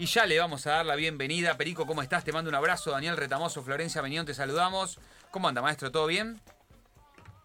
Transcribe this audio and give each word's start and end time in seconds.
Y 0.00 0.06
ya 0.06 0.26
le 0.26 0.38
vamos 0.38 0.64
a 0.68 0.74
dar 0.74 0.86
la 0.86 0.94
bienvenida. 0.94 1.56
Perico, 1.56 1.84
¿cómo 1.84 2.02
estás? 2.02 2.22
Te 2.22 2.30
mando 2.30 2.48
un 2.48 2.54
abrazo. 2.54 2.92
Daniel 2.92 3.16
Retamoso, 3.16 3.64
Florencia 3.64 4.00
Benión, 4.00 4.24
te 4.24 4.32
saludamos. 4.32 5.00
¿Cómo 5.32 5.48
anda, 5.48 5.60
maestro? 5.60 5.90
¿Todo 5.90 6.06
bien? 6.06 6.40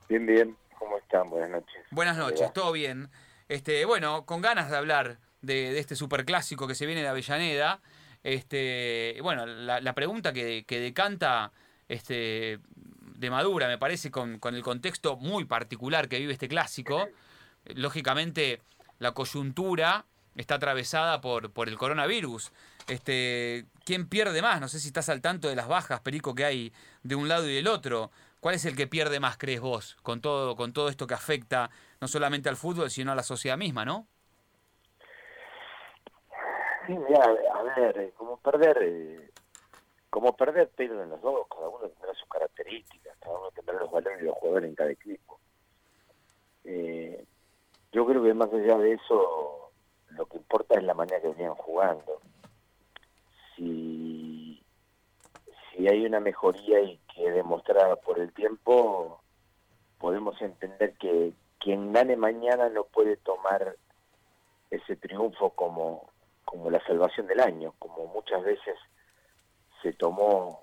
Bien, 0.08 0.24
bien. 0.24 0.56
¿Cómo 0.78 1.00
están? 1.00 1.32
Buenas 1.32 1.50
noches. 1.50 1.84
Buenas 1.90 2.16
noches, 2.16 2.54
todo 2.54 2.72
bien. 2.72 3.10
Este, 3.50 3.86
bueno, 3.86 4.28
con 4.28 4.42
ganas 4.42 4.70
de 4.70 4.78
hablar 4.78 5.18
de, 5.42 5.74
de 5.74 5.80
este 5.80 5.96
superclásico 5.96 6.68
que 6.68 6.76
se 6.76 6.86
viene 6.86 7.02
de 7.02 7.08
Avellaneda. 7.08 7.82
Este, 8.22 9.18
bueno, 9.24 9.48
la, 9.48 9.82
la 9.82 9.94
pregunta 9.96 10.32
que, 10.32 10.64
que 10.68 10.80
decanta 10.80 11.52
este, 11.88 12.60
de 13.16 13.30
Madura, 13.32 13.68
me 13.68 13.80
parece, 13.80 14.12
con, 14.12 14.38
con 14.38 14.54
el 14.54 14.62
contexto 14.62 15.18
muy 15.18 15.46
particular 15.46 16.08
que 16.08 16.20
vive 16.20 16.34
este 16.34 16.48
clásico. 16.50 17.10
Lógicamente, 17.66 18.62
la 19.00 19.14
coyuntura 19.14 20.06
está 20.36 20.56
atravesada 20.56 21.22
por, 21.22 21.52
por 21.52 21.70
el 21.70 21.78
coronavirus. 21.78 22.52
Este, 22.88 23.66
¿Quién 23.86 24.08
pierde 24.08 24.42
más? 24.42 24.60
No 24.60 24.68
sé 24.68 24.80
si 24.80 24.88
estás 24.88 25.10
al 25.10 25.22
tanto 25.22 25.48
de 25.48 25.56
las 25.56 25.68
bajas, 25.68 26.02
Perico, 26.02 26.36
que 26.36 26.46
hay 26.46 26.74
de 27.04 27.16
un 27.16 27.28
lado 27.28 27.48
y 27.48 27.56
del 27.56 27.68
otro. 27.68 28.12
¿Cuál 28.40 28.56
es 28.56 28.66
el 28.66 28.76
que 28.76 28.88
pierde 28.88 29.22
más, 29.22 29.38
crees 29.38 29.62
vos, 29.62 29.96
con 30.04 30.20
todo, 30.20 30.58
con 30.58 30.74
todo 30.74 30.90
esto 30.90 31.08
que 31.08 31.14
afecta 31.14 31.70
no 32.02 32.10
solamente 32.10 32.50
al 32.50 32.58
fútbol, 32.58 32.90
sino 32.90 33.14
a 33.14 33.16
la 33.16 33.24
sociedad 33.24 33.58
misma, 33.58 33.86
no? 33.86 34.06
Sí, 36.86 36.92
mira, 36.92 37.24
a 37.24 37.64
ver, 37.64 37.98
eh, 37.98 38.14
como 38.18 38.36
perder, 38.38 38.78
eh, 38.82 39.32
como 40.10 40.36
perder 40.36 40.68
pierden 40.70 41.10
los 41.10 41.22
dos, 41.22 41.48
cada 41.48 41.70
uno 41.70 41.88
tendrá 41.88 42.14
sus 42.16 42.28
características, 42.28 43.16
cada 43.22 43.40
uno 43.40 43.52
tendrá 43.52 43.76
los 43.76 43.90
valores 43.90 44.20
de 44.20 44.26
los 44.26 44.36
jugadores 44.36 44.70
en 44.70 44.76
cada 44.76 44.92
equipo. 44.92 45.40
Eh, 46.66 47.26
yo 47.94 48.06
creo 48.06 48.24
que 48.24 48.34
más 48.34 48.52
allá 48.52 48.78
de 48.80 48.94
eso, 48.94 49.63
lo 50.18 50.26
que 50.26 50.38
importa 50.38 50.76
es 50.76 50.84
la 50.84 50.94
manera 50.94 51.22
que 51.22 51.30
venían 51.30 51.56
jugando. 51.56 52.22
Si, 53.56 54.64
si 55.72 55.88
hay 55.88 56.06
una 56.06 56.20
mejoría 56.20 56.82
y 56.82 56.98
que 57.14 57.32
demostrada 57.32 57.96
por 57.98 58.20
el 58.20 58.34
tiempo, 58.34 59.22
podemos 60.00 60.42
entender 60.42 60.94
que 60.98 61.34
quien 61.60 61.94
gane 61.94 62.16
mañana 62.16 62.70
no 62.70 62.84
puede 62.84 63.18
tomar 63.18 63.76
ese 64.70 64.96
triunfo 64.96 65.52
como, 65.52 66.10
como 66.46 66.70
la 66.70 66.84
salvación 66.86 67.28
del 67.28 67.40
año, 67.40 67.74
como 67.80 68.08
muchas 68.08 68.44
veces 68.44 68.76
se 69.82 69.94
tomó 69.94 70.62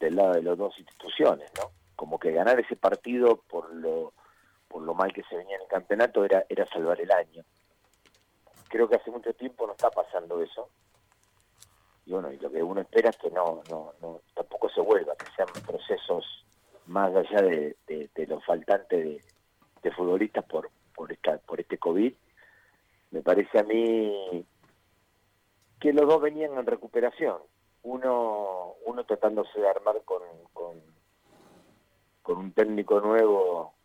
del 0.00 0.16
lado 0.16 0.34
de 0.34 0.42
las 0.42 0.58
dos 0.58 0.78
instituciones, 0.78 1.50
¿no? 1.56 1.70
Como 1.96 2.18
que 2.18 2.32
ganar 2.32 2.58
ese 2.60 2.76
partido 2.76 3.36
por 3.48 3.72
lo 3.74 4.12
por 4.68 4.82
lo 4.82 4.92
mal 4.92 5.12
que 5.14 5.22
se 5.22 5.34
venía 5.34 5.56
en 5.56 5.62
el 5.62 5.68
campeonato 5.68 6.24
era 6.24 6.44
era 6.48 6.66
salvar 6.66 7.00
el 7.00 7.10
año. 7.10 7.44
Creo 8.68 8.88
que 8.88 8.96
hace 8.96 9.10
mucho 9.10 9.32
tiempo 9.34 9.66
no 9.66 9.72
está 9.72 9.90
pasando 9.90 10.42
eso. 10.42 10.68
Y 12.06 12.12
bueno, 12.12 12.32
y 12.32 12.38
lo 12.38 12.50
que 12.50 12.62
uno 12.62 12.80
espera 12.80 13.10
es 13.10 13.16
que 13.18 13.30
no 13.30 13.62
no 13.70 13.92
no 14.00 14.20
tampoco 14.34 14.68
se 14.70 14.80
vuelva, 14.80 15.14
que 15.16 15.26
sean 15.36 15.48
procesos 15.66 16.24
más 16.86 17.14
allá 17.14 17.42
de, 17.42 17.76
de, 17.86 18.08
de 18.14 18.26
lo 18.26 18.40
faltante 18.40 18.96
de, 19.82 19.92
futbolistas 19.92 20.44
por 20.44 20.70
por 20.94 21.10
esta 21.12 21.38
por 21.38 21.60
este 21.60 21.78
COVID. 21.78 22.12
Me 23.10 23.22
parece 23.22 23.58
a 23.58 23.62
mí 23.62 24.44
que 25.80 25.92
los 25.92 26.06
dos 26.06 26.20
venían 26.20 26.58
en 26.58 26.66
recuperación. 26.66 27.38
Uno, 27.82 28.74
uno 28.84 29.04
tratándose 29.04 29.58
de 29.58 29.68
armar 29.68 30.02
con, 30.04 30.22
con 32.22 32.36
un 32.36 32.52
técnico 32.52 33.00
nuevo 33.00 33.77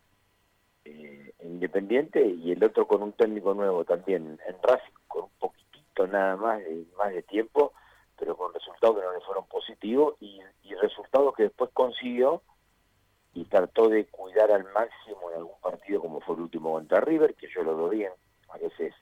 eh, 0.86 1.34
independiente 1.44 2.26
y 2.26 2.52
el 2.52 2.64
otro 2.64 2.88
con 2.88 3.02
un 3.03 3.14
técnico 3.14 3.53
nuevo 3.53 3.86
también 3.86 4.39
en 4.48 4.56
Racing, 4.62 4.94
con 5.08 5.23
un 5.23 5.31
poquitito 5.39 6.08
nada 6.08 6.36
más 6.36 6.59
de, 6.59 6.86
más 6.98 7.14
de 7.14 7.23
tiempo, 7.23 7.73
pero 8.17 8.36
con 8.36 8.53
resultados 8.53 8.98
que 8.98 9.04
no 9.04 9.14
le 9.14 9.22
fueron 9.22 9.45
positivos 9.48 10.16
y, 10.20 10.39
y 10.64 10.73
resultados 10.76 11.34
que 11.36 11.44
después 11.44 11.70
consiguió 11.73 12.42
y 13.34 13.45
trató 13.45 13.89
de 13.89 14.06
cuidar 14.06 14.52
al 14.52 14.66
máximo 14.73 15.31
en 15.31 15.38
algún 15.38 15.60
partido 15.61 16.02
como 16.02 16.21
fue 16.21 16.36
el 16.36 16.42
último 16.42 16.73
contra 16.73 17.02
River, 17.02 17.33
que 17.36 17.48
yo 17.48 17.64
lo 17.64 17.76
veo 17.76 17.89
bien, 17.89 18.11
a 18.50 18.58
veces 18.58 18.94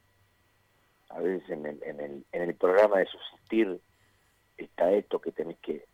a 1.09 1.19
veces 1.19 1.49
en 1.49 1.65
el, 1.65 1.83
en 1.83 1.99
el, 1.99 2.25
en 2.31 2.41
el 2.43 2.55
programa 2.55 2.99
de 2.99 3.05
subsistir 3.07 3.81
está 4.57 4.91
esto 4.91 5.19
que 5.19 5.31
tenés 5.31 5.57
que, 5.59 5.85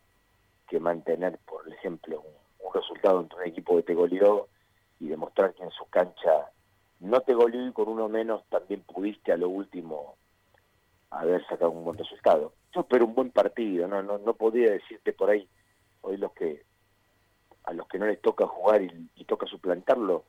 que 0.68 0.80
mantener, 0.80 1.40
por 1.40 1.68
ejemplo, 1.72 2.22
un, 2.22 2.68
un, 2.68 2.74
resultado 2.74 3.22
entre 3.22 3.40
un 3.40 3.46
equipo 3.48 3.76
que 3.78 3.84
te 3.84 3.96
goleó 3.96 4.48
y 5.00 5.08
demostrar 5.08 5.54
que 5.54 5.64
en 5.64 5.72
su 5.72 5.86
cancha 5.86 6.52
no 7.00 7.22
te 7.22 7.34
goleó 7.34 7.68
y 7.68 7.74
con 7.74 7.88
uno 7.90 8.10
menos 8.10 8.44
también 8.50 8.82
pudiste 8.82 9.32
a 9.32 9.38
lo 9.38 9.50
último 9.50 10.16
haber 11.10 11.46
sacado 11.48 11.72
un 11.72 11.84
buen 11.84 11.98
resultado. 11.98 12.54
Yo 12.74 12.82
espero 12.82 13.06
un 13.06 13.16
buen 13.16 13.32
partido, 13.32 13.88
no, 13.88 14.02
no, 14.02 14.18
no 14.18 14.34
podría 14.34 14.72
decirte 14.72 15.14
por 15.14 15.30
ahí, 15.30 15.48
hoy 16.02 16.18
los 16.18 16.32
que 16.34 16.66
a 17.64 17.74
los 17.74 17.88
que 17.88 18.00
no 18.00 18.06
les 18.06 18.22
toca 18.22 18.48
jugar 18.48 18.82
y, 18.82 19.10
y 19.16 19.26
toca 19.26 19.46
suplantarlo, 19.46 20.24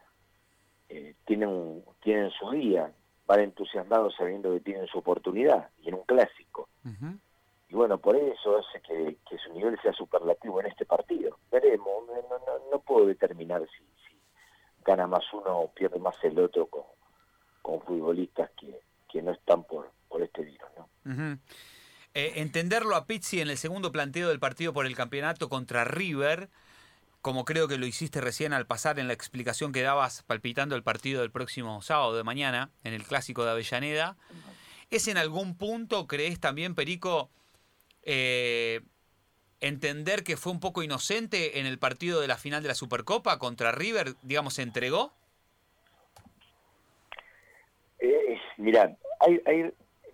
eh, 0.89 1.15
tienen, 1.25 1.85
tienen 2.03 2.31
su 2.31 2.51
día, 2.51 2.93
van 3.27 3.41
entusiasmados 3.41 4.17
sabiendo 4.17 4.53
que 4.53 4.61
tienen 4.61 4.89
su 4.89 4.99
oportunidad 4.99 5.69
y 5.83 5.89
en 5.89 5.95
un 5.95 6.03
clásico. 6.03 6.69
Uh 6.85 6.89
-huh. 6.89 7.19
Y 7.69 7.75
bueno, 7.75 7.99
por 7.99 8.17
eso 8.17 8.59
hace 8.59 8.81
que, 8.81 9.19
que, 9.29 9.39
su 9.39 9.53
nivel 9.53 9.79
sea 9.83 9.93
superlativo 9.93 10.61
en 10.61 10.67
este 10.67 10.87
partido. 10.87 11.39
Veremos, 11.53 12.07
no, 12.07 12.39
no, 12.39 12.71
no 12.73 12.79
puedo 12.81 13.07
determinar 13.07 13.63
si, 13.69 13.85
gana 14.89 15.07
más 15.07 15.25
uno 15.35 15.71
pierde 15.75 15.99
más 15.99 16.17
el 16.23 16.39
otro 16.39 16.67
con, 16.67 16.85
con 17.61 17.83
futbolistas 17.83 18.51
que, 18.59 18.81
que 19.13 19.21
no 19.21 19.33
están 19.33 19.63
por, 19.65 19.93
por 20.09 20.23
este 20.23 20.43
virus. 20.43 20.69
¿no? 21.05 21.39
Eh, 22.15 22.33
entenderlo 22.37 22.97
a 22.97 23.05
Pizzi 23.05 23.43
en 23.43 23.51
el 23.51 23.59
segundo 23.59 23.93
planteo 23.93 24.31
del 24.31 24.41
partido 24.41 24.73
por 24.73 24.87
el 24.87 24.97
campeonato 24.97 25.51
contra 25.51 25.85
River 25.85 26.49
como 27.21 27.45
creo 27.45 27.69
que 27.69 27.77
lo 27.77 27.85
hiciste 27.85 28.23
recién 28.23 28.55
al 28.55 28.67
pasar 28.67 28.99
en 28.99 29.09
la 29.09 29.13
explicación 29.13 29.73
que 29.73 29.83
dabas 29.83 30.23
palpitando 30.23 30.77
el 30.77 30.83
partido 30.83 31.21
del 31.21 31.31
próximo 31.31 31.83
sábado 31.83 32.17
de 32.17 32.25
mañana, 32.25 32.71
en 32.85 32.95
el 32.95 33.03
clásico 33.03 33.45
de 33.45 33.51
Avellaneda, 33.51 34.17
¿es 34.89 35.09
en 35.09 35.19
algún 35.19 35.57
punto, 35.59 36.07
crees 36.07 36.39
también, 36.39 36.75
Perico, 36.77 37.29
eh, 38.03 38.83
entender 39.61 40.25
que 40.25 40.37
fue 40.37 40.53
un 40.53 40.61
poco 40.61 40.83
inocente 40.83 41.59
en 41.61 41.67
el 41.67 41.79
partido 41.79 42.21
de 42.21 42.29
la 42.29 42.37
final 42.37 42.63
de 42.63 42.69
la 42.69 42.75
Supercopa 42.75 43.39
contra 43.39 43.73
River, 43.73 44.15
digamos, 44.23 44.55
se 44.55 44.63
entregó? 44.63 45.13
Eh, 47.99 48.39
mira, 48.57 48.97
hay, 49.21 49.41
hay, 49.47 49.73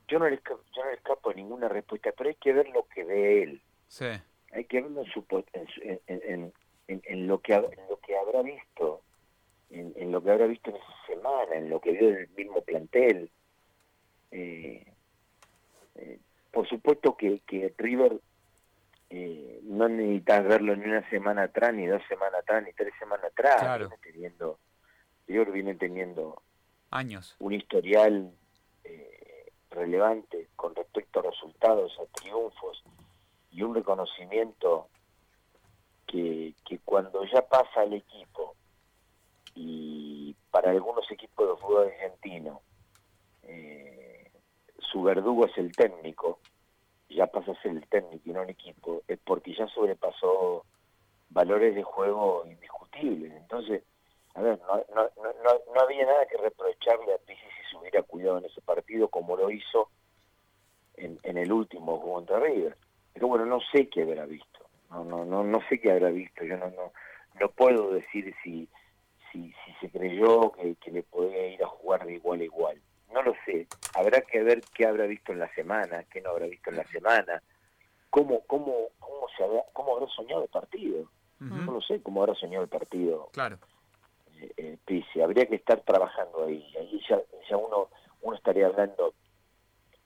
yo, 0.09 0.19
no 0.19 0.29
le 0.29 0.37
escapo, 0.37 0.63
yo 0.75 0.85
no 0.85 0.91
le 0.91 0.97
escapo 0.97 1.33
ninguna 1.33 1.69
respuesta, 1.69 2.13
pero 2.17 2.31
hay 2.31 2.37
que 2.37 2.53
ver 2.53 2.69
lo 2.71 2.87
que 2.89 3.05
ve 3.05 3.43
él. 3.43 3.63
Sí. 3.89 4.07
Hay 4.53 4.65
que 4.65 4.81
verlo 4.81 5.03
en, 5.03 5.11
su, 5.13 5.25
en, 5.53 6.01
en, 6.07 6.23
en 6.33 6.53
en, 6.89 7.27
lo 7.27 7.41
que 7.41 7.55
en 7.55 7.89
lo 7.89 7.99
que 8.01 8.17
habrá 8.17 8.43
visto 8.43 9.03
en, 9.71 9.93
en, 9.97 10.13
lo 10.13 10.23
que 10.23 10.31
habrá 10.31 10.47
visto 10.47 10.71
en 10.71 10.77
esa 10.77 11.07
semana 11.07 11.55
en 11.55 11.71
lo 11.71 11.81
que 11.81 11.93
vio 11.93 12.09
del 12.11 12.29
mismo 12.37 12.61
plantel 12.63 13.31
eh, 14.31 14.85
eh, 15.97 16.19
por 16.53 16.69
supuesto 16.69 17.17
que, 17.17 17.41
que 17.47 17.73
River 17.79 18.21
eh, 19.17 19.61
no 19.63 19.89
necesitas 19.89 20.45
verlo 20.45 20.75
ni 20.75 20.87
una 20.87 21.09
semana 21.09 21.45
atrás 21.45 21.73
ni 21.73 21.87
dos 21.87 22.03
semanas 22.09 22.41
atrás 22.41 22.65
ni 22.65 22.73
tres 22.73 22.93
semanas 22.99 23.27
atrás 23.27 23.61
claro. 23.61 23.89
viene 23.89 24.03
teniendo 24.03 24.59
River 25.29 25.53
viene 25.53 25.75
teniendo 25.77 26.43
años 26.91 27.37
un 27.39 27.53
historial 27.53 28.33
eh, 28.83 29.53
relevante 29.71 30.49
con 30.57 30.75
respecto 30.75 31.21
a 31.21 31.31
resultados 31.31 31.93
a 32.01 32.07
triunfos 32.07 32.83
y 33.53 33.63
un 33.63 33.77
reconocimiento 33.77 34.89
que, 36.09 36.55
que 36.67 36.81
cuando 36.81 37.25
ya 37.25 37.43
pasa 37.43 37.83
al 37.83 37.93
equipo 37.93 38.57
y 39.55 40.35
para 40.51 40.73
algunos 40.73 41.09
equipos 41.13 41.51
de 41.51 41.63
fútbol 41.63 41.87
argentino 41.87 42.63
eh, 43.45 44.29
su 44.79 45.05
verdugo 45.05 45.47
es 45.47 45.57
el 45.57 45.71
técnico 45.71 46.41
ya 47.09 47.27
pasa 47.27 47.53
a 47.53 47.63
ser 47.63 47.73
el 47.73 47.87
técnico 47.89 48.23
y 48.29 48.33
no 48.33 48.43
el 48.43 48.51
equipo 48.51 49.03
es 49.07 49.19
porque 49.25 49.55
ya 49.55 49.67
sobrepasó 49.69 50.65
valores 51.31 51.75
de 51.75 51.83
juego 51.83 52.45
indiscutibles. 52.47 53.33
Entonces 53.33 53.83
a 54.35 54.43
ver 54.43 54.59
no, 54.61 54.77
no, 54.95 55.11
no, 55.23 55.75
no 55.75 55.81
había 55.81 56.07
nada 56.07 56.27
que 56.27 56.37
reprocharle 56.37 57.15
a 57.15 57.19
Pizzi 57.19 57.41
si 57.41 57.71
se 57.71 57.77
hubiera 57.77 58.03
cuidado 58.03 58.39
en 58.39 58.47
ese 58.47 58.61
partido 58.63 59.09
como 59.09 59.37
lo 59.37 59.51
hizo 59.51 59.91
en, 60.97 61.19
el 61.37 61.53
último 61.53 62.01
contra 62.01 62.41
River. 62.41 62.77
Pero 63.13 63.29
bueno 63.29 63.47
no 63.47 63.61
sé 63.73 63.89
qué 63.89 64.03
habrá 64.03 64.27
visto. 64.27 64.67
No 64.91 65.05
no 65.05 65.25
no 65.25 65.45
no 65.45 65.61
sé 65.69 65.81
qué 65.81 65.93
habrá 65.93 66.11
visto. 66.11 66.45
Yo 66.45 66.57
no 66.57 66.71
no 66.71 66.93
no 67.41 67.49
puedo 67.51 67.93
decir 67.93 68.35
si 68.43 68.69
si, 69.31 69.53
si 69.65 69.73
se 69.81 69.91
creyó 69.91 70.53
que, 70.53 70.77
que 70.77 70.93
le 70.93 71.03
podía 71.03 71.49
ir 71.49 71.63
a 71.63 71.67
jugar 71.67 72.07
de 72.07 72.15
igual 72.15 72.41
a 72.41 72.45
igual 72.45 72.81
no 73.15 73.23
lo 73.23 73.35
sé 73.47 73.67
habrá 73.95 74.21
que 74.21 74.43
ver 74.43 74.61
qué 74.75 74.87
habrá 74.87 75.07
visto 75.07 75.33
en 75.33 75.39
la 75.39 75.53
semana 75.55 76.05
qué 76.05 76.21
no 76.21 76.31
habrá 76.31 76.47
visto 76.47 76.71
en 76.71 76.77
la 76.77 76.85
semana 76.85 77.43
cómo 78.11 78.41
cómo 78.47 78.89
cómo 78.99 79.27
se 79.37 79.45
habrá, 79.45 79.63
cómo 79.73 79.97
habrá 79.97 80.09
soñado 80.09 80.43
el 80.43 80.49
partido 80.51 81.01
uh 81.01 81.45
-huh. 81.45 81.65
no 81.65 81.73
lo 81.73 81.81
sé 81.81 82.03
cómo 82.03 82.23
habrá 82.23 82.35
soñado 82.35 82.65
el 82.65 82.71
partido 82.71 83.29
claro 83.33 83.59
eh, 84.41 84.53
eh, 84.57 84.79
Pizzi. 84.85 85.23
habría 85.23 85.47
que 85.47 85.57
estar 85.57 85.81
trabajando 85.81 86.45
ahí 86.45 86.63
ahí 86.79 87.01
ya, 87.09 87.19
ya 87.49 87.57
uno 87.57 87.89
uno 88.21 88.37
estaría 88.37 88.67
hablando 88.67 89.15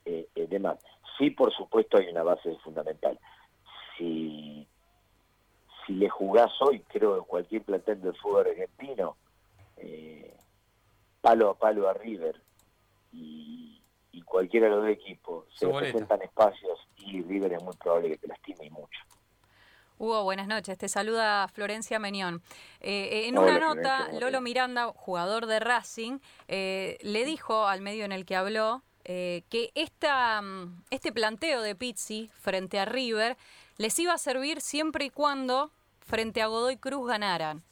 eh, 0.05 0.29
eh 0.35 0.47
de 0.47 0.59
más 0.59 0.79
sí, 1.19 1.31
por 1.31 1.53
supuesto, 1.53 1.99
hay 1.99 2.09
una 2.09 2.23
base 2.23 2.57
fundamental. 2.65 3.19
Si, 3.97 4.67
si 5.85 5.93
le 5.95 6.09
jugás 6.09 6.51
hoy, 6.61 6.81
creo, 6.89 7.19
en 7.19 7.25
cualquier 7.25 7.63
plantel 7.63 8.01
del 8.01 8.17
fútbol 8.17 8.47
argentino, 8.47 9.17
eh, 9.77 10.37
palo 11.21 11.51
a 11.51 11.59
palo 11.59 11.89
a 11.89 11.95
River 11.95 12.41
y, 13.13 13.83
y 14.13 14.23
cualquiera 14.23 14.67
de 14.67 14.73
los 14.73 14.85
dos 14.85 14.93
equipos 14.93 15.45
se 15.55 15.67
presentan 15.69 16.23
espacios 16.23 16.79
y 16.97 17.23
River 17.23 17.53
es 17.53 17.63
muy 17.63 17.77
probable 17.77 18.11
que 18.11 18.19
te 18.19 18.29
lastime 18.29 18.67
y 18.67 18.71
mucho. 18.71 18.99
Hugo, 19.99 20.23
buenas 20.23 20.47
noches. 20.47 20.79
Te 20.79 20.89
saluda 20.89 21.49
Florencia 21.49 21.99
Meñón. 21.99 22.41
Eh, 22.81 23.09
eh, 23.11 23.29
en 23.29 23.37
una 23.37 23.59
nota, 23.59 24.09
Lolo 24.21 24.41
Miranda, 24.41 24.93
jugador 24.95 25.47
de 25.47 25.59
Racing, 25.59 26.21
eh, 26.47 26.99
le 27.03 27.25
dijo 27.25 27.67
al 27.67 27.81
medio 27.81 28.05
en 28.05 28.13
el 28.13 28.25
que 28.25 28.37
habló 28.37 28.83
que 29.05 29.73
esta, 29.75 30.43
mm, 30.43 30.83
este 30.91 31.13
planteo 31.13 31.63
de 31.63 31.75
Pizzi 31.75 32.31
frente 32.35 32.79
a 32.79 32.85
River 32.85 33.39
les 33.79 33.99
iba 33.99 34.13
a 34.13 34.19
servir 34.19 34.61
siempre 34.61 35.07
y 35.07 35.11
cuando 35.11 35.73
frente 36.01 36.43
a 36.43 36.47
Godoy 36.47 36.77
Cruz 36.77 37.09
ganaran. 37.09 37.65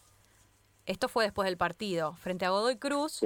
Esto 0.87 1.11
fue 1.11 1.25
después 1.25 1.45
del 1.45 1.59
partido. 1.59 2.15
Frente 2.15 2.47
a 2.47 2.51
Godoy 2.51 2.77
Cruz, 2.79 3.23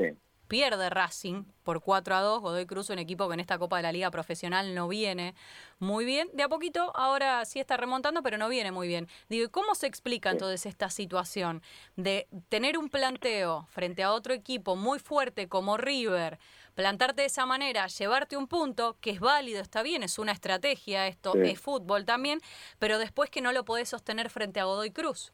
pierde 0.50 0.90
Racing 0.90 1.44
por 1.62 1.80
4 1.80 2.16
a 2.16 2.20
2. 2.22 2.40
Godoy 2.40 2.66
Cruz, 2.66 2.90
un 2.90 2.98
equipo 2.98 3.28
que 3.28 3.34
en 3.34 3.40
esta 3.40 3.56
Copa 3.56 3.76
de 3.76 3.84
la 3.84 3.92
Liga 3.92 4.10
Profesional 4.10 4.74
no 4.74 4.88
viene 4.88 5.36
muy 5.78 6.04
bien. 6.04 6.28
De 6.32 6.42
a 6.42 6.48
poquito, 6.48 6.90
ahora 6.96 7.44
sí 7.44 7.60
está 7.60 7.76
remontando, 7.76 8.20
pero 8.24 8.36
no 8.36 8.48
viene 8.48 8.72
muy 8.72 8.88
bien. 8.88 9.06
Digo, 9.28 9.48
¿cómo 9.52 9.76
se 9.76 9.86
explica 9.86 10.28
entonces 10.28 10.66
esta 10.66 10.90
situación 10.90 11.62
de 11.94 12.26
tener 12.48 12.78
un 12.78 12.88
planteo 12.88 13.66
frente 13.70 14.02
a 14.02 14.12
otro 14.12 14.34
equipo 14.34 14.74
muy 14.74 14.98
fuerte 14.98 15.48
como 15.48 15.76
River? 15.76 16.40
Plantarte 16.74 17.22
de 17.22 17.26
esa 17.28 17.46
manera, 17.46 17.86
llevarte 17.86 18.36
un 18.36 18.48
punto, 18.48 18.96
que 19.00 19.10
es 19.10 19.20
válido, 19.20 19.62
está 19.62 19.84
bien, 19.84 20.02
es 20.02 20.18
una 20.18 20.32
estrategia, 20.32 21.06
esto 21.06 21.36
es 21.36 21.60
fútbol 21.60 22.04
también, 22.04 22.40
pero 22.80 22.98
después 22.98 23.30
que 23.30 23.40
no 23.40 23.52
lo 23.52 23.64
podés 23.64 23.88
sostener 23.88 24.30
frente 24.30 24.58
a 24.58 24.64
Godoy 24.64 24.90
Cruz. 24.90 25.32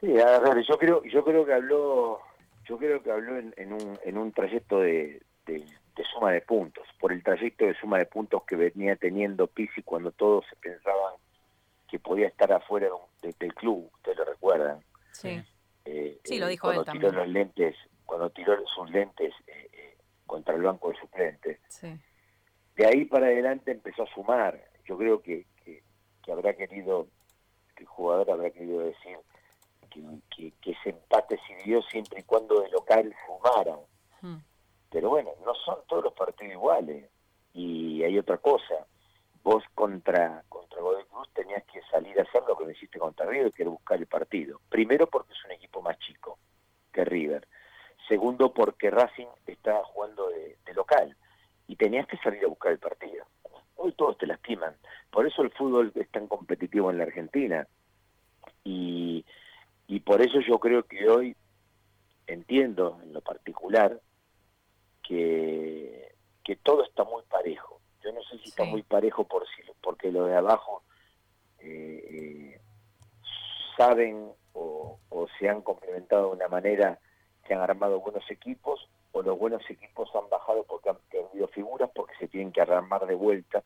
Sí, 0.00 0.18
a 0.18 0.38
ver, 0.38 0.64
yo 0.66 0.78
creo, 0.78 1.02
yo 1.04 1.22
creo 1.24 1.44
que 1.44 1.52
habló 1.52 2.20
yo 2.66 2.78
creo 2.78 3.02
que 3.02 3.10
habló 3.10 3.38
en, 3.38 3.72
un, 3.72 3.98
en 4.04 4.18
un 4.18 4.32
trayecto 4.32 4.80
de, 4.80 5.22
suma 6.12 6.32
de 6.32 6.40
puntos, 6.40 6.86
por 7.00 7.12
el 7.12 7.22
trayecto 7.22 7.64
de 7.64 7.74
suma 7.74 7.98
de 7.98 8.06
puntos 8.06 8.42
que 8.44 8.56
venía 8.56 8.96
teniendo 8.96 9.46
Pisi 9.46 9.82
cuando 9.82 10.12
todos 10.12 10.44
se 10.48 10.56
pensaban 10.56 11.14
que 11.88 11.98
podía 11.98 12.26
estar 12.26 12.52
afuera 12.52 12.88
del 13.22 13.54
club, 13.54 13.90
ustedes 13.94 14.18
lo 14.18 14.24
recuerdan. 14.24 14.80
Sí, 15.12 15.42
eh, 15.84 16.18
sí 16.24 16.38
lo 16.38 16.46
eh, 16.46 16.50
dijo 16.50 16.72
él 16.72 16.84
también. 16.84 17.10
Tiró 17.10 17.24
los 17.24 17.32
lentes, 17.32 17.76
cuando 18.04 18.30
tiró 18.30 18.56
sus 18.66 18.90
lentes 18.90 19.32
eh, 19.46 19.96
contra 20.26 20.54
el 20.54 20.62
banco 20.62 20.90
de 20.90 20.98
suplentes. 20.98 21.60
Sí. 21.68 21.94
De 22.76 22.86
ahí 22.86 23.04
para 23.04 23.26
adelante 23.26 23.70
empezó 23.70 24.02
a 24.02 24.14
sumar. 24.14 24.60
Yo 24.84 24.98
creo 24.98 25.22
que, 25.22 25.46
que, 25.64 25.82
que 26.22 26.32
habrá 26.32 26.54
querido, 26.54 27.08
que 27.74 27.84
el 27.84 27.88
jugador 27.88 28.30
habrá 28.30 28.50
querido 28.50 28.80
decir 28.80 29.16
que, 30.34 30.52
ese 30.62 30.90
empate 30.90 31.38
sirvió 31.46 31.82
siempre 31.82 32.20
y 32.20 32.24
cuando 32.24 32.60
de 32.60 32.70
local 32.70 33.14
fumaran. 33.26 33.78
Hmm. 34.20 34.38
Pero 34.90 35.10
bueno, 35.10 35.30
no 35.44 35.54
son 35.54 35.78
todos 35.86 36.04
los 36.04 36.12
partidos 36.12 36.54
iguales. 36.54 37.10
Y 37.52 38.02
hay 38.02 38.18
otra 38.18 38.38
cosa. 38.38 38.86
Vos 39.42 39.62
contra, 39.74 40.42
contra 40.48 40.80
Godoy 40.80 41.04
Cruz 41.04 41.28
tenías 41.32 41.64
que 41.64 41.80
salir 41.90 42.18
a 42.18 42.22
hacer 42.24 42.42
lo 42.46 42.56
que 42.56 42.70
hiciste 42.72 42.98
contra 42.98 43.26
River, 43.26 43.52
que 43.52 43.62
era 43.62 43.70
buscar 43.70 43.98
el 43.98 44.06
partido. 44.06 44.60
Primero 44.68 45.06
porque 45.06 45.32
es 45.32 45.44
un 45.44 45.52
equipo 45.52 45.80
más 45.82 45.98
chico 45.98 46.38
que 46.92 47.04
River. 47.04 47.46
Segundo 48.08 48.52
porque 48.52 48.90
Racing 48.90 49.28
estaba 49.46 49.84
jugando 49.84 50.28
de, 50.28 50.58
de 50.64 50.74
local. 50.74 51.16
Y 51.68 51.76
tenías 51.76 52.06
que 52.06 52.16
salir 52.18 52.44
a 52.44 52.48
buscar 52.48 52.72
el 52.72 52.78
partido. 52.78 53.24
Hoy 53.76 53.92
todos 53.92 54.18
te 54.18 54.26
lastiman. 54.26 54.74
Por 55.10 55.26
eso 55.26 55.42
el 55.42 55.50
fútbol 55.50 55.92
es 55.94 56.10
tan 56.10 56.26
competitivo 56.26 56.90
en 56.90 56.98
la 56.98 57.04
Argentina. 57.04 57.66
Eso 60.26 60.40
yo 60.40 60.58
creo 60.58 60.82
que 60.82 61.08
hoy 61.08 61.36
entiendo 62.26 62.98
en 63.04 63.12
lo 63.12 63.20
particular 63.20 64.00
que, 65.00 66.16
que 66.42 66.56
todo 66.56 66.82
está 66.82 67.04
muy 67.04 67.22
parejo. 67.30 67.80
Yo 68.02 68.12
no 68.12 68.20
sé 68.24 68.36
si 68.38 68.48
está 68.48 68.64
muy 68.64 68.82
parejo 68.82 69.22
por 69.22 69.46
si, 69.46 69.62
porque 69.80 70.10
los 70.10 70.26
de 70.26 70.34
abajo 70.34 70.82
eh, 71.60 72.08
eh, 72.10 72.60
saben 73.76 74.32
o, 74.52 74.98
se 75.38 75.48
han 75.48 75.62
complementado 75.62 76.30
de 76.30 76.36
una 76.36 76.48
manera 76.48 76.98
que 77.44 77.54
han 77.54 77.60
armado 77.60 78.00
buenos 78.00 78.28
equipos 78.28 78.88
o 79.12 79.22
los 79.22 79.38
buenos 79.38 79.62
equipos 79.70 80.10
han 80.16 80.28
bajado 80.28 80.64
porque 80.64 80.88
han 80.88 80.98
perdido 81.08 81.46
figuras 81.48 81.88
porque 81.94 82.14
se 82.18 82.26
tienen 82.26 82.50
que 82.50 82.60
armar 82.60 83.06
de 83.06 83.14
vuelta 83.14 83.62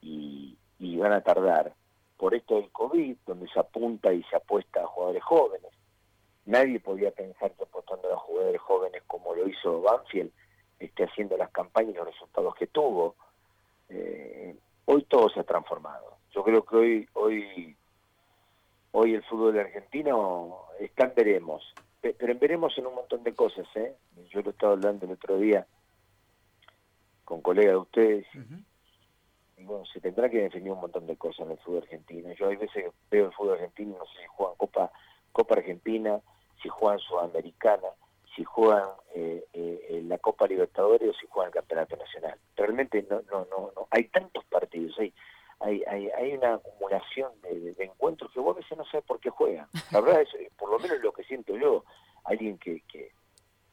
y, 0.00 0.56
y 0.78 0.96
van 0.96 1.12
a 1.12 1.20
tardar 1.20 1.74
por 2.16 2.34
esto 2.34 2.54
del 2.54 2.70
COVID, 2.70 3.16
donde 3.26 3.48
se 3.48 3.60
apunta 3.60 4.10
y 4.14 4.22
se 4.24 4.36
apuesta 4.36 4.80
a 4.80 4.86
jugadores 4.86 5.22
jóvenes. 5.22 5.73
Nadie 6.46 6.80
podía 6.80 7.10
pensar 7.10 7.52
que 7.52 7.64
apostando 7.64 8.12
a 8.12 8.18
jugadores 8.18 8.60
jóvenes 8.60 9.02
como 9.06 9.34
lo 9.34 9.48
hizo 9.48 9.80
Banfield, 9.82 10.30
esté 10.78 11.04
haciendo 11.04 11.36
las 11.36 11.50
campañas 11.50 11.94
y 11.94 11.96
los 11.96 12.06
resultados 12.06 12.54
que 12.54 12.66
tuvo. 12.66 13.16
Eh, 13.88 14.56
hoy 14.84 15.02
todo 15.04 15.28
se 15.30 15.40
ha 15.40 15.44
transformado. 15.44 16.18
Yo 16.32 16.42
creo 16.44 16.64
que 16.64 16.76
hoy, 16.76 17.08
hoy, 17.14 17.76
hoy 18.92 19.14
el 19.14 19.22
fútbol 19.24 19.58
argentino 19.58 20.66
está 20.78 21.04
en 21.04 21.14
veremos, 21.14 21.74
pero 22.00 22.32
en 22.32 22.38
veremos 22.38 22.76
en 22.76 22.86
un 22.86 22.94
montón 22.94 23.22
de 23.22 23.34
cosas. 23.34 23.66
¿eh? 23.76 23.94
Yo 24.30 24.42
lo 24.42 24.50
estaba 24.50 24.74
hablando 24.74 25.06
el 25.06 25.12
otro 25.12 25.38
día 25.38 25.66
con 27.24 27.40
colegas 27.40 27.72
de 27.72 27.78
ustedes 27.78 28.26
bueno, 29.64 29.84
se 29.86 30.00
tendrá 30.00 30.28
que 30.28 30.42
definir 30.42 30.72
un 30.72 30.80
montón 30.80 31.06
de 31.06 31.16
cosas 31.16 31.46
en 31.46 31.52
el 31.52 31.58
fútbol 31.58 31.82
argentino. 31.82 32.32
Yo 32.34 32.48
hay 32.48 32.56
veces 32.56 32.84
veo 33.10 33.26
el 33.26 33.32
fútbol 33.32 33.54
argentino, 33.54 33.96
no 33.98 34.04
sé 34.06 34.20
si 34.20 34.26
juegan 34.28 34.56
Copa, 34.56 34.90
Copa 35.32 35.54
Argentina, 35.54 36.20
si 36.64 36.70
juegan 36.70 36.98
Sudamericana, 36.98 37.88
si 38.34 38.42
juegan 38.42 38.88
eh, 39.14 39.44
eh, 39.52 40.02
la 40.06 40.16
Copa 40.16 40.46
Libertadores 40.46 41.10
o 41.10 41.12
si 41.12 41.26
juegan 41.26 41.50
el 41.50 41.54
Campeonato 41.54 41.96
Nacional. 41.96 42.38
Realmente 42.56 43.06
no, 43.08 43.20
no, 43.30 43.46
no, 43.50 43.70
no. 43.76 43.86
hay 43.90 44.04
tantos 44.04 44.44
partidos, 44.46 44.98
hay, 44.98 45.12
hay, 45.60 45.82
hay, 45.86 46.08
hay 46.08 46.32
una 46.32 46.54
acumulación 46.54 47.32
de, 47.42 47.74
encuentros 47.78 48.32
que 48.32 48.40
vos 48.40 48.56
a 48.56 48.60
veces 48.60 48.78
no 48.78 48.84
sabes 48.86 49.04
por 49.04 49.20
qué 49.20 49.28
juegan. 49.28 49.68
La 49.92 50.00
verdad 50.00 50.22
es, 50.22 50.52
por 50.56 50.70
lo 50.70 50.78
menos 50.78 51.00
lo 51.00 51.12
que 51.12 51.24
siento 51.24 51.54
yo, 51.54 51.84
alguien 52.24 52.56
que, 52.56 52.80
que, 52.90 53.12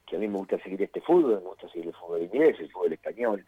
que 0.06 0.16
a 0.16 0.18
mí 0.18 0.28
me 0.28 0.36
gusta 0.36 0.58
seguir 0.58 0.82
este 0.82 1.00
fútbol, 1.00 1.40
me 1.40 1.48
gusta 1.48 1.68
seguir 1.70 1.88
el 1.88 1.94
fútbol 1.94 2.22
inglés, 2.22 2.60
el 2.60 2.70
fútbol 2.70 2.92
español, 2.92 3.46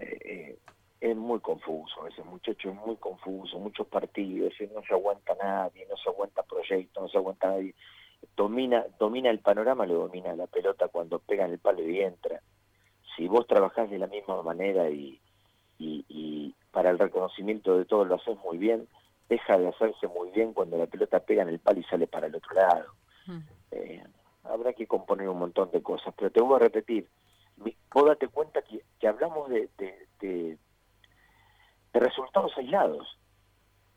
eh, 0.00 0.18
eh 0.24 0.58
es 1.00 1.16
muy 1.16 1.38
confuso, 1.40 2.08
ese 2.08 2.22
muchacho 2.24 2.70
es 2.70 2.74
muy 2.74 2.96
confuso, 2.96 3.58
muchos 3.58 3.86
partidos, 3.86 4.52
no 4.74 4.82
se 4.82 4.94
aguanta 4.94 5.32
nadie, 5.40 5.86
no 5.88 5.96
se 5.96 6.08
aguanta 6.08 6.42
proyecto, 6.42 7.00
no 7.00 7.08
se 7.08 7.18
aguanta 7.18 7.48
nadie. 7.48 7.74
Domina, 8.38 8.86
domina 8.98 9.30
el 9.30 9.40
panorama, 9.40 9.84
lo 9.84 9.94
domina 9.94 10.34
la 10.34 10.46
pelota 10.46 10.88
cuando 10.88 11.18
pega 11.18 11.44
en 11.44 11.52
el 11.52 11.58
palo 11.58 11.82
y 11.82 12.00
entra. 12.00 12.40
Si 13.16 13.26
vos 13.26 13.46
trabajás 13.46 13.90
de 13.90 13.98
la 13.98 14.06
misma 14.06 14.40
manera 14.42 14.88
y, 14.88 15.20
y, 15.78 16.54
para 16.70 16.90
el 16.90 16.98
reconocimiento 16.98 17.76
de 17.76 17.84
todos 17.84 18.06
lo 18.06 18.14
haces 18.14 18.38
muy 18.44 18.56
bien, 18.56 18.86
deja 19.28 19.58
de 19.58 19.68
hacerse 19.68 20.06
muy 20.06 20.30
bien 20.30 20.52
cuando 20.52 20.78
la 20.78 20.86
pelota 20.86 21.18
pega 21.18 21.42
en 21.42 21.48
el 21.48 21.58
palo 21.58 21.80
y 21.80 21.84
sale 21.84 22.06
para 22.06 22.28
el 22.28 22.36
otro 22.36 22.54
lado. 22.54 22.92
Mm. 23.26 23.38
Eh, 23.72 24.04
habrá 24.44 24.72
que 24.72 24.86
componer 24.86 25.28
un 25.28 25.40
montón 25.40 25.70
de 25.72 25.82
cosas, 25.82 26.14
pero 26.16 26.30
te 26.30 26.40
voy 26.40 26.56
a 26.56 26.60
repetir, 26.60 27.08
vos 27.92 28.06
date 28.06 28.28
cuenta 28.28 28.62
que, 28.62 28.82
que 29.00 29.08
hablamos 29.08 29.50
de, 29.50 29.68
de 29.76 30.58
de 31.92 32.00
resultados 32.00 32.52
aislados. 32.56 33.18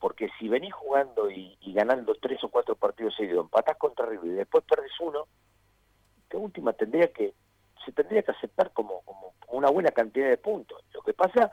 Porque 0.02 0.30
si 0.40 0.50
venís 0.50 0.74
jugando 0.74 1.30
y, 1.30 1.56
ganando 1.74 2.16
tres 2.16 2.44
o 2.44 2.50
cuatro 2.50 2.76
partidos 2.76 3.16
seguidos, 3.16 3.46
empatás 3.46 3.78
contra 3.78 4.08
River 4.08 4.26
y 4.26 4.36
después 4.36 4.66
perdés 4.66 4.92
uno, 5.00 5.28
que 6.28 6.38
última 6.38 6.74
tendría 6.74 7.14
que, 7.14 7.34
se 7.86 7.92
tendría 7.92 8.24
que 8.24 8.32
aceptar 8.32 8.74
como, 8.74 9.02
como 9.02 9.36
una 9.50 9.70
buena 9.70 9.92
cantidad 9.92 10.28
de 10.28 10.38
puntos. 10.38 10.84
Lo 10.94 11.04
que 11.04 11.14
pasa 11.14 11.52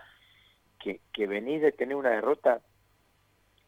que, 0.80 1.02
que 1.12 1.26
venís 1.26 1.60
de 1.60 1.72
tener 1.72 1.94
una 1.94 2.10
derrota 2.10 2.60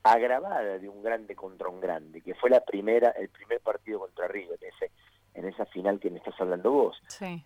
agravada 0.02 0.78
de 0.78 0.88
un 0.88 1.02
grande 1.02 1.36
contra 1.36 1.68
un 1.68 1.78
grande, 1.78 2.22
que 2.22 2.34
fue 2.34 2.48
la 2.48 2.60
primera, 2.60 3.10
el 3.10 3.28
primer 3.28 3.60
partido 3.60 4.00
contra 4.00 4.28
River, 4.28 4.58
en 4.62 4.68
ese, 4.68 4.90
en 5.34 5.46
esa 5.46 5.66
final 5.66 6.00
que 6.00 6.10
me 6.10 6.18
estás 6.18 6.40
hablando 6.40 6.70
vos. 6.70 6.98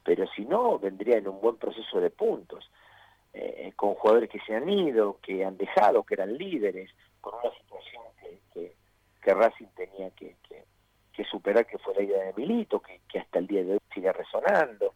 Pero 0.04 0.24
si 0.36 0.44
no, 0.44 0.78
vendría 0.78 1.18
en 1.18 1.26
un 1.26 1.40
buen 1.40 1.56
proceso 1.56 2.00
de 2.00 2.10
puntos. 2.10 2.70
Eh, 3.36 3.72
con 3.74 3.94
jugadores 3.94 4.30
que 4.30 4.38
se 4.46 4.54
han 4.54 4.68
ido, 4.68 5.18
que 5.20 5.44
han 5.44 5.56
dejado, 5.56 6.04
que 6.04 6.14
eran 6.14 6.38
líderes, 6.38 6.88
con 7.24 7.34
una 7.42 7.50
situación 7.58 8.02
que, 8.52 8.74
que, 9.22 9.34
Racing 9.34 9.68
tenía 9.74 10.10
que, 10.10 10.36
que, 11.12 11.24
superar, 11.24 11.66
que 11.66 11.78
fue 11.78 11.94
la 11.94 12.02
idea 12.02 12.24
de 12.24 12.34
Milito, 12.34 12.80
que, 12.82 13.00
que 13.08 13.18
hasta 13.18 13.38
el 13.38 13.46
día 13.46 13.64
de 13.64 13.72
hoy 13.72 13.78
sigue 13.94 14.12
resonando. 14.12 14.92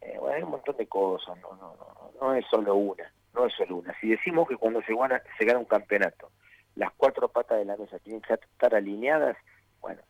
Eh, 0.00 0.16
bueno, 0.18 0.36
hay 0.36 0.42
un 0.42 0.50
montón 0.50 0.76
de 0.76 0.88
cosas, 0.88 1.38
no, 1.40 1.54
no, 1.54 1.76
no, 1.76 2.10
no 2.20 2.34
es 2.34 2.44
solo 2.50 2.74
una, 2.74 3.12
no 3.34 3.46
es 3.46 3.54
solo 3.54 3.76
una. 3.76 3.94
Si 4.00 4.08
decimos 4.08 4.48
que 4.48 4.56
cuando 4.56 4.82
se 4.82 4.94
gana, 4.96 5.22
se 5.38 5.44
gana 5.44 5.60
un 5.60 5.66
campeonato, 5.66 6.32
las 6.74 6.90
cuatro 6.96 7.28
patas 7.28 7.58
de 7.58 7.64
la 7.64 7.76
mesa 7.76 8.00
tienen 8.00 8.20
que 8.22 8.34
estar 8.34 8.74
alineadas, 8.74 9.36
bueno, 9.80 10.02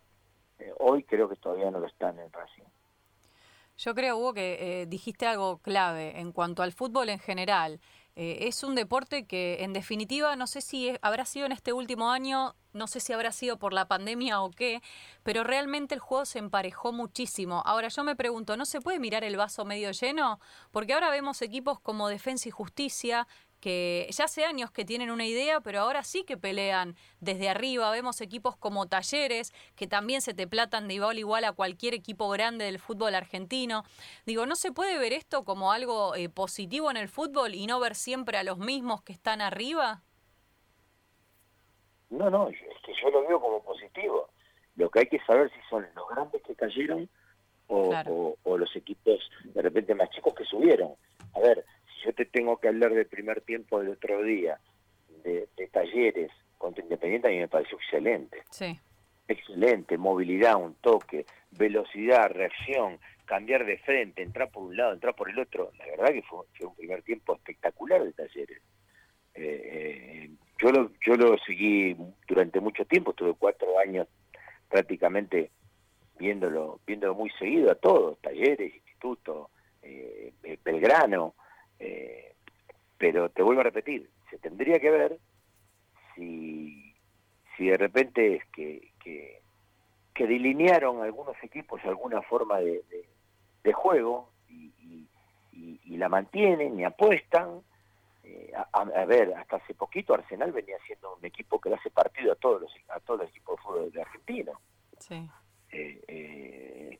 eh, 0.58 0.72
hoy 0.78 1.02
creo 1.02 1.28
que 1.28 1.36
todavía 1.36 1.70
no 1.70 1.80
lo 1.80 1.88
están 1.88 2.18
en 2.18 2.32
Racing. 2.32 2.64
Yo 3.76 3.94
creo, 3.94 4.16
Hugo, 4.16 4.34
que 4.34 4.82
eh, 4.82 4.86
dijiste 4.86 5.26
algo 5.26 5.58
clave 5.58 6.18
en 6.20 6.32
cuanto 6.32 6.62
al 6.62 6.72
fútbol 6.72 7.10
en 7.10 7.18
general. 7.18 7.80
Eh, 8.22 8.48
es 8.48 8.64
un 8.64 8.74
deporte 8.74 9.24
que, 9.24 9.64
en 9.64 9.72
definitiva, 9.72 10.36
no 10.36 10.46
sé 10.46 10.60
si 10.60 10.92
habrá 11.00 11.24
sido 11.24 11.46
en 11.46 11.52
este 11.52 11.72
último 11.72 12.10
año, 12.10 12.54
no 12.74 12.86
sé 12.86 13.00
si 13.00 13.14
habrá 13.14 13.32
sido 13.32 13.58
por 13.58 13.72
la 13.72 13.88
pandemia 13.88 14.42
o 14.42 14.50
qué, 14.50 14.82
pero 15.22 15.42
realmente 15.42 15.94
el 15.94 16.00
juego 16.02 16.26
se 16.26 16.38
emparejó 16.38 16.92
muchísimo. 16.92 17.62
Ahora 17.64 17.88
yo 17.88 18.04
me 18.04 18.16
pregunto, 18.16 18.58
¿no 18.58 18.66
se 18.66 18.82
puede 18.82 18.98
mirar 18.98 19.24
el 19.24 19.38
vaso 19.38 19.64
medio 19.64 19.90
lleno? 19.92 20.38
Porque 20.70 20.92
ahora 20.92 21.08
vemos 21.08 21.40
equipos 21.40 21.80
como 21.80 22.08
Defensa 22.08 22.46
y 22.46 22.52
Justicia 22.52 23.26
que 23.60 24.08
ya 24.10 24.24
hace 24.24 24.44
años 24.44 24.70
que 24.70 24.84
tienen 24.84 25.10
una 25.10 25.26
idea, 25.26 25.60
pero 25.60 25.80
ahora 25.80 26.02
sí 26.02 26.24
que 26.24 26.36
pelean 26.36 26.96
desde 27.20 27.48
arriba. 27.48 27.90
Vemos 27.90 28.20
equipos 28.20 28.56
como 28.56 28.86
Talleres, 28.86 29.52
que 29.76 29.86
también 29.86 30.22
se 30.22 30.34
te 30.34 30.48
platan 30.48 30.88
de 30.88 30.94
igual 30.94 31.18
igual 31.18 31.44
a 31.44 31.52
cualquier 31.52 31.94
equipo 31.94 32.28
grande 32.30 32.64
del 32.64 32.78
fútbol 32.78 33.14
argentino. 33.14 33.84
Digo, 34.26 34.46
¿no 34.46 34.56
se 34.56 34.72
puede 34.72 34.98
ver 34.98 35.12
esto 35.12 35.44
como 35.44 35.72
algo 35.72 36.14
eh, 36.14 36.28
positivo 36.28 36.90
en 36.90 36.96
el 36.96 37.08
fútbol 37.08 37.54
y 37.54 37.66
no 37.66 37.78
ver 37.78 37.94
siempre 37.94 38.38
a 38.38 38.44
los 38.44 38.58
mismos 38.58 39.02
que 39.02 39.12
están 39.12 39.40
arriba? 39.40 40.02
No, 42.08 42.28
no, 42.28 42.48
es 42.48 42.56
que 42.84 42.92
yo 43.00 43.10
lo 43.10 43.26
veo 43.28 43.40
como 43.40 43.62
positivo. 43.62 44.30
Lo 44.76 44.90
que 44.90 45.00
hay 45.00 45.06
que 45.06 45.20
saber 45.20 45.50
si 45.50 45.60
son 45.68 45.86
los 45.94 46.08
grandes 46.08 46.42
que 46.42 46.54
cayeron 46.54 47.08
o, 47.68 48.36
o 48.42 48.58
los 48.58 48.74
equipos 48.74 49.20
de 49.44 49.62
repente 49.62 49.94
más 49.94 50.10
chicos 50.10 50.34
que 50.34 50.44
subieron. 50.44 50.94
A 51.34 51.40
ver, 51.40 51.64
yo 52.04 52.12
te 52.12 52.24
tengo 52.24 52.58
que 52.58 52.68
hablar 52.68 52.94
del 52.94 53.06
primer 53.06 53.40
tiempo 53.42 53.80
del 53.80 53.90
otro 53.90 54.22
día, 54.22 54.58
de, 55.24 55.48
talleres 55.72 56.30
contra 56.58 56.82
Independiente, 56.82 57.28
a 57.28 57.30
mí 57.30 57.38
me 57.38 57.48
pareció 57.48 57.78
excelente. 57.78 58.42
Sí. 58.50 58.78
Excelente, 59.28 59.96
movilidad, 59.96 60.56
un 60.56 60.74
toque, 60.74 61.24
velocidad, 61.52 62.30
reacción, 62.30 62.98
cambiar 63.24 63.64
de 63.64 63.78
frente, 63.78 64.22
entrar 64.22 64.50
por 64.50 64.64
un 64.64 64.76
lado, 64.76 64.92
entrar 64.92 65.14
por 65.14 65.30
el 65.30 65.38
otro. 65.38 65.70
La 65.78 65.86
verdad 65.86 66.12
que 66.12 66.22
fue, 66.22 66.40
un 66.66 66.74
primer 66.74 67.02
tiempo 67.02 67.34
espectacular 67.36 68.02
de 68.02 68.12
talleres. 68.12 68.60
Eh, 69.34 69.70
eh, 69.72 70.30
yo, 70.60 70.72
lo, 70.72 70.90
yo 71.06 71.14
lo 71.14 71.38
seguí 71.46 71.96
durante 72.26 72.58
mucho 72.60 72.84
tiempo, 72.84 73.12
tuve 73.12 73.34
cuatro 73.34 73.78
años 73.78 74.08
prácticamente 74.68 75.50
viéndolo, 76.18 76.80
viéndolo 76.86 77.14
muy 77.14 77.30
seguido 77.38 77.70
a 77.70 77.76
todos, 77.76 78.18
talleres, 78.20 78.74
institutos, 78.74 79.48
eh, 79.82 80.32
Belgrano, 80.64 81.34
eh, 81.80 82.34
pero 82.98 83.30
te 83.30 83.42
vuelvo 83.42 83.62
a 83.62 83.64
repetir, 83.64 84.10
se 84.28 84.38
tendría 84.38 84.78
que 84.78 84.90
ver 84.90 85.18
si, 86.14 86.94
si 87.56 87.66
de 87.66 87.76
repente 87.78 88.36
es 88.36 88.44
que, 88.52 88.92
que, 89.02 89.40
delinearon 90.20 91.02
algunos 91.02 91.34
equipos 91.42 91.80
alguna 91.82 92.20
forma 92.20 92.58
de, 92.58 92.84
de, 93.64 93.72
juego 93.72 94.30
y, 94.50 95.08
y, 95.50 95.96
la 95.96 96.10
mantienen 96.10 96.78
y 96.78 96.84
apuestan. 96.84 97.62
Eh, 98.22 98.52
a, 98.54 99.04
ver, 99.06 99.32
hasta 99.32 99.56
hace 99.56 99.72
poquito 99.72 100.12
Arsenal 100.12 100.52
venía 100.52 100.76
siendo 100.86 101.16
un 101.16 101.24
equipo 101.24 101.58
que 101.58 101.70
le 101.70 101.76
hace 101.76 101.88
partido 101.88 102.32
a 102.32 102.36
todos 102.36 102.60
los, 102.60 102.70
a 102.90 103.00
todos 103.00 103.20
los 103.20 103.30
equipos 103.30 103.56
de 103.56 103.62
fútbol 103.62 103.92
de 103.92 104.02
Argentina. 104.02 104.52
Sí. 104.98 105.26
Eh, 105.70 106.98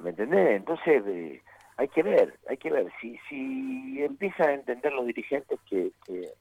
¿Me 0.00 0.10
entendés? 0.10 0.58
Entonces, 0.58 1.42
hay 1.78 1.88
que 1.88 2.02
ver, 2.02 2.38
hay 2.48 2.56
que 2.56 2.70
ver. 2.70 2.92
Si, 3.00 3.16
si 3.28 4.02
empiezan 4.02 4.48
a 4.48 4.54
entender 4.54 4.92
los 4.92 5.06
dirigentes 5.06 5.60
que, 5.70 5.92
que, 6.04 6.34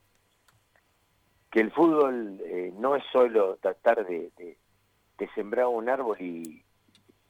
el 1.53 1.71
fútbol 1.71 2.39
eh, 2.45 2.71
no 2.75 2.95
es 2.95 3.03
solo 3.11 3.57
tratar 3.57 4.05
de, 4.05 4.31
de, 4.37 5.29
sembrar 5.33 5.65
un 5.67 5.89
árbol 5.89 6.15
y, 6.19 6.63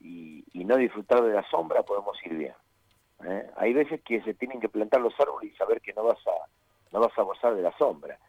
y, 0.01 0.65
no 0.65 0.75
disfrutar 0.75 1.23
de 1.23 1.33
la 1.33 1.49
sombra, 1.49 1.83
podemos 1.83 2.17
ir 2.25 2.33
bien. 2.33 2.53
¿eh? 3.23 3.49
Hay 3.55 3.71
veces 3.73 4.01
que 4.01 4.21
se 4.23 4.33
tienen 4.33 4.59
que 4.59 4.67
plantar 4.67 4.99
los 4.99 5.17
árboles 5.17 5.53
y 5.53 5.55
saber 5.55 5.79
que 5.79 5.93
no 5.93 6.03
vas 6.03 6.19
a 6.27 6.91
no 6.91 6.99
vas 6.99 7.17
a 7.17 7.21
gozar 7.21 7.55
de 7.55 7.61
la 7.61 7.71
sombra 7.77 8.19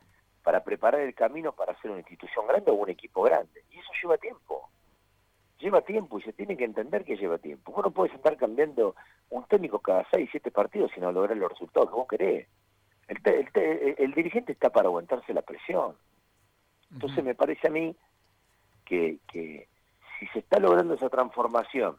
para 0.44 0.62
preparar 0.62 1.00
el 1.00 1.14
camino 1.16 1.50
para 1.50 1.76
ser 1.80 1.90
una 1.90 2.00
institución 2.00 2.47
grande 2.47 2.70
o 2.70 2.75
un 2.75 2.90
equipo 2.90 3.23
grande. 3.23 3.64
Y 3.70 3.78
eso 3.78 3.90
lleva 4.00 4.18
tiempo 4.18 4.70
lleva 5.59 5.81
tiempo 5.83 6.19
y 6.19 6.23
se 6.23 6.33
tiene 6.33 6.57
que 6.57 6.65
entender 6.65 7.05
que 7.05 7.17
lleva 7.17 7.38
tiempo. 7.38 7.73
Vos 7.73 7.85
no 7.85 7.91
puedes 7.91 8.15
estar 8.15 8.37
cambiando 8.37 8.95
un 9.31 9.45
técnico 9.45 9.81
cada 9.81 10.07
seis, 10.11 10.29
siete 10.31 10.50
partidos 10.50 10.91
sin 10.93 11.03
lograr 11.03 11.37
los 11.37 11.50
resultados 11.50 11.88
que 11.91 11.97
vos 11.97 12.09
querés. 12.09 12.49
El, 13.09 14.12
dirigente 14.12 14.53
está 14.53 14.71
para 14.71 14.88
aguantarse 14.88 15.33
la 15.33 15.43
presión. 15.43 15.97
Entonces 16.93 17.25
me 17.25 17.35
parece 17.35 17.69
a 17.69 17.71
mí 17.71 17.97
que, 18.85 19.19
que 19.31 19.69
si 20.19 20.27
se 20.29 20.41
está 20.41 20.59
logrando 20.59 20.95
esa 20.95 21.09
transformación 21.09 21.97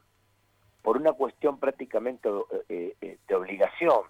por 0.82 0.98
una 0.98 1.14
cuestión 1.14 1.60
prácticamente 1.60 2.30
eh, 2.70 2.96
eh, 3.02 3.18
de 3.28 3.36
obligación, 3.36 4.04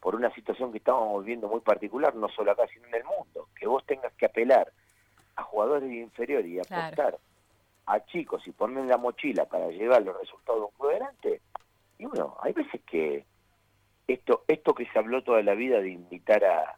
por 0.00 0.14
una 0.14 0.32
situación 0.34 0.72
que 0.72 0.78
estamos 0.78 1.24
viviendo 1.24 1.48
muy 1.48 1.60
particular, 1.60 2.14
no 2.14 2.28
solo 2.28 2.52
acá, 2.52 2.66
sino 2.72 2.86
en 2.86 2.94
el 2.94 3.04
mundo, 3.04 3.48
que 3.58 3.66
vos 3.66 3.84
tengas 3.84 4.12
que 4.14 4.26
apelar 4.26 4.72
a 5.36 5.42
jugadores 5.42 5.90
inferiores 5.90 6.50
y 6.50 6.58
apostar 6.58 7.18
a 7.88 8.04
chicos 8.04 8.46
y 8.46 8.52
ponerle 8.52 8.90
la 8.90 8.98
mochila 8.98 9.46
para 9.46 9.68
llevar 9.68 10.02
los 10.02 10.18
resultados 10.20 10.60
de 10.60 10.66
un 10.66 10.72
club 10.72 10.90
adelante. 10.90 11.40
Y 11.98 12.04
bueno, 12.04 12.36
hay 12.42 12.52
veces 12.52 12.80
que 12.86 13.24
esto 14.06 14.44
esto 14.46 14.74
que 14.74 14.86
se 14.86 14.98
habló 14.98 15.22
toda 15.22 15.42
la 15.42 15.54
vida 15.54 15.80
de 15.80 15.90
invitar 15.90 16.44
a, 16.44 16.76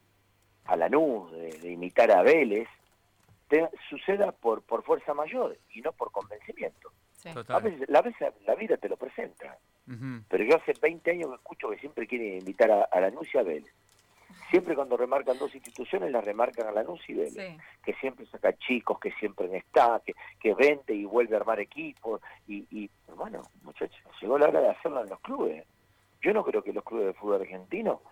a 0.64 0.76
Lanús, 0.76 1.32
de, 1.32 1.50
de 1.58 1.72
imitar 1.72 2.10
a 2.12 2.22
Vélez, 2.22 2.68
suceda 3.88 4.30
por, 4.30 4.62
por 4.62 4.84
fuerza 4.84 5.12
mayor 5.12 5.58
y 5.74 5.80
no 5.80 5.92
por 5.92 6.12
convencimiento. 6.12 6.92
A 7.48 7.58
veces, 7.58 7.88
la, 7.88 8.00
veces 8.00 8.32
la 8.46 8.54
vida 8.54 8.76
te 8.76 8.88
lo 8.88 8.96
presenta. 8.96 9.58
Pero 10.28 10.44
yo 10.44 10.56
hace 10.56 10.72
20 10.80 11.10
años 11.10 11.30
que 11.30 11.34
escucho 11.34 11.70
que 11.70 11.78
siempre 11.78 12.06
quieren 12.06 12.38
invitar 12.38 12.70
a, 12.70 12.82
a 12.84 13.00
Lanús 13.00 13.26
y 13.34 13.38
a 13.38 13.42
Vélez 13.42 13.72
siempre 14.50 14.74
cuando 14.74 14.96
remarcan 14.96 15.38
dos 15.38 15.54
instituciones, 15.54 16.10
las 16.10 16.24
remarcan 16.24 16.66
a 16.66 16.72
la 16.72 16.84
y 17.08 17.14
Vélez, 17.14 17.58
que 17.82 17.94
siempre 17.94 18.26
saca 18.26 18.52
chicos, 18.58 18.98
que 18.98 19.12
siempre 19.12 19.54
está, 19.56 20.02
que, 20.04 20.14
que 20.40 20.54
vende 20.54 20.94
y 20.94 21.04
vuelve 21.04 21.36
a 21.36 21.40
armar 21.40 21.60
equipos, 21.60 22.20
y, 22.46 22.66
y 22.70 22.90
bueno, 23.14 23.42
muchachos, 23.62 23.98
llegó 24.20 24.38
la 24.38 24.48
hora 24.48 24.60
de 24.60 24.68
hacerlo 24.70 25.02
en 25.02 25.10
los 25.10 25.20
clubes. 25.20 25.64
Yo 26.22 26.32
no 26.32 26.44
creo 26.44 26.62
que 26.62 26.72
los 26.72 26.84
clubes 26.84 27.06
de 27.06 27.14
fútbol 27.14 27.40
argentino 27.40 28.02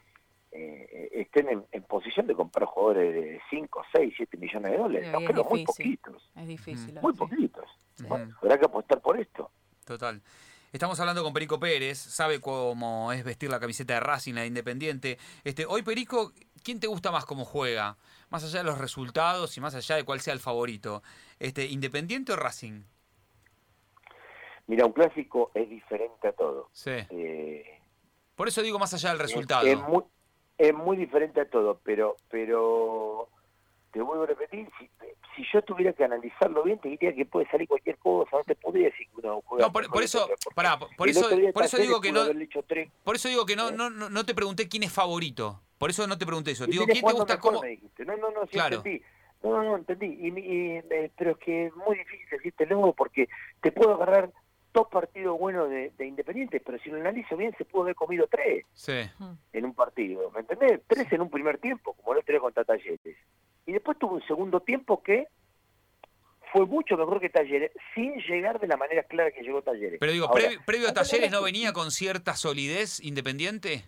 eh, 0.50 1.10
estén 1.12 1.66
en, 1.70 1.82
posición 1.82 2.26
de 2.26 2.34
comprar 2.34 2.66
jugadores 2.66 3.14
de 3.14 3.40
5, 3.50 3.82
6, 3.92 4.14
7 4.16 4.36
millones 4.38 4.72
de 4.72 4.78
dólares, 4.78 5.12
no 5.12 5.20
creo, 5.24 5.44
muy 5.44 5.64
poquitos. 5.64 6.30
Es 6.36 6.46
difícil. 6.46 6.98
Muy 7.02 7.12
poquitos. 7.12 7.68
habrá 8.40 8.58
que 8.58 8.64
apostar 8.64 9.00
por 9.00 9.20
esto. 9.20 9.50
Total. 9.84 10.22
Estamos 10.70 11.00
hablando 11.00 11.24
con 11.24 11.32
Perico 11.32 11.58
Pérez, 11.58 11.96
sabe 11.96 12.42
cómo 12.42 13.10
es 13.12 13.24
vestir 13.24 13.48
la 13.48 13.58
camiseta 13.58 13.94
de 13.94 14.00
Racing, 14.00 14.34
la 14.34 14.42
de 14.42 14.48
Independiente. 14.48 15.18
Este, 15.42 15.64
hoy, 15.64 15.82
Perico, 15.82 16.32
¿quién 16.62 16.78
te 16.78 16.86
gusta 16.86 17.10
más 17.10 17.24
cómo 17.24 17.46
juega? 17.46 17.96
Más 18.28 18.44
allá 18.44 18.58
de 18.58 18.64
los 18.64 18.76
resultados 18.76 19.56
y 19.56 19.62
más 19.62 19.74
allá 19.74 19.96
de 19.96 20.04
cuál 20.04 20.20
sea 20.20 20.34
el 20.34 20.40
favorito. 20.40 21.02
Este, 21.38 21.64
¿Independiente 21.66 22.32
o 22.32 22.36
Racing? 22.36 22.82
Mira, 24.66 24.84
un 24.84 24.92
clásico 24.92 25.50
es 25.54 25.70
diferente 25.70 26.28
a 26.28 26.32
todo. 26.32 26.68
Sí. 26.72 26.90
Eh, 26.90 27.80
Por 28.36 28.48
eso 28.48 28.60
digo 28.60 28.78
más 28.78 28.92
allá 28.92 29.08
del 29.08 29.20
resultado. 29.20 29.66
Es, 29.66 29.80
muy, 29.80 30.04
es 30.58 30.74
muy 30.74 30.98
diferente 30.98 31.40
a 31.40 31.48
todo, 31.48 31.80
pero, 31.82 32.16
pero 32.28 33.30
te 33.92 34.00
vuelvo 34.00 34.24
a 34.24 34.26
repetir, 34.26 34.68
si, 34.78 34.88
si 35.36 35.46
yo 35.52 35.62
tuviera 35.62 35.92
que 35.92 36.04
analizarlo 36.04 36.62
bien, 36.62 36.78
te 36.78 36.88
diría 36.88 37.14
que 37.14 37.24
puede 37.24 37.48
salir 37.50 37.68
cualquier 37.68 37.96
cosa, 37.98 38.36
no 38.36 38.44
te 38.44 38.54
podría 38.54 38.86
decir 38.86 39.06
que 39.08 39.26
uno 39.26 39.42
juega. 39.44 39.66
No, 39.66 39.72
por, 39.72 39.84
eso, 40.02 40.28
por 40.96 41.08
eso, 41.08 41.28
por 41.54 41.64
eso 41.64 41.78
digo 41.78 42.00
que 42.00 42.12
no. 42.12 42.24
Por 43.04 43.16
eso 43.16 43.28
digo 43.28 43.46
que 43.46 43.56
no, 43.56 43.70
no, 43.70 43.90
no 43.90 44.26
te 44.26 44.34
pregunté 44.34 44.68
quién 44.68 44.82
es 44.82 44.92
favorito. 44.92 45.62
Por 45.78 45.90
eso 45.90 46.06
no 46.06 46.18
te 46.18 46.26
pregunté 46.26 46.50
eso. 46.50 46.66
Digo, 46.66 46.84
¿quién 46.86 47.04
te 47.04 47.12
gusta 47.12 47.38
cómo? 47.38 47.62
No, 47.98 48.16
no, 48.16 48.30
no, 48.30 48.42
sí 48.46 48.52
claro. 48.52 48.76
entendí. 48.78 49.02
No, 49.42 49.50
no, 49.50 49.62
no, 49.62 49.76
entendí. 49.76 50.06
Y, 50.06 50.32
eh, 50.36 51.12
pero 51.16 51.32
es 51.32 51.38
que 51.38 51.66
es 51.66 51.76
muy 51.76 51.96
difícil 51.96 52.26
decirte 52.30 52.66
luego 52.66 52.92
porque 52.92 53.28
te 53.60 53.70
puedo 53.70 53.94
agarrar 53.94 54.32
dos 54.78 54.88
partidos 54.88 55.36
buenos 55.36 55.68
de, 55.68 55.92
Independiente, 55.98 56.60
pero 56.60 56.78
si 56.78 56.88
lo 56.88 56.98
analizo 56.98 57.36
bien 57.36 57.52
se 57.58 57.64
pudo 57.64 57.82
haber 57.82 57.96
comido 57.96 58.28
tres 58.30 58.64
sí. 58.74 58.92
en 59.52 59.64
un 59.64 59.74
partido. 59.74 60.30
¿Me 60.30 60.40
entendés? 60.40 60.80
Tres 60.86 61.12
en 61.12 61.20
un 61.20 61.30
primer 61.30 61.58
tiempo, 61.58 61.94
como 61.94 62.14
los 62.14 62.24
tres 62.24 62.40
contra 62.40 62.64
Talleres. 62.64 63.16
Y 63.66 63.72
después 63.72 63.98
tuvo 63.98 64.14
un 64.14 64.26
segundo 64.26 64.60
tiempo 64.60 65.02
que 65.02 65.26
fue 66.52 66.64
mucho 66.64 66.96
mejor 66.96 67.20
que 67.20 67.28
Talleres, 67.28 67.72
sin 67.92 68.14
llegar 68.18 68.60
de 68.60 68.68
la 68.68 68.76
manera 68.76 69.02
clara 69.02 69.32
que 69.32 69.42
llegó 69.42 69.62
Talleres. 69.62 69.98
Pero 69.98 70.12
digo, 70.12 70.30
previo, 70.64 70.88
a 70.88 70.94
Talleres 70.94 71.32
no 71.32 71.42
venía 71.42 71.72
con 71.72 71.90
cierta 71.90 72.34
solidez 72.34 73.00
Independiente. 73.00 73.84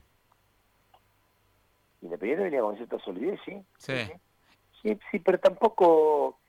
Independiente 2.03 2.45
venía 2.45 2.63
con 2.63 2.77
cierta 2.77 2.99
solidez, 2.99 3.39
sí. 3.45 3.63
Sí, 3.79 4.99
sí, 5.11 5.19
pero 5.21 5.39
tampoco, 5.39 6.41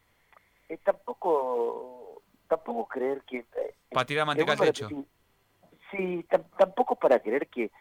eh, 0.68 0.78
tampoco, 0.84 2.11
tampoco 2.52 2.88
creer 2.88 3.22
que... 3.24 3.40
Eh, 3.40 3.76
para 3.92 4.06
tirar 4.06 4.26
manteca 4.26 4.52
al 4.52 4.60
techo. 4.60 4.90
Sí, 5.90 6.26
tampoco 6.58 6.96
para 6.96 7.20
creer 7.20 7.48
que 7.48 7.72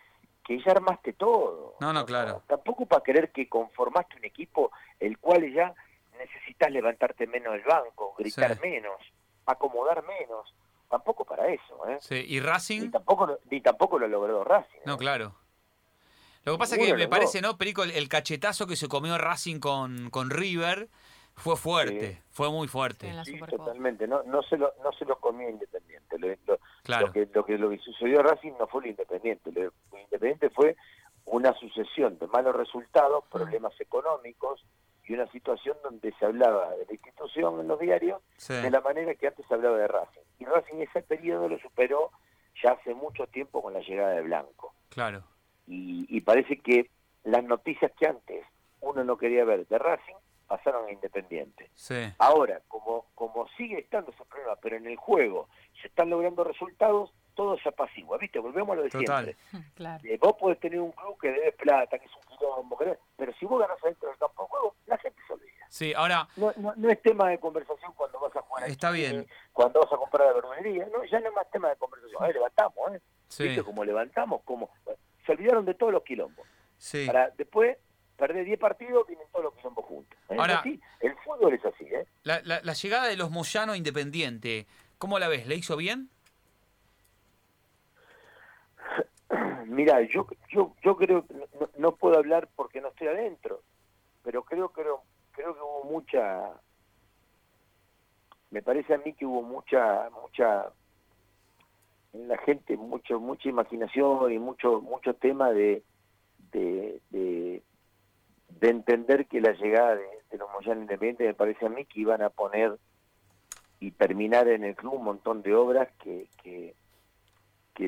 que 0.50 0.58
ya 0.64 0.72
armaste 0.72 1.12
todo. 1.12 1.76
No, 1.80 1.92
no, 1.92 2.04
claro. 2.04 2.42
tampoco 2.48 2.84
para 2.84 3.04
querer 3.04 3.30
que 3.30 3.48
conformaste 3.48 4.16
un 4.16 4.24
equipo 4.24 4.72
el 4.98 5.16
cual 5.18 5.52
ya 5.52 5.72
necesitas 6.18 6.72
levantarte 6.72 7.26
menos 7.28 7.52
del 7.52 7.62
banco, 7.62 8.14
gritar 8.18 8.60
menos, 8.60 8.96
acomodar 9.46 10.02
menos. 10.04 10.52
Tampoco 10.88 11.24
para 11.24 11.46
eso, 11.52 11.88
¿eh? 11.88 11.98
Sí, 12.00 12.24
¿y 12.26 12.40
Racing? 12.40 12.80
Ni 12.80 12.88
tampoco, 12.88 13.38
ni 13.48 13.60
tampoco 13.60 13.96
lo 14.00 14.08
logró 14.08 14.42
Racing. 14.42 14.80
No, 14.86 14.94
¿eh? 14.94 14.98
claro. 14.98 15.36
Lo 16.42 16.52
que 16.52 16.58
pasa 16.58 16.74
es 16.74 16.84
que 16.84 16.94
me 16.94 17.06
parece, 17.06 17.40
¿no, 17.40 17.56
Perico, 17.56 17.84
el, 17.84 18.08
cachetazo 18.08 18.66
que 18.66 18.74
se 18.74 18.88
comió 18.88 19.16
Racing 19.18 19.60
con, 19.60 20.10
con 20.10 20.30
River 20.30 20.88
fue 21.36 21.56
fuerte, 21.56 22.22
fue 22.30 22.50
muy 22.50 22.68
fuerte. 22.68 23.12
Sí, 23.24 23.38
totalmente, 23.38 24.06
no, 24.06 24.22
no, 24.24 24.42
se 24.42 24.56
lo, 24.56 24.72
no 24.82 24.92
se 24.92 25.04
lo 25.04 25.18
comió 25.18 25.48
Independiente. 25.48 26.18
Lo, 26.18 26.28
lo, 26.28 27.12
que, 27.12 27.28
lo, 27.32 27.44
que, 27.44 27.58
lo 27.58 27.70
que 27.70 27.78
sucedió 27.78 28.20
a 28.20 28.22
Racing 28.24 28.52
no 28.58 28.66
fue 28.66 28.82
lo 28.82 28.88
Independiente, 28.88 29.50
lo, 29.52 29.72
Independiente 29.98 30.50
fue 30.50 30.76
una 31.24 31.52
sucesión 31.54 32.18
de 32.18 32.26
malos 32.26 32.54
resultados, 32.56 33.24
mm. 33.24 33.30
problemas 33.30 33.80
económicos 33.80 34.64
y 35.04 35.14
una 35.14 35.30
situación 35.32 35.76
donde 35.82 36.12
se 36.18 36.26
hablaba 36.26 36.70
de 36.70 36.86
la 36.86 36.92
institución 36.92 37.60
en 37.60 37.68
los 37.68 37.80
diarios 37.80 38.20
de 38.48 38.70
la 38.70 38.80
manera 38.80 39.14
que 39.14 39.26
antes 39.28 39.46
se 39.46 39.54
hablaba 39.54 39.76
de 39.76 39.88
Racing. 39.88 40.20
Y 40.38 40.44
Racing 40.44 40.76
ese 40.76 41.02
periodo 41.02 41.48
lo 41.48 41.58
superó 41.58 42.10
ya 42.62 42.72
hace 42.72 42.94
mucho 42.94 43.26
tiempo 43.26 43.62
con 43.62 43.72
la 43.72 43.80
llegada 43.80 44.12
de 44.12 44.22
Blanco. 44.22 44.74
Claro. 44.90 45.24
Y, 45.66 46.06
y 46.08 46.20
parece 46.20 46.58
que 46.58 46.90
las 47.24 47.42
noticias 47.44 47.90
que 47.98 48.06
antes 48.06 48.44
uno 48.80 49.04
no 49.04 49.16
quería 49.16 49.44
ver 49.44 49.66
de 49.66 49.78
Racing 49.78 50.14
pasaron 50.50 50.88
a 50.88 50.90
Independiente. 50.90 51.70
Sí. 51.76 52.12
Ahora, 52.18 52.60
como, 52.66 53.06
como 53.14 53.46
sigue 53.56 53.78
estando 53.78 54.10
ese 54.10 54.24
problema, 54.24 54.56
pero 54.56 54.76
en 54.78 54.86
el 54.88 54.96
juego 54.96 55.48
se 55.80 55.86
están 55.86 56.10
logrando 56.10 56.42
resultados, 56.42 57.12
todo 57.36 57.56
se 57.60 57.68
apacigua, 57.68 58.18
¿viste? 58.18 58.40
Volvemos 58.40 58.72
a 58.72 58.74
lo 58.74 58.82
de 58.82 58.90
siempre. 58.90 59.36
Claro. 59.76 60.02
Eh, 60.04 60.18
vos 60.20 60.32
podés 60.32 60.58
tener 60.58 60.80
un 60.80 60.90
club 60.90 61.16
que 61.20 61.30
debe 61.30 61.52
plata, 61.52 62.00
que 62.00 62.06
es 62.06 62.12
un 62.16 62.36
quilombo, 62.36 62.76
pero 63.16 63.32
si 63.38 63.46
vos 63.46 63.60
ganás 63.60 63.78
adentro 63.80 64.08
del 64.08 64.18
campo 64.18 64.42
de 64.42 64.48
juego, 64.48 64.74
la 64.86 64.98
gente 64.98 65.22
se 65.24 65.32
olvida. 65.32 65.66
Sí, 65.68 65.94
ahora... 65.94 66.28
No, 66.34 66.52
no, 66.56 66.90
es 66.90 67.00
tema 67.00 67.28
de 67.28 67.38
conversación 67.38 67.92
cuando 67.94 68.18
vas 68.18 68.34
a 68.34 68.42
jugar 68.42 68.68
Está 68.68 68.90
bien. 68.90 69.28
Cuando 69.52 69.78
vas 69.78 69.92
a 69.92 69.96
comprar 69.98 70.26
la 70.26 70.32
verdulería, 70.32 70.88
no, 70.92 71.04
ya 71.04 71.20
no 71.20 71.28
es 71.28 71.34
más 71.34 71.48
tema 71.52 71.68
de 71.68 71.76
conversación. 71.76 72.20
A 72.20 72.26
ver, 72.26 72.34
levantamos, 72.34 72.92
¿eh? 72.92 73.00
Sí. 73.28 73.44
¿Viste? 73.44 73.62
Como 73.62 73.84
levantamos, 73.84 74.42
como... 74.42 74.68
Se 75.24 75.30
olvidaron 75.30 75.64
de 75.64 75.74
todos 75.74 75.92
los 75.92 76.02
quilombos. 76.02 76.44
Sí. 76.76 77.06
Para 77.06 77.30
después 77.30 77.76
perder 78.20 78.44
10 78.44 78.60
partidos, 78.60 79.06
vienen 79.08 79.26
todos 79.32 79.46
los 79.46 79.54
quilombos 79.54 79.84
juntos. 79.86 80.18
Ahora, 80.28 80.62
el 81.00 81.16
fútbol 81.24 81.54
es 81.54 81.64
así, 81.64 81.84
¿eh? 81.86 82.06
La, 82.22 82.40
la, 82.42 82.72
llegada 82.74 83.08
de 83.08 83.16
los 83.16 83.30
Moyano 83.30 83.74
Independiente, 83.74 84.66
¿cómo 84.98 85.18
la 85.18 85.26
ves? 85.28 85.46
¿Le 85.46 85.56
hizo 85.56 85.76
bien? 85.76 86.10
Mira, 89.66 90.02
yo, 90.02 90.26
yo, 90.50 90.76
yo 90.84 90.96
creo 90.96 91.26
que 91.26 91.34
no, 91.78 91.96
puedo 91.96 92.18
hablar 92.18 92.48
porque 92.54 92.82
no 92.82 92.88
estoy 92.88 93.08
adentro, 93.08 93.62
pero 94.22 94.44
creo, 94.44 94.68
creo, 94.68 95.02
creo 95.32 95.54
que 95.54 95.60
hubo 95.60 95.84
mucha, 95.84 96.50
me 98.50 98.60
parece 98.62 98.94
a 98.94 98.98
mí 98.98 99.14
que 99.14 99.24
hubo 99.24 99.42
mucha, 99.42 100.10
mucha, 100.10 100.70
en 102.12 102.28
la 102.28 102.36
gente 102.36 102.76
mucho, 102.76 103.18
mucha 103.18 103.48
imaginación 103.48 104.30
y 104.30 104.38
mucho, 104.38 104.82
mucho 104.82 105.14
tema 105.14 105.52
de, 105.52 105.82
de, 106.52 107.00
de, 107.10 107.62
entender 108.68 109.26
que 109.26 109.40
la 109.40 109.52
llegada 109.52 109.96
de, 109.96 110.38
los 110.38 110.50
Moyano 110.52 110.82
Independientes 110.82 111.26
me 111.26 111.34
parece 111.34 111.66
a 111.66 111.70
mí 111.70 111.84
que 111.86 112.00
iban 112.00 112.22
a 112.22 112.30
poner 112.30 112.76
y 113.80 113.90
terminar 113.92 114.48
en 114.48 114.64
el 114.64 114.76
club 114.76 114.94
un 114.94 115.04
montón 115.04 115.42
de 115.42 115.54
obras 115.54 115.88
que, 116.02 116.28
que, 116.42 116.74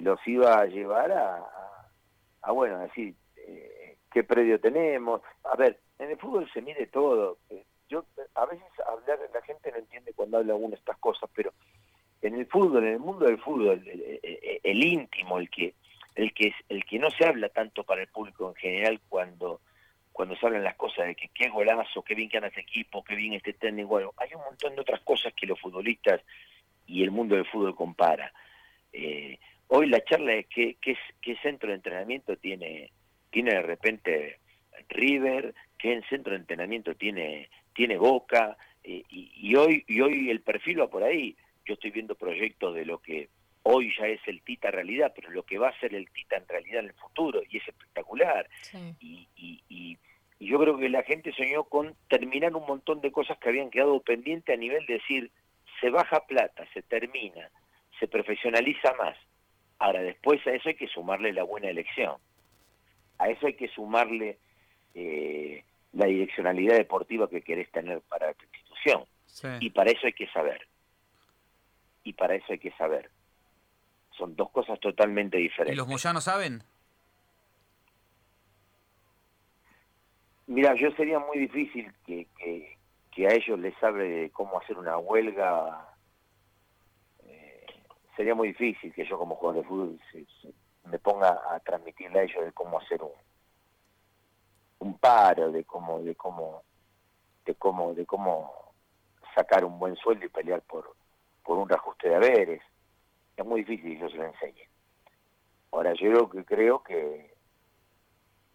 los 0.01 0.27
iba 0.27 0.59
a 0.59 0.65
llevar 0.65 1.13
a, 1.13 1.47
a, 2.41 2.53
bueno, 2.53 2.79
decir, 2.79 3.15
eh, 3.37 3.99
qué 4.11 4.25
predio 4.25 4.59
tenemos. 4.59 5.21
A 5.45 5.55
ver, 5.55 5.79
en 5.99 6.11
el 6.11 6.17
fútbol 6.17 6.51
se 6.51 6.63
mide 6.63 6.87
todo. 6.87 7.37
Eh, 7.51 7.63
yo 7.91 8.07
a 8.35 8.47
veces 8.47 8.65
hablar 8.87 9.19
la 9.35 9.43
gente 9.43 9.71
no 9.71 9.77
entiende 9.77 10.15
cuando 10.15 10.39
habla 10.39 10.55
uno 10.55 10.75
estas 10.75 10.97
cosas, 10.97 11.29
pero 11.35 11.53
en 12.23 12.37
el 12.37 12.47
fútbol, 12.47 12.85
en 12.85 12.95
el 12.95 13.01
mundo 13.01 13.27
del 13.27 13.39
fútbol, 13.39 13.83
el, 13.87 14.85
íntimo, 14.85 15.39
el 15.39 15.51
que 15.51 15.75
el 16.15 16.33
que 16.33 16.55
el 16.71 16.85
que 16.87 16.99
no 16.99 17.11
se 17.11 17.27
habla 17.27 17.51
tanto 17.51 17.85
para 17.85 18.01
el 18.01 18.09
público 18.09 18.49
en 18.49 18.55
general 18.55 19.01
cuando 19.11 19.61
cuando 20.13 20.37
se 20.37 20.47
hablan 20.47 20.65
las 20.65 20.77
cosas 20.77 21.07
de 21.07 21.15
que 21.15 21.29
qué 21.29 21.49
golazo, 21.49 22.03
qué 22.03 22.15
bien 22.15 22.29
que 22.29 22.37
anda 22.37 22.49
este 22.49 22.61
equipo, 22.61 23.03
qué 23.03 23.15
bien 23.15 23.33
este 23.33 23.55
técnico, 23.55 23.89
bueno, 23.89 24.13
hay 24.17 24.29
un 24.35 24.43
montón 24.43 24.75
de 24.75 24.83
otras 24.83 25.01
cosas 25.01 25.33
que 25.35 25.47
los 25.47 25.61
futbolistas 25.61 26.21
y 26.87 27.03
el 27.03 27.11
mundo 27.11 27.35
del 27.35 27.47
fútbol 27.47 27.75
compara. 27.75 28.33
Eh, 28.93 29.39
Hoy 29.75 29.87
la 29.87 30.05
charla 30.05 30.35
es 30.35 30.47
qué, 30.49 30.77
qué, 30.83 30.99
qué 31.23 31.35
centro 31.37 31.71
de 31.71 31.77
entrenamiento 31.77 32.37
tiene, 32.37 32.93
tiene 33.31 33.55
de 33.55 33.63
repente 33.63 34.39
River, 34.91 35.55
qué 35.79 35.99
centro 36.11 36.33
de 36.33 36.41
entrenamiento 36.41 36.95
tiene, 36.95 37.49
tiene 37.75 37.97
Boca, 37.97 38.59
eh, 38.85 39.03
y, 39.09 39.55
hoy, 39.55 39.83
y 39.89 40.03
hoy 40.03 40.29
el 40.29 40.43
perfil 40.43 40.81
va 40.81 40.91
por 40.91 41.03
ahí. 41.03 41.35
Yo 41.65 41.73
estoy 41.73 41.91
viendo 41.91 42.17
proyectos 42.17 42.75
de 42.75 42.85
lo 42.85 42.99
que 42.99 43.31
hoy 43.63 43.93
ya 43.99 44.07
es 44.07 44.21
el 44.27 44.43
Tita 44.43 44.71
realidad, 44.71 45.13
pero 45.15 45.31
lo 45.31 45.45
que 45.45 45.59
va 45.59 45.69
a 45.69 45.81
ser 45.81 45.95
el 45.95 46.11
Tita 46.11 46.37
en 46.37 46.49
realidad 46.49 46.81
en 46.81 46.87
el 46.87 46.95
futuro, 46.95 47.43
y 47.49 47.59
es 47.59 47.69
espectacular. 47.69 48.49
Y, 49.01 49.29
y, 49.37 49.63
y, 49.69 49.99
yo 50.41 50.59
creo 50.59 50.77
que 50.77 50.89
la 50.89 51.05
gente 51.05 51.33
soñó 51.33 51.65
con 51.65 51.95
terminar 52.09 52.55
un 52.57 52.67
montón 52.67 53.01
de 53.01 53.13
cosas 53.13 53.39
que 53.39 53.49
habían 53.49 53.71
quedado 53.71 54.01
pendientes 54.01 54.53
a 54.53 54.59
nivel 54.59 54.85
de 54.87 54.95
decir, 54.95 55.31
se 55.81 55.89
baja 55.89 56.27
plata, 56.27 56.67
se 56.75 56.83
termina, 56.83 57.49
se 58.01 58.09
profesionaliza 58.09 58.93
más, 58.95 59.17
Ahora, 59.83 60.01
después 60.01 60.47
a 60.47 60.53
eso 60.53 60.69
hay 60.69 60.77
que 60.77 60.87
sumarle 60.87 61.33
la 61.33 61.43
buena 61.43 61.69
elección. 61.69 62.15
A 63.19 63.29
eso 63.31 63.49
hay 63.49 63.55
que 63.55 63.67
sumarle 63.67 64.39
eh, 64.95 65.65
la 65.93 66.07
direccionalidad 66.07 66.77
deportiva 66.77 67.29
que 67.29 67.43
querés 67.43 67.69
tener 67.73 68.01
para 68.03 68.33
tu 68.33 68.45
institución. 68.45 69.05
Y 69.61 69.71
para 69.71 69.91
eso 69.91 70.07
hay 70.07 70.13
que 70.13 70.29
saber. 70.29 70.69
Y 72.05 72.13
para 72.13 72.37
eso 72.37 72.53
hay 72.53 72.61
que 72.61 72.71
saber. 72.73 73.11
Son 74.17 74.37
dos 74.37 74.51
cosas 74.51 74.79
totalmente 74.81 75.39
diferentes. 75.39 75.75
¿Y 75.75 75.77
los 75.77 75.89
moyanos 75.89 76.25
saben? 76.25 76.63
Mira, 80.47 80.75
yo 80.75 80.91
sería 80.93 81.19
muy 81.19 81.39
difícil 81.39 81.93
que, 82.05 82.27
que, 83.11 83.27
a 83.27 83.35
ellos 83.35 83.59
les 83.59 83.81
hable 83.83 84.31
cómo 84.31 84.61
hacer 84.61 84.77
una 84.77 84.99
huelga 84.99 85.89
sería 88.17 88.35
muy 88.35 88.49
difícil 88.49 88.93
que 88.93 89.07
yo 89.07 89.17
como 89.17 89.37
jugador 89.37 89.63
de 89.63 89.69
fútbol 89.69 90.01
me 90.85 90.99
ponga 90.99 91.41
a 91.51 91.61
transmitirle 91.61 92.21
a 92.21 92.23
ellos 92.25 92.45
de 92.45 92.53
cómo 92.53 92.79
hacer 92.79 93.03
un 93.03 93.13
un 94.83 94.99
paro, 94.99 95.53
de 95.53 95.65
cómo, 95.65 96.01
de 96.01 96.15
cómo, 96.17 96.65
de 97.47 97.55
cómo, 97.55 97.95
de 97.95 98.05
cómo 98.05 98.73
sacar 99.35 99.65
un 99.65 99.79
buen 99.79 99.95
sueldo 99.97 100.27
y 100.27 100.29
pelear 100.29 100.61
por, 100.63 100.95
por 101.45 101.59
un 101.59 101.69
reajuste 101.69 102.09
de 102.09 102.17
haberes. 102.17 102.63
Es 103.43 103.49
muy 103.49 103.65
difícil 103.65 103.95
que 103.95 103.99
yo 103.99 104.09
se 104.09 104.17
lo 104.17 104.25
enseñe. 104.27 104.69
Ahora, 105.73 105.95
yo 105.95 106.31
que 106.31 106.45
creo 106.45 106.83
que, 106.83 107.35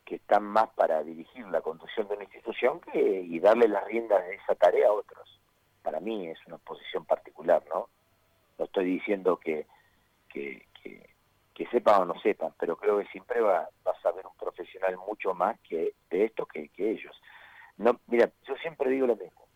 que 0.06 0.16
están 0.16 0.44
más 0.44 0.70
para 0.70 1.04
dirigir 1.04 1.46
la 1.48 1.62
conducción 1.62 2.08
de 2.08 2.14
una 2.14 2.24
institución 2.24 2.80
que, 2.80 3.22
y 3.22 3.40
darle 3.40 3.68
las 3.68 3.86
riendas 3.86 4.26
de 4.26 4.36
esa 4.36 4.56
tarea 4.56 4.88
a 4.88 4.94
otros. 4.94 5.42
Para 5.84 6.00
mí 6.00 6.28
es 6.28 6.40
una 6.48 6.58
posición 6.58 7.06
particular, 7.06 7.64
¿no? 7.70 7.90
no 8.58 8.66
estoy 8.66 8.86
diciendo 8.86 9.38
que, 9.38 9.68
que, 10.30 10.66
sepan 11.70 12.04
o 12.04 12.06
no 12.06 12.20
sepan, 12.22 12.54
pero 12.58 12.78
creo 12.78 13.00
que 13.00 13.08
siempre 13.08 13.42
va, 13.42 13.68
vas 13.84 14.06
a 14.06 14.12
ver 14.12 14.26
un 14.26 14.38
profesional 14.38 14.96
mucho 15.06 15.34
más 15.34 15.60
que 15.68 15.96
de 16.10 16.24
esto 16.24 16.46
que, 16.46 16.72
ellos. 16.78 17.14
No, 17.76 18.00
mira, 18.08 18.32
yo 18.48 18.56
siempre 18.56 18.90
digo 18.90 19.06
lo 19.06 19.18
mismo. 19.18 19.48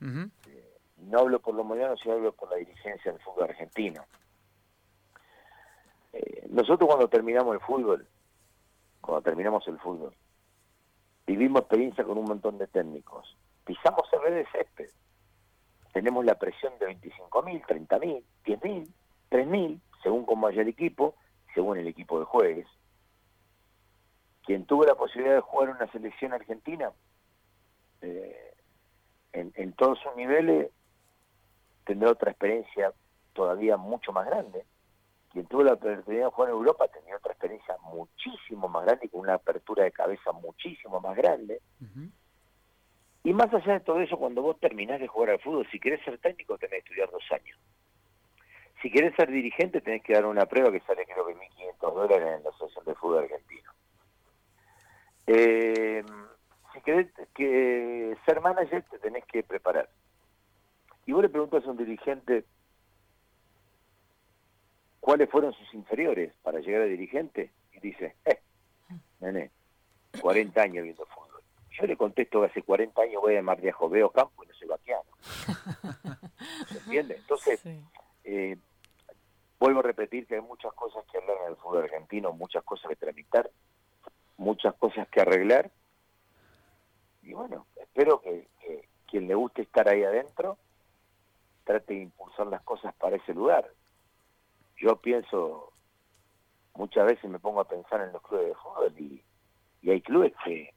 Eh, 0.50 0.78
no 0.98 1.20
hablo 1.20 1.40
por 1.40 1.56
los 1.56 1.66
modernos, 1.66 2.02
sino 2.02 2.16
hablo 2.16 2.34
por 2.34 2.50
la 2.50 2.58
dirigencia 2.58 3.14
del 3.14 3.22
fútbol 3.22 3.46
argentino. 3.46 4.06
Eh, 6.14 6.48
nosotros 6.50 6.88
cuando 6.88 7.08
terminamos 7.08 7.54
el 7.54 7.62
fútbol, 7.62 8.08
cuando 9.00 9.22
terminamos 9.22 9.68
el 9.68 9.80
fútbol, 9.80 10.14
vivimos 11.26 11.62
experiencia 11.62 12.04
con 12.04 12.18
un 12.18 12.26
montón 12.26 12.58
de 12.58 12.68
técnicos. 12.68 13.38
Pisamos 13.66 14.08
el 14.14 14.34
de 14.34 14.46
césped 14.52 14.90
tenemos 15.92 16.24
la 16.26 16.36
presión 16.36 16.74
de 16.80 16.88
25.000, 16.88 17.66
30.000, 17.66 18.24
10.000, 18.46 18.88
3.000, 19.30 19.80
según 20.04 20.26
cómo 20.26 20.48
haya 20.48 20.62
el 20.62 20.70
equipo, 20.70 21.16
según 21.54 21.78
el 21.78 21.88
equipo 21.88 22.20
de 22.20 22.26
juegues. 22.26 22.68
Quien 24.46 24.66
tuvo 24.66 24.86
la 24.86 24.96
posibilidad 24.96 25.36
de 25.36 25.42
jugar 25.42 25.70
una 25.70 25.92
selección 25.92 26.34
argentina, 26.34 26.92
eh, 28.02 28.54
en, 29.34 29.74
todos 29.74 30.00
sus 30.00 30.16
niveles, 30.16 30.72
tendrá 31.86 32.12
otra 32.12 32.32
experiencia 32.32 32.94
todavía 33.34 33.78
mucho 33.78 34.12
más 34.12 34.26
grande. 34.26 34.66
Quien 35.32 35.46
tuvo 35.46 35.64
la 35.64 35.74
oportunidad 35.74 36.26
de 36.26 36.32
jugar 36.32 36.50
en 36.50 36.58
Europa 36.58 36.88
tenía 36.90 37.16
otra 37.16 37.32
experiencia 37.32 37.76
muchísimo 37.84 38.68
más 38.68 38.86
grande, 38.86 39.10
con 39.10 39.22
una 39.22 39.36
apertura 39.36 39.84
de 39.86 39.92
cabeza 39.92 40.32
muchísimo 40.34 41.00
más 41.00 41.16
grande. 41.16 41.62
Y 43.24 43.34
más 43.34 43.54
allá 43.54 43.74
de 43.74 43.80
todo 43.82 44.02
eso, 44.02 44.18
cuando 44.18 44.42
vos 44.42 44.60
terminás 44.60 45.00
de 45.00 45.08
jugar 45.08 45.32
al 45.32 45.40
fútbol, 45.40 45.68
si 45.72 45.80
querés 45.80 46.04
ser 46.04 46.18
técnico 46.18 46.58
tenés 46.58 46.84
que 46.84 46.90
estudiar 46.90 47.12
dos 47.12 47.24
años. 47.32 47.58
Si 48.82 48.92
querés 48.92 49.16
ser 49.16 49.30
dirigente 49.30 49.80
tenés 49.80 50.04
que 50.04 50.14
dar 50.14 50.26
una 50.26 50.46
prueba 50.48 50.72
que 50.72 50.80
sale 50.82 51.06
creo 51.06 51.26
que 51.28 51.36
1.500 51.36 51.94
dólares 51.94 52.38
en 52.38 52.44
la 52.44 52.50
Asociación 52.50 52.86
de 52.86 52.96
Fútbol 52.96 53.24
Argentino. 53.24 53.72
Eh, 55.28 56.04
si 56.74 56.82
querés 56.82 57.08
que 57.36 58.18
ser 58.26 58.42
manager 58.42 58.84
te 58.90 59.00
tenés 59.00 59.24
que 59.26 59.44
preparar. 59.44 59.88
Y 61.06 61.14
vos 61.14 61.22
le 61.22 61.30
preguntas 61.30 61.64
a 61.66 61.70
un 61.70 61.78
dirigente 61.78 62.44
cuáles 65.02 65.30
fueron 65.30 65.52
sus 65.54 65.74
inferiores 65.74 66.32
para 66.42 66.60
llegar 66.60 66.84
a 66.84 66.86
dirigente 66.86 67.52
y 67.74 67.80
dice, 67.82 68.16
eh, 68.24 68.40
nene, 69.20 69.52
40 70.22 70.62
años 70.62 70.84
viendo 70.84 71.06
fútbol. 71.08 71.42
Yo 71.72 71.86
le 71.86 71.98
contesto 71.98 72.40
que 72.40 72.48
hace 72.48 72.62
40 72.62 73.02
años 73.02 73.22
voy 73.22 73.36
a 73.36 73.42
Mar 73.42 73.60
de 73.60 73.74
veo 73.90 74.10
campo 74.12 74.44
y 74.44 74.48
no 74.48 74.54
soy 74.54 74.68
vaquiano. 74.68 75.10
¿Se 76.70 76.78
entiende? 76.86 77.16
Entonces, 77.16 77.62
eh, 78.24 78.58
vuelvo 79.60 79.80
a 79.80 79.84
repetir 79.84 80.28
que 80.28 80.36
hay 80.36 80.42
muchas 80.42 80.74
cosas 80.74 81.04
que 81.12 81.18
hablar 81.18 81.38
en 81.44 81.52
el 81.52 81.58
fútbol 81.58 81.84
argentino, 81.84 82.34
muchas 82.34 82.64
cosas 82.64 82.90
que 82.90 82.96
tramitar, 82.96 83.50
muchas 84.38 84.76
cosas 84.76 85.08
que 85.08 85.22
arreglar. 85.22 85.72
Y 87.24 87.34
bueno, 87.34 87.66
espero 87.76 88.22
que, 88.22 88.48
quien 89.08 89.28
le 89.28 89.36
guste 89.36 89.64
estar 89.64 89.90
ahí 89.90 90.04
adentro 90.04 90.58
trate 91.66 91.94
de 91.94 92.02
impulsar 92.02 92.48
las 92.48 92.62
cosas 92.62 92.94
para 92.96 93.18
ese 93.18 93.34
lugar. 93.34 93.70
Yo 94.82 94.96
pienso, 94.96 95.72
muchas 96.74 97.06
veces 97.06 97.30
me 97.30 97.38
pongo 97.38 97.62
a 97.62 97.68
pensar 97.68 98.02
en 98.02 98.12
los 98.12 98.22
clubes 98.24 98.48
de 98.48 98.56
fútbol 98.56 98.94
y, 98.98 99.24
hay 99.88 100.02
clubes 100.02 100.34
que, 100.44 100.74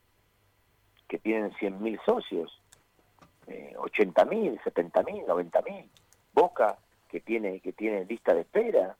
que 1.09 1.19
tienen 1.19 1.53
100.000 1.53 2.05
socios, 2.05 2.63
eh, 3.47 3.75
80.000, 3.77 4.61
70.000, 4.63 5.27
90.000. 5.27 5.89
Boca 6.35 6.77
que 7.09 7.21
tiene 7.21 7.61
que 7.61 7.73
tiene 7.73 8.05
lista 8.05 8.35
de 8.35 8.43
espera. 8.43 8.97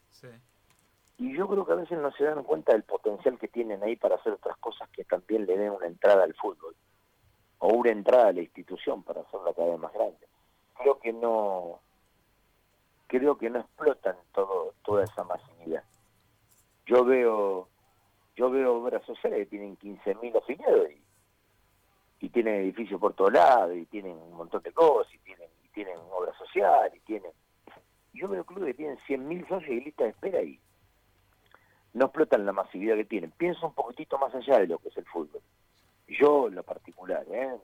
Y 1.19 1.37
yo 1.37 1.49
creo 1.49 1.67
que 1.67 1.73
a 1.73 1.77
veces 1.77 1.99
no 1.99 2.11
se 2.13 2.25
dan 2.25 2.43
cuenta 2.43 2.73
del 2.73 2.83
potencial 2.83 3.39
que 3.39 3.49
tienen 3.49 3.83
ahí 3.83 3.97
para 3.97 4.17
hacer 4.17 4.33
otras 4.33 4.57
cosas 4.57 4.89
que 4.91 5.05
también 5.05 5.47
le 5.47 5.57
den 5.57 5.71
una 5.71 5.87
entrada 5.87 6.25
al 6.25 6.35
fútbol 6.35 6.75
o 7.59 7.69
una 7.69 7.91
entrada 7.91 8.29
a 8.29 8.33
la 8.33 8.41
institución 8.41 9.03
para 9.03 9.21
hacerla 9.21 9.53
cada 9.53 9.71
vez 9.71 9.79
más 9.79 9.93
grande. 9.93 10.27
Creo 10.77 10.99
que 10.99 11.13
no 11.13 11.81
creo 13.07 13.37
que 13.37 13.51
no 13.51 13.61
explotan 13.61 14.17
todo 14.33 14.75
toda 14.85 15.05
esa 15.05 15.25
masividad. 15.25 15.85
Yo 16.87 17.05
veo 17.05 17.69
yo 18.37 18.51
veo 18.51 18.77
obras 18.77 19.05
sociales 19.07 19.41
que 19.41 19.47
tienen 19.47 19.79
15.000 19.79 20.37
afiliados 20.37 20.91
y, 20.91 22.27
y 22.27 22.29
tienen 22.31 22.63
edificios 22.63 23.01
por 23.01 23.15
todos 23.15 23.33
lados 23.33 23.77
y 23.77 23.87
tienen 23.87 24.17
un 24.17 24.37
montón 24.37 24.63
de 24.63 24.73
cosas 24.73 25.13
y 25.15 25.19
tienen 25.19 25.49
y 25.65 25.69
tienen 25.69 25.97
obra 26.11 26.33
social 26.39 26.91
y 26.95 27.01
tienen 27.01 27.31
yo 28.13 28.29
veo 28.29 28.45
clubes 28.45 28.69
que 28.69 28.75
tienen 28.75 28.99
100.000 29.09 29.49
socios 29.49 29.71
y 29.71 29.81
lista 29.81 30.05
de 30.05 30.11
espera 30.11 30.43
y 30.43 30.59
no 31.95 32.07
explotan 32.07 32.47
la 32.47 32.53
masividad 32.53 32.97
que 32.97 33.05
tienen. 33.05 33.31
Pienso 33.33 33.67
un 33.67 33.75
poquitito 33.75 34.19
más 34.19 34.35
allá 34.35 34.59
de 34.59 34.67
lo 34.67 34.79
que 34.79 34.89
es 34.89 34.97
el 34.97 35.07
fútbol. 35.07 35.41
Yo, 36.09 36.49
en 36.49 36.57
lo 36.57 36.63
particular, 36.63 37.25
¿eh? 37.31 37.57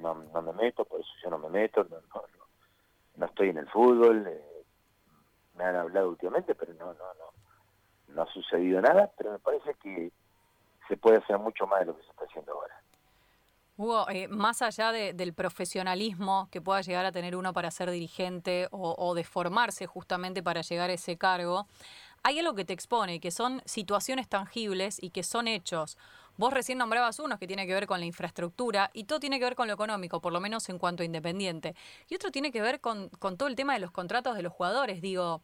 no, 0.00 0.14
no, 0.14 0.42
me 0.42 0.52
meto, 0.52 0.84
por 0.84 1.00
eso 1.00 1.10
yo 1.22 1.30
no 1.30 1.38
me 1.38 1.48
meto, 1.48 1.84
no, 1.84 1.96
no, 2.14 2.39
no, 3.16 3.26
estoy 3.26 3.50
en 3.50 3.58
el 3.58 3.68
fútbol. 3.68 4.26
Eh, 4.26 4.64
me 5.56 5.64
han 5.64 5.76
hablado 5.76 6.10
últimamente, 6.10 6.54
pero 6.54 6.72
no, 6.74 6.86
no, 6.86 6.92
no, 6.94 8.14
no 8.14 8.22
ha 8.22 8.32
sucedido 8.32 8.80
nada, 8.80 9.10
pero 9.16 9.32
me 9.32 9.38
parece 9.38 9.74
que 9.74 10.12
se 10.88 10.96
puede 10.96 11.18
hacer 11.18 11.38
mucho 11.38 11.66
más 11.66 11.80
de 11.80 11.86
lo 11.86 11.96
que 11.96 12.02
se 12.02 12.10
está 12.10 12.24
haciendo 12.24 12.52
ahora. 12.52 12.80
Hugo, 13.76 14.06
eh, 14.10 14.28
más 14.28 14.60
allá 14.60 14.92
del 14.92 15.32
profesionalismo 15.32 16.48
que 16.50 16.60
pueda 16.60 16.82
llegar 16.82 17.06
a 17.06 17.12
tener 17.12 17.34
uno 17.34 17.54
para 17.54 17.70
ser 17.70 17.90
dirigente 17.90 18.68
o, 18.72 18.94
o 18.98 19.14
de 19.14 19.24
formarse 19.24 19.86
justamente 19.86 20.42
para 20.42 20.60
llegar 20.60 20.90
a 20.90 20.92
ese 20.92 21.16
cargo, 21.16 21.66
hay 22.22 22.38
algo 22.38 22.54
que 22.54 22.66
te 22.66 22.74
expone, 22.74 23.20
que 23.20 23.30
son 23.30 23.62
situaciones 23.64 24.28
tangibles 24.28 25.02
y 25.02 25.10
que 25.10 25.22
son 25.22 25.48
hechos. 25.48 25.96
Vos 26.36 26.52
recién 26.52 26.78
nombrabas 26.78 27.18
unos 27.18 27.38
que 27.38 27.46
tiene 27.46 27.66
que 27.66 27.74
ver 27.74 27.86
con 27.86 28.00
la 28.00 28.06
infraestructura 28.06 28.90
y 28.94 29.04
todo 29.04 29.20
tiene 29.20 29.38
que 29.38 29.44
ver 29.44 29.54
con 29.54 29.68
lo 29.68 29.74
económico, 29.74 30.20
por 30.20 30.32
lo 30.32 30.40
menos 30.40 30.68
en 30.68 30.78
cuanto 30.78 31.02
a 31.02 31.06
Independiente. 31.06 31.74
Y 32.08 32.14
otro 32.14 32.30
tiene 32.30 32.50
que 32.50 32.62
ver 32.62 32.80
con, 32.80 33.10
todo 33.10 33.48
el 33.48 33.56
tema 33.56 33.74
de 33.74 33.80
los 33.80 33.90
contratos 33.90 34.36
de 34.36 34.42
los 34.42 34.52
jugadores. 34.52 35.00
Digo, 35.00 35.42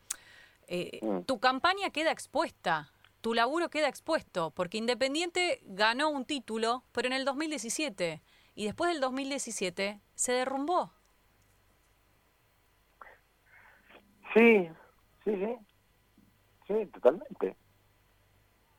eh, 0.69 1.01
mm. 1.03 1.21
tu 1.23 1.39
campaña 1.39 1.91
queda 1.91 2.13
expuesta, 2.13 2.91
tu 3.21 3.35
laburo 3.35 3.69
queda 3.69 3.89
expuesto, 3.89 4.51
porque 4.53 4.79
Independiente 4.79 5.61
ganó 5.65 6.11
un 6.11 6.25
título, 6.25 6.85
pero 6.93 7.09
en 7.09 7.13
el 7.13 7.25
2017. 7.25 8.23
Y 8.55 8.65
después 8.65 8.91
del 8.91 9.01
2017 9.01 10.01
se 10.15 10.33
derrumbó. 10.33 10.93
Sí, 14.33 14.69
sí, 15.25 15.35
sí. 15.35 15.57
Sí, 16.67 16.87
totalmente. 16.87 17.57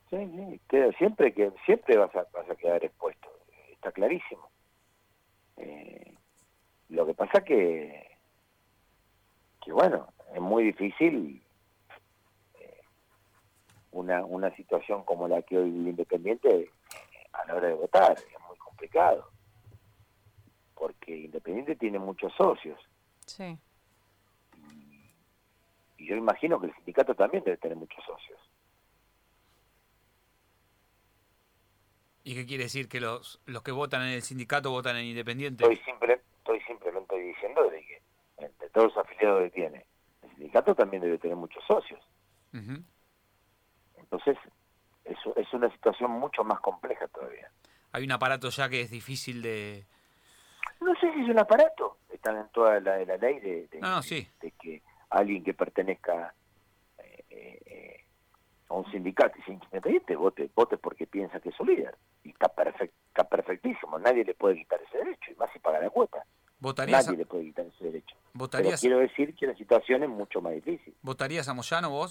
Sí, 0.09 0.17
sí. 0.17 0.61
Queda, 0.69 0.91
siempre 0.93 1.33
que 1.33 1.51
siempre 1.65 1.97
vas 1.97 2.15
a, 2.15 2.25
vas 2.33 2.49
a 2.49 2.55
quedar 2.55 2.83
expuesto. 2.83 3.27
Está 3.71 3.91
clarísimo. 3.91 4.49
Eh, 5.57 6.13
lo 6.89 7.05
que 7.05 7.13
pasa 7.13 7.43
que 7.43 8.07
que 9.63 9.73
bueno, 9.73 10.07
es 10.33 10.39
muy 10.39 10.63
difícil 10.63 11.43
eh, 12.59 12.81
una, 13.91 14.23
una 14.23 14.55
situación 14.55 15.03
como 15.03 15.27
la 15.27 15.41
que 15.41 15.57
hoy 15.57 15.69
vive 15.69 15.89
Independiente 15.89 16.69
a 17.33 17.45
la 17.45 17.55
hora 17.55 17.67
de 17.67 17.73
votar. 17.73 18.13
Es 18.13 18.47
muy 18.47 18.57
complicado. 18.57 19.29
Porque 20.75 21.17
Independiente 21.17 21.75
tiene 21.75 21.99
muchos 21.99 22.33
socios. 22.33 22.79
Sí 23.25 23.59
y 25.97 26.05
yo 26.05 26.15
imagino 26.15 26.59
que 26.59 26.67
el 26.67 26.75
sindicato 26.75 27.15
también 27.15 27.43
debe 27.43 27.57
tener 27.57 27.77
muchos 27.77 28.03
socios. 28.05 28.39
¿Y 32.27 32.35
qué 32.35 32.45
quiere 32.45 32.65
decir? 32.65 32.89
¿Que 32.89 32.99
los, 32.99 33.39
los 33.45 33.63
que 33.63 33.71
votan 33.71 34.01
en 34.01 34.09
el 34.09 34.21
sindicato 34.21 34.69
votan 34.69 34.97
en 34.97 35.05
Independiente? 35.05 35.63
Estoy, 35.63 35.77
simple, 35.85 36.19
estoy 36.39 36.59
simplemente 36.63 37.17
diciendo 37.17 37.69
de 37.69 37.79
que 37.79 38.01
entre 38.39 38.69
todos 38.71 38.93
los 38.93 38.97
afiliados 38.97 39.43
que 39.43 39.49
tiene, 39.51 39.85
el 40.21 40.29
sindicato 40.31 40.75
también 40.75 41.01
debe 41.01 41.17
tener 41.19 41.37
muchos 41.37 41.63
socios. 41.65 42.01
Entonces, 43.95 44.37
es, 45.05 45.17
es 45.37 45.53
una 45.53 45.71
situación 45.71 46.11
mucho 46.11 46.43
más 46.43 46.59
compleja 46.59 47.07
todavía. 47.07 47.49
Hay 47.93 48.03
un 48.03 48.11
aparato 48.11 48.49
ya 48.49 48.67
que 48.67 48.81
es 48.81 48.91
difícil 48.91 49.41
de... 49.41 49.85
No 50.81 50.93
sé 50.95 51.13
si 51.13 51.21
es 51.21 51.29
un 51.29 51.39
aparato, 51.39 51.99
están 52.11 52.35
en 52.35 52.49
toda 52.49 52.81
la, 52.81 53.05
la 53.05 53.15
ley 53.15 53.39
de, 53.39 53.69
sí. 54.01 54.27
de 54.41 54.51
que 54.51 54.81
alguien 55.11 55.45
que 55.45 55.53
pertenezca 55.53 56.33
eh, 56.97 57.23
eh, 57.29 58.05
a 58.69 58.73
un 58.73 58.91
sindicato 58.91 59.37
y 59.39 59.43
sea 59.43 59.53
independiente 59.53 60.15
vote, 60.17 60.49
vote 60.53 60.77
porque 60.77 61.07
piensa 61.07 61.39
que 61.39 61.49
es 61.49 61.55
su 61.55 61.63
líder. 61.63 61.95
Y 62.23 62.31
está, 62.31 62.51
está 62.81 63.23
perfectísimo, 63.23 63.96
nadie 64.07 64.23
le 64.23 64.33
puede 64.33 64.55
quitar 64.55 64.81
ese 64.81 64.97
derecho, 64.97 65.31
y 65.31 65.35
más 65.35 65.51
si 65.51 65.59
paga 65.59 65.79
la 65.79 65.89
cuota. 65.89 66.23
Nadie 66.59 67.17
le 67.17 67.25
puede 67.25 67.43
quitar 67.45 67.65
ese 67.65 67.83
derecho. 67.83 68.15
¿Votarías? 68.33 68.81
Pero 68.81 68.97
quiero 68.97 68.99
decir 68.99 69.35
que 69.35 69.47
la 69.47 69.55
situación 69.55 70.03
es 70.03 70.09
mucho 70.09 70.41
más 70.41 70.53
difícil. 70.53 70.95
¿Votarías 71.01 71.47
a 71.47 71.53
Moyano 71.53 71.89
vos? 71.89 72.09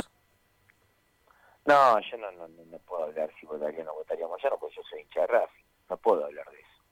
No, 1.65 2.01
yo 2.01 2.17
no, 2.19 2.31
no, 2.33 2.47
no 2.49 2.79
puedo 2.79 3.05
hablar 3.05 3.31
si 3.41 3.47
votaría 3.47 3.83
o 3.83 3.85
no 3.85 3.95
votaría 3.95 4.25
a 4.25 4.29
Moyano, 4.29 4.57
porque 4.59 4.77
yo 4.77 4.83
soy 4.89 5.01
hincha 5.01 5.23
de 5.23 5.27
Racing. 5.27 5.65
No 5.91 5.97
puedo 5.97 6.25
hablar 6.25 6.49
de 6.51 6.61
eso. 6.61 6.83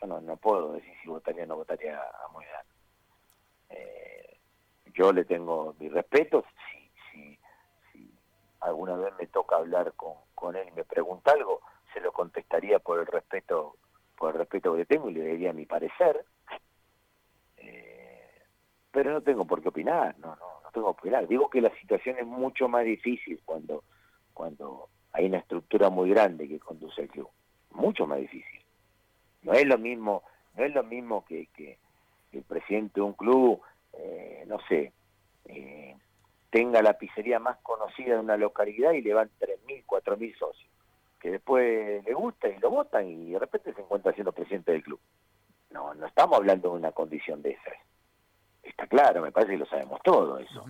Yo 0.00 0.06
no, 0.08 0.20
no 0.20 0.36
puedo 0.36 0.72
decir 0.72 0.92
si 1.02 1.08
votaría 1.08 1.44
o 1.44 1.46
no 1.46 1.56
votaría 1.56 1.98
a 1.98 2.28
Moyano. 2.32 2.68
Eh, 3.70 4.38
yo 4.92 5.12
le 5.12 5.24
tengo 5.24 5.74
mi 5.78 5.88
respeto, 5.88 6.44
si, 6.70 6.90
si, 7.10 7.38
si 7.92 8.12
alguna 8.60 8.96
vez 8.96 9.14
me 9.18 9.26
toca 9.26 9.56
hablar 9.56 9.94
con, 9.94 10.14
con 10.34 10.54
él 10.56 10.68
y 10.68 10.72
me 10.72 10.84
pregunta 10.84 11.32
algo, 11.32 11.62
se 11.94 12.00
lo 12.00 12.12
contestaría 12.12 12.78
por 12.78 13.00
el 13.00 13.06
respeto 13.06 13.76
por 14.20 14.34
el 14.34 14.38
respeto 14.40 14.76
que 14.76 14.84
tengo 14.84 15.08
y 15.08 15.14
le 15.14 15.24
diría 15.24 15.52
mi 15.52 15.64
parecer, 15.64 16.24
eh, 17.56 18.28
pero 18.92 19.12
no 19.12 19.22
tengo 19.22 19.46
por 19.46 19.62
qué 19.62 19.70
opinar, 19.70 20.14
no, 20.18 20.36
no, 20.36 20.60
no 20.62 20.70
tengo 20.72 20.92
por 20.92 20.96
qué 20.96 21.08
opinar. 21.08 21.26
Digo 21.26 21.48
que 21.48 21.60
la 21.60 21.74
situación 21.80 22.18
es 22.18 22.26
mucho 22.26 22.68
más 22.68 22.84
difícil 22.84 23.40
cuando, 23.44 23.82
cuando 24.34 24.90
hay 25.12 25.26
una 25.26 25.38
estructura 25.38 25.88
muy 25.88 26.10
grande 26.10 26.46
que 26.46 26.60
conduce 26.60 27.00
al 27.00 27.08
club, 27.08 27.30
mucho 27.70 28.06
más 28.06 28.18
difícil. 28.20 28.60
No 29.42 29.54
es 29.54 29.66
lo 29.66 29.78
mismo, 29.78 30.22
no 30.54 30.64
es 30.64 30.74
lo 30.74 30.84
mismo 30.84 31.24
que, 31.24 31.46
que 31.56 31.78
el 32.32 32.42
presidente 32.42 33.00
de 33.00 33.00
un 33.00 33.14
club 33.14 33.60
eh, 33.94 34.44
no 34.46 34.58
sé, 34.68 34.92
eh, 35.46 35.96
tenga 36.50 36.82
la 36.82 36.94
pizzería 36.94 37.38
más 37.38 37.58
conocida 37.62 38.14
de 38.14 38.20
una 38.20 38.36
localidad 38.36 38.92
y 38.92 39.02
le 39.02 39.14
van 39.14 39.30
3.000, 39.40 39.84
4.000 39.86 40.38
socios, 40.38 40.69
que 41.20 41.30
después 41.30 42.04
le 42.04 42.14
gusta 42.14 42.48
y 42.48 42.58
lo 42.58 42.70
votan 42.70 43.06
y 43.06 43.32
de 43.32 43.38
repente 43.38 43.74
se 43.74 43.80
encuentra 43.80 44.12
siendo 44.12 44.32
presidente 44.32 44.72
del 44.72 44.82
club. 44.82 45.00
No, 45.70 45.94
no 45.94 46.06
estamos 46.06 46.38
hablando 46.38 46.70
de 46.70 46.78
una 46.78 46.92
condición 46.92 47.42
de 47.42 47.50
esa. 47.50 47.70
Está 48.62 48.86
claro, 48.86 49.22
me 49.22 49.30
parece 49.30 49.52
que 49.52 49.58
lo 49.58 49.66
sabemos 49.66 50.00
todo 50.02 50.38
eso. 50.38 50.64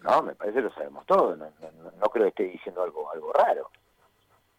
No, 0.00 0.22
me 0.22 0.34
parece 0.34 0.58
que 0.58 0.62
lo 0.62 0.74
sabemos 0.74 1.06
todo, 1.06 1.36
no, 1.36 1.50
no, 1.98 2.08
creo 2.10 2.24
que 2.24 2.28
esté 2.28 2.42
diciendo 2.44 2.82
algo, 2.82 3.10
algo 3.10 3.32
raro. 3.32 3.70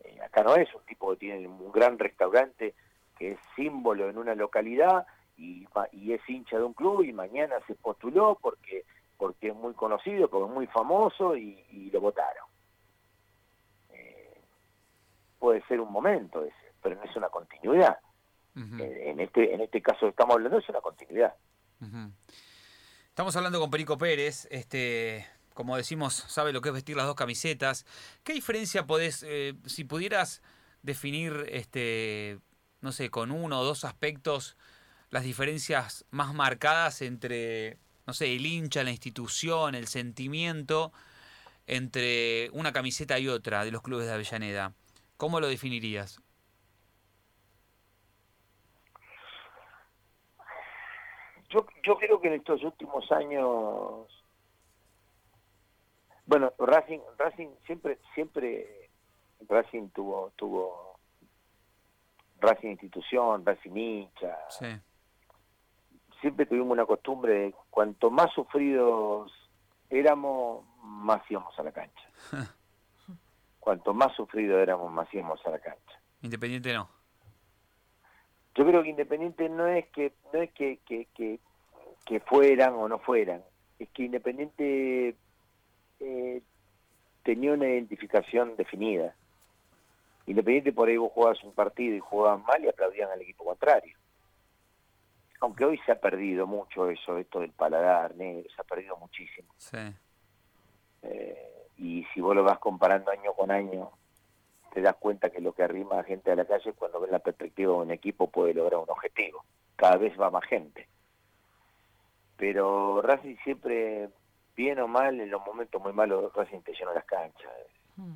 Eh, 0.04 0.20
acá 0.22 0.44
no 0.44 0.56
es 0.56 0.74
un 0.74 0.84
tipo 0.86 1.12
que 1.12 1.18
tiene 1.18 1.48
un 1.48 1.72
gran 1.72 1.98
restaurante 1.98 2.74
que 3.18 3.32
es 3.32 3.40
símbolo 3.56 4.10
en 4.10 4.18
una 4.18 4.36
localidad 4.36 5.06
y, 5.38 5.68
y 5.92 6.14
es 6.14 6.30
hincha 6.30 6.58
de 6.58 6.64
un 6.64 6.74
club 6.74 7.04
y 7.04 7.14
mañana 7.14 7.56
se 7.68 7.76
postuló 7.76 8.38
porque 8.42 8.86
porque 9.18 9.50
es 9.50 9.56
muy 9.56 9.74
conocido, 9.74 10.30
porque 10.30 10.48
es 10.48 10.54
muy 10.54 10.68
famoso 10.68 11.36
y, 11.36 11.90
lo 11.92 12.02
votaron. 12.02 12.46
Puede 15.39 15.65
ser 15.67 15.80
un 15.80 15.91
momento 15.91 16.43
ese, 16.43 16.74
pero 16.82 16.95
no 16.95 17.04
es 17.04 17.15
una 17.15 17.30
continuidad. 17.30 17.98
Eh, 18.56 19.10
en 19.10 19.19
este 19.19 19.54
en 19.54 19.60
este 19.60 19.82
caso 19.82 20.02
que 20.02 20.12
estamos 20.12 20.36
hablando 20.36 20.58
es 20.60 20.69
una 20.69 20.80
continuidad. 20.80 21.34
Estamos 23.10 23.36
hablando 23.36 23.60
con 23.60 23.69
Perico 23.69 23.98
Pérez, 23.98 24.48
este 24.50 25.26
como 25.56 25.78
decimos, 25.78 26.13
sabe 26.13 26.52
lo 26.52 26.62
que 26.62 26.69
es 26.69 26.76
vestir 26.76 26.98
las 26.98 27.06
dos 27.06 27.15
camisetas. 27.15 27.86
¿Qué 28.24 28.34
diferencia 28.34 28.86
podés, 28.86 29.24
eh, 29.24 29.56
si 29.65 29.86
pudieras 29.86 30.41
definir, 30.84 31.45
este, 31.50 32.39
no 32.82 32.91
sé, 32.91 33.10
con 33.10 33.32
uno 33.32 33.62
o 33.62 33.63
dos 33.63 33.86
aspectos 33.86 34.58
las 35.12 35.24
diferencias 35.24 36.06
más 36.12 36.34
marcadas 36.34 37.02
entre, 37.02 37.78
no 38.06 38.13
sé, 38.13 38.36
el 38.36 38.45
hincha, 38.45 38.84
la 38.84 38.91
institución, 38.91 39.76
el 39.76 39.88
sentimiento 39.88 40.91
entre 41.67 42.50
una 42.52 42.74
camiseta 42.74 43.17
y 43.17 43.30
otra 43.30 43.63
de 43.63 43.71
los 43.71 43.82
clubes 43.82 44.08
de 44.08 44.13
Avellaneda? 44.13 44.74
¿Cómo 45.17 45.39
lo 45.39 45.47
definirías? 45.47 46.21
Yo, 51.49 51.65
yo 51.84 51.97
creo 51.97 52.19
que 52.19 52.28
en 52.28 52.34
estos 52.34 52.63
últimos 52.63 53.10
años, 53.12 54.08
bueno, 56.25 56.51
Racing, 56.60 56.99
Racing 57.17 57.49
siempre, 57.65 57.99
siempre, 58.13 58.89
Racing 59.47 59.89
tuvo, 59.89 60.32
tuvo 60.36 60.99
Racing 62.39 62.69
institución, 62.69 63.45
Racing 63.45 63.75
hincha. 63.75 64.38
Siempre 66.19 66.45
tuvimos 66.45 66.71
una 66.71 66.86
costumbre 66.86 67.34
de 67.34 67.56
cuanto 67.69 68.10
más 68.10 68.34
sufridos 68.34 69.32
éramos, 69.89 70.65
más 70.82 71.21
íbamos 71.30 71.58
a 71.58 71.63
la 71.63 71.71
cancha. 71.71 72.10
cuanto 73.65 73.95
más 73.95 74.15
sufridos 74.15 74.62
éramos, 74.62 74.91
más 74.91 75.12
íbamos 75.12 75.43
a 75.43 75.49
la 75.49 75.58
cancha. 75.58 75.99
Independiente 76.21 76.71
no. 76.71 76.88
Yo 78.54 78.63
creo 78.63 78.84
que 78.84 78.89
Independiente 78.89 79.49
no 79.49 79.67
es 79.67 79.88
que 79.88 80.13
no 80.32 80.39
es 80.39 80.51
que, 80.54 80.78
que, 80.86 81.08
que, 82.06 82.19
fueran 82.19 82.75
o 82.75 82.88
no 82.88 82.99
fueran, 82.99 83.43
es 83.80 83.89
que 83.89 84.04
Independiente 84.04 85.15
eh, 85.99 86.41
tenía 87.23 87.54
una 87.54 87.67
identificación 87.67 88.56
definida. 88.56 89.15
Independiente 90.28 90.71
por 90.71 90.88
ahí 90.88 90.97
vos 90.97 91.12
jugabas 91.12 91.43
un 91.43 91.54
partido 91.54 91.95
y 91.95 91.99
jugaban 91.99 92.43
mal 92.43 92.63
y 92.63 92.69
aplaudían 92.69 93.10
al 93.10 93.21
equipo 93.21 93.45
contrario. 93.45 93.97
Aunque 95.39 95.65
hoy 95.65 95.80
se 95.88 95.91
ha 95.91 95.99
perdido 95.99 96.45
mucho 96.45 96.91
eso, 96.91 97.17
esto 97.17 97.39
del 97.39 97.51
paladar 97.51 98.15
negro, 98.15 98.47
se 98.56 98.62
ha 98.62 98.63
perdido 98.63 98.95
muchísimo. 98.97 99.51
Sí. 99.58 99.78
Eh, 101.01 101.55
y 101.78 102.06
si 102.14 102.22
vos 102.22 102.36
lo 102.36 102.44
vas 102.44 102.60
comparando 102.60 103.12
año 103.12 103.34
con 103.34 103.52
año, 103.52 103.92
te 104.74 104.82
das 104.82 104.96
cuenta 104.98 105.30
que 105.30 105.40
lo 105.40 105.54
que 105.54 105.64
arrima 105.64 106.00
a 106.00 106.04
gente 106.04 106.32
a 106.32 106.36
la 106.36 106.46
calle 106.46 106.74
cuando 106.74 107.00
ven 107.00 107.12
la 107.12 107.20
perspectiva 107.20 107.74
de 107.74 107.80
un 107.80 107.92
equipo 107.92 108.28
puede 108.28 108.54
lograr 108.54 108.82
un 108.82 108.90
objetivo. 108.90 109.44
Cada 109.76 109.98
vez 109.98 110.20
va 110.20 110.30
más 110.30 110.44
gente. 110.46 110.88
Pero 112.38 113.02
Racing 113.02 113.38
siempre, 113.44 114.10
bien 114.56 114.80
o 114.80 114.88
mal, 114.88 115.20
en 115.20 115.32
los 115.32 115.46
momentos 115.46 115.82
muy 115.82 115.94
malos, 115.94 116.34
Racing 116.34 116.60
te 116.60 116.74
llena 116.74 116.94
las 116.94 117.06
canchas. 117.06 117.52
Mm. 117.96 118.14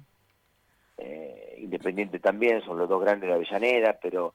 Eh, 0.97 1.55
Independiente 1.59 2.19
también, 2.19 2.61
son 2.61 2.77
los 2.77 2.89
dos 2.89 3.01
grandes 3.01 3.29
de 3.29 3.35
Avellaneda, 3.35 3.97
pero 4.01 4.33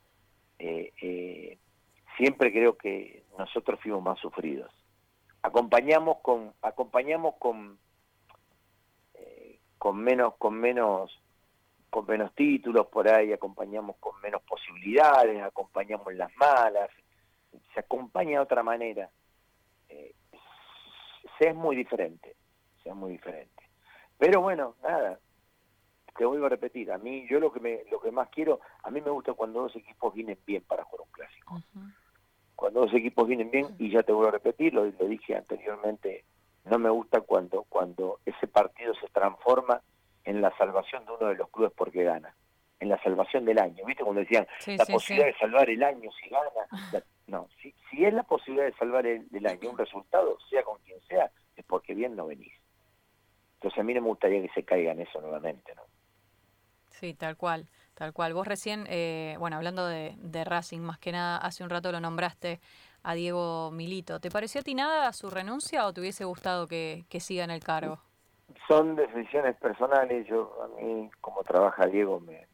eh, 0.59 0.93
eh, 1.03 1.59
siempre 2.17 2.53
creo 2.53 2.77
que 2.79 3.25
nosotros 3.39 3.81
fuimos 3.81 4.03
más 4.03 4.19
sufridos. 4.19 4.71
Acompañamos 5.43 6.19
con, 6.23 6.55
acompañamos 6.63 7.35
con, 7.39 7.79
con 9.85 9.99
menos, 9.99 10.37
con 10.37 10.55
menos 10.55 11.21
con 11.91 12.07
menos 12.07 12.35
títulos 12.35 12.87
por 12.87 13.07
ahí, 13.07 13.35
acompañamos 13.35 13.97
con 13.97 14.19
menos 14.23 14.41
posibilidades, 14.41 15.43
acompañamos 15.43 16.15
las 16.15 16.35
malas, 16.37 16.89
se 17.75 17.81
acompaña 17.81 18.39
de 18.39 18.45
otra 18.45 18.63
manera. 18.63 19.11
Eh, 19.91 20.15
se 21.39 21.49
es 21.51 21.55
muy 21.55 21.77
diferente, 21.77 22.35
se 22.83 22.89
es 22.89 22.95
muy 22.95 23.13
diferente. 23.13 23.63
Pero 24.17 24.41
bueno, 24.41 24.75
nada, 24.83 25.21
te 26.17 26.25
vuelvo 26.25 26.47
a 26.47 26.49
repetir, 26.49 26.91
a 26.91 26.97
mí, 26.97 27.27
yo 27.29 27.39
lo 27.39 27.53
que 27.53 27.61
me, 27.61 27.85
lo 27.91 28.01
que 28.01 28.11
más 28.11 28.31
quiero, 28.31 28.61
a 28.83 28.91
mí 28.91 29.03
me 29.03 29.11
gusta 29.11 29.35
cuando 29.35 29.61
dos 29.61 29.77
equipos 29.77 30.15
vienen 30.15 30.39
bien 30.47 30.63
para 30.63 30.85
jugar 30.85 31.07
un 31.07 31.13
clásico. 31.13 31.61
Cuando 32.57 32.81
dos 32.81 32.95
equipos 32.95 33.29
vienen 33.29 33.51
bien, 33.51 33.77
y 33.79 33.91
ya 33.91 34.03
te 34.03 34.13
vuelvo 34.13 34.31
a 34.31 34.33
repetir, 34.33 34.73
lo, 34.73 34.87
lo 34.87 35.07
dije 35.07 35.37
anteriormente, 35.37 36.25
no 36.65 36.79
me 36.79 36.91
gusta 36.91 37.21
cuando, 37.21 37.65
cuando 37.65 38.21
ese 38.25 38.47
partido 38.47 38.95
se 38.95 39.09
transforma 39.09 39.81
en 40.25 40.41
la 40.41 40.57
salvación 40.57 41.05
de 41.05 41.13
uno 41.13 41.29
de 41.29 41.37
los 41.37 41.51
clubes 41.51 41.73
porque 41.77 42.05
gana, 42.05 42.35
en 42.81 42.89
la 42.89 43.03
salvación 43.03 43.45
del 43.45 43.59
año. 43.59 43.85
¿Viste 43.85 44.03
cuando 44.03 44.21
decían 44.21 44.47
la 44.67 44.87
posibilidad 44.87 45.27
de 45.27 45.39
salvar 45.39 45.69
el 45.69 45.83
año 45.83 46.11
si 46.13 46.29
gana? 46.29 47.05
no, 47.27 47.49
si, 47.61 47.75
si 47.91 48.05
es 48.05 48.13
la 48.13 48.23
posibilidad 48.23 48.67
de 48.67 48.77
salvar 48.77 49.07
el, 49.07 49.47
año 49.47 49.71
un 49.71 49.79
resultado, 49.79 50.39
sea 50.49 50.63
con 50.63 50.79
quien 50.81 51.01
sea, 51.03 51.31
es 51.57 51.65
porque 51.67 51.95
bien 51.95 52.17
no 52.17 52.27
venís. 52.27 52.53
Entonces 53.55 53.79
a 53.79 53.83
mí 53.83 53.95
no 53.95 54.03
me 54.03 54.09
gustaría 54.09 54.43
que 54.43 54.53
se 54.55 54.65
caiga 54.65 54.93
en 54.93 55.01
eso 55.01 55.21
nuevamente, 55.21 55.75
¿no? 55.75 55.83
Sí, 56.91 57.13
tal 57.13 57.37
cual, 57.37 57.67
tal 57.95 58.13
cual. 58.13 58.35
Vos 58.35 58.47
recién, 58.47 58.87
eh, 58.89 59.37
bueno, 59.39 59.57
hablando 59.57 59.87
de, 59.87 60.45
Racing, 60.45 60.81
más 60.81 60.99
que 60.99 61.13
nada, 61.13 61.39
hace 61.39 61.65
un 61.65 61.71
rato 61.71 61.91
lo 61.91 62.01
nombraste 62.01 62.61
a 63.05 63.15
Diego 63.15 63.71
Milito. 63.71 64.19
¿Te 64.19 64.31
pareció 64.31 64.63
a 64.63 64.65
ti 64.65 64.75
nada 64.75 65.13
su 65.13 65.31
renuncia 65.31 65.87
o 65.87 65.93
te 65.93 66.01
hubiese 66.01 66.25
gustado 66.25 66.67
que, 66.67 67.05
que 67.09 67.21
siga 67.21 67.45
en 67.45 67.51
el 67.51 67.63
cargo? 67.63 68.01
son 68.69 68.97
decisiones 68.97 69.57
personales. 69.57 70.27
Yo 70.27 70.63
a 70.63 70.69
mí 70.81 71.11
como 71.21 71.43
trabaja 71.43 71.87
Diego 71.87 72.21
me, 72.21 72.47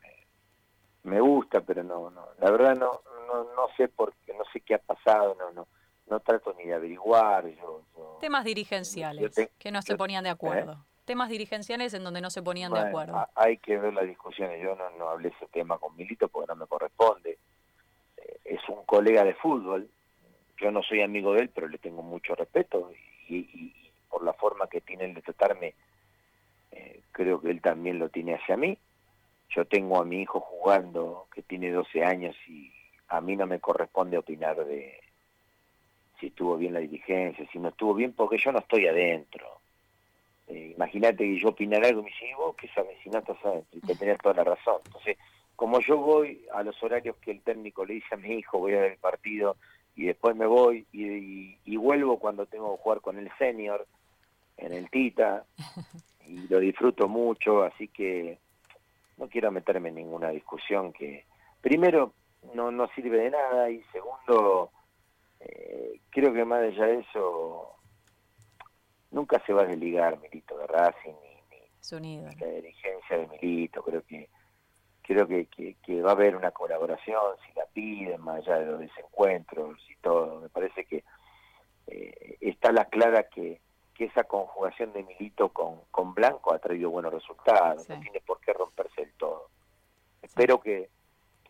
me, 1.05 1.21
gusta, 1.21 1.61
pero 1.61 1.83
no, 1.83 2.11
no, 2.11 2.27
la 2.39 2.51
verdad 2.51 2.77
no, 2.77 3.01
no, 3.27 3.45
no 3.55 3.69
sé 3.77 3.89
por 3.89 4.13
qué, 4.25 4.35
no 4.35 4.45
sé 4.53 4.61
qué 4.61 4.75
ha 4.75 4.79
pasado, 4.79 5.37
no, 5.39 5.53
no, 5.53 5.69
no 6.09 6.21
trato 6.21 6.55
ni 6.55 6.65
de 6.65 6.75
averiguar. 6.75 7.47
Yo, 7.49 7.83
Temas 8.21 8.45
dirigenciales 8.45 9.51
que 9.59 9.71
no 9.71 9.83
se 9.83 9.97
ponían 9.97 10.25
de 10.25 10.31
acuerdo. 10.31 10.73
¿eh? 10.73 10.77
Temas 11.05 11.29
dirigenciales 11.29 11.93
en 11.95 12.05
donde 12.05 12.21
no 12.21 12.31
se 12.31 12.43
ponían 12.43 12.73
de 12.73 12.81
acuerdo. 12.81 13.27
Hay 13.35 13.59
que 13.59 13.79
ver 13.79 13.93
las 13.93 14.07
discusiones. 14.07 14.63
Yo 14.63 14.77
no, 14.77 14.91
no 14.91 15.09
hablé 15.09 15.29
ese 15.29 15.47
tema 15.47 15.79
con 15.79 15.97
Milito 15.97 16.29
porque 16.29 16.47
no 16.47 16.55
me 16.55 16.67
corresponde. 16.67 17.39
Eh, 18.17 18.41
es 18.45 18.61
un 18.69 18.85
colega 18.85 19.25
de 19.25 19.35
fútbol. 19.35 19.91
Yo 20.61 20.71
no 20.71 20.83
soy 20.83 21.01
amigo 21.01 21.33
de 21.35 21.43
él, 21.43 21.51
pero 21.55 21.69
le 21.69 21.79
tengo 21.79 22.03
mucho 22.03 22.35
respeto 22.35 22.93
y, 23.29 23.73
por 24.09 24.25
la 24.25 24.33
forma 24.33 24.69
que 24.69 24.81
tiene 24.81 25.13
de 25.13 25.23
tratarme, 25.23 25.75
eh, 26.73 27.01
creo 27.13 27.41
que 27.41 27.51
él 27.51 27.61
también 27.61 27.99
lo 27.99 28.09
tiene 28.09 28.35
hacia 28.35 28.57
mí. 28.57 28.77
Yo 29.51 29.65
tengo 29.65 30.01
a 30.01 30.05
mi 30.05 30.23
hijo 30.23 30.41
jugando, 30.41 31.27
que 31.35 31.43
tiene 31.43 31.71
12 31.71 32.05
años, 32.05 32.37
y 32.47 32.73
a 33.09 33.21
mí 33.21 33.37
no 33.37 33.47
me 33.47 33.61
corresponde 33.61 34.19
opinar 34.19 34.65
de 34.65 35.01
si 36.19 36.27
estuvo 36.27 36.57
bien 36.57 36.75
la 36.75 36.81
dirigencia, 36.81 37.49
si 37.51 37.59
no 37.59 37.71
estuvo 37.71 37.95
bien, 37.95 38.13
porque 38.13 38.37
yo 38.39 38.53
no 38.53 38.59
estoy 38.59 38.87
adentro. 38.87 39.61
Eh, 40.49 40.73
imagínate 40.77 41.25
que 41.25 41.39
yo 41.39 41.49
opinara 41.49 41.89
algo 41.89 42.01
y 42.01 42.05
me 42.05 42.11
dice, 42.11 42.35
vos 42.37 42.55
qué 42.57 42.69
sabes 42.69 42.99
si 43.03 43.09
no 43.09 43.21
estás 43.21 43.43
adentro, 43.45 43.79
y 43.79 43.81
te 43.81 43.95
tenés 43.95 44.19
toda 44.19 44.35
la 44.35 44.45
razón. 44.45 44.81
Entonces, 44.85 45.17
como 45.57 45.81
yo 45.81 45.97
voy 45.97 46.47
a 46.53 46.63
los 46.63 46.81
horarios 46.83 47.17
que 47.17 47.31
el 47.31 47.41
técnico 47.41 47.85
le 47.85 47.95
dice 47.95 48.15
a 48.15 48.19
mi 48.19 48.35
hijo, 48.35 48.59
voy 48.59 48.75
a 48.75 48.81
ver 48.81 48.93
el 48.93 48.99
partido, 48.99 49.57
y 49.97 50.07
después 50.07 50.37
me 50.37 50.47
voy 50.47 50.87
y, 50.93 51.59
y 51.65 51.77
vuelvo 51.77 52.19
cuando 52.19 52.47
tengo 52.47 52.77
que 52.77 52.83
jugar 52.83 53.01
con 53.01 53.19
el 53.19 53.31
senior, 53.39 53.87
en 54.61 54.73
el 54.73 54.91
Tita 54.91 55.45
y 56.27 56.47
lo 56.49 56.61
disfruto 56.61 57.09
mucho, 57.09 57.63
así 57.65 57.89
que 57.89 58.39
no 59.17 59.29
quiero 59.29 59.51
meterme 59.51 59.89
en 59.89 59.97
ninguna 59.97 60.31
discusión 60.31 60.93
que 60.93 61.25
primero 61.61 62.15
no, 62.55 62.71
no 62.71 62.89
sirve 62.95 63.19
de 63.19 63.31
nada 63.31 63.71
y 63.71 63.83
segundo 63.93 64.71
eh, 65.41 66.01
creo 66.11 66.33
que 66.33 66.45
más 66.45 66.63
allá 66.63 66.87
de 66.87 67.01
eso 67.01 67.75
nunca 69.11 69.43
se 69.45 69.53
va 69.53 69.63
a 69.63 69.67
desligar 69.67 70.21
Milito 70.21 70.57
de 70.57 70.67
Racing 70.67 71.13
ni, 71.23 72.17
ni 72.17 72.35
la 72.37 72.47
dirigencia 72.47 73.19
de 73.19 73.27
Milito, 73.29 73.83
creo 73.83 74.03
que 74.03 74.29
creo 75.15 75.27
que, 75.27 75.47
que, 75.83 76.03
va 76.03 76.11
a 76.11 76.15
haber 76.15 76.37
una 76.37 76.53
colaboración 76.53 77.21
si 77.45 77.53
la 77.55 77.67
piden 77.67 78.21
más 78.21 78.39
allá 78.39 78.61
de 78.61 78.67
los 78.67 78.81
desencuentros 78.81 79.79
y 79.91 79.97
todo, 79.97 80.41
me 80.41 80.49
parece 80.49 80.85
que 80.85 81.03
eh, 81.89 82.39
está 82.41 82.71
la 82.71 82.85
clara 82.85 83.25
que 83.25 83.61
que 84.01 84.07
esa 84.07 84.25
conjugación 84.25 84.95
de 84.95 85.03
Milito 85.03 85.51
con, 85.51 85.83
con 85.91 86.15
Blanco 86.15 86.55
ha 86.55 86.59
traído 86.59 86.89
buenos 86.89 87.13
resultados, 87.13 87.87
no 87.87 88.01
tiene 88.01 88.19
por 88.21 88.41
qué 88.41 88.55
romperse 88.55 89.03
del 89.03 89.13
todo. 89.13 89.51
Espero 90.23 90.59
que, 90.59 90.89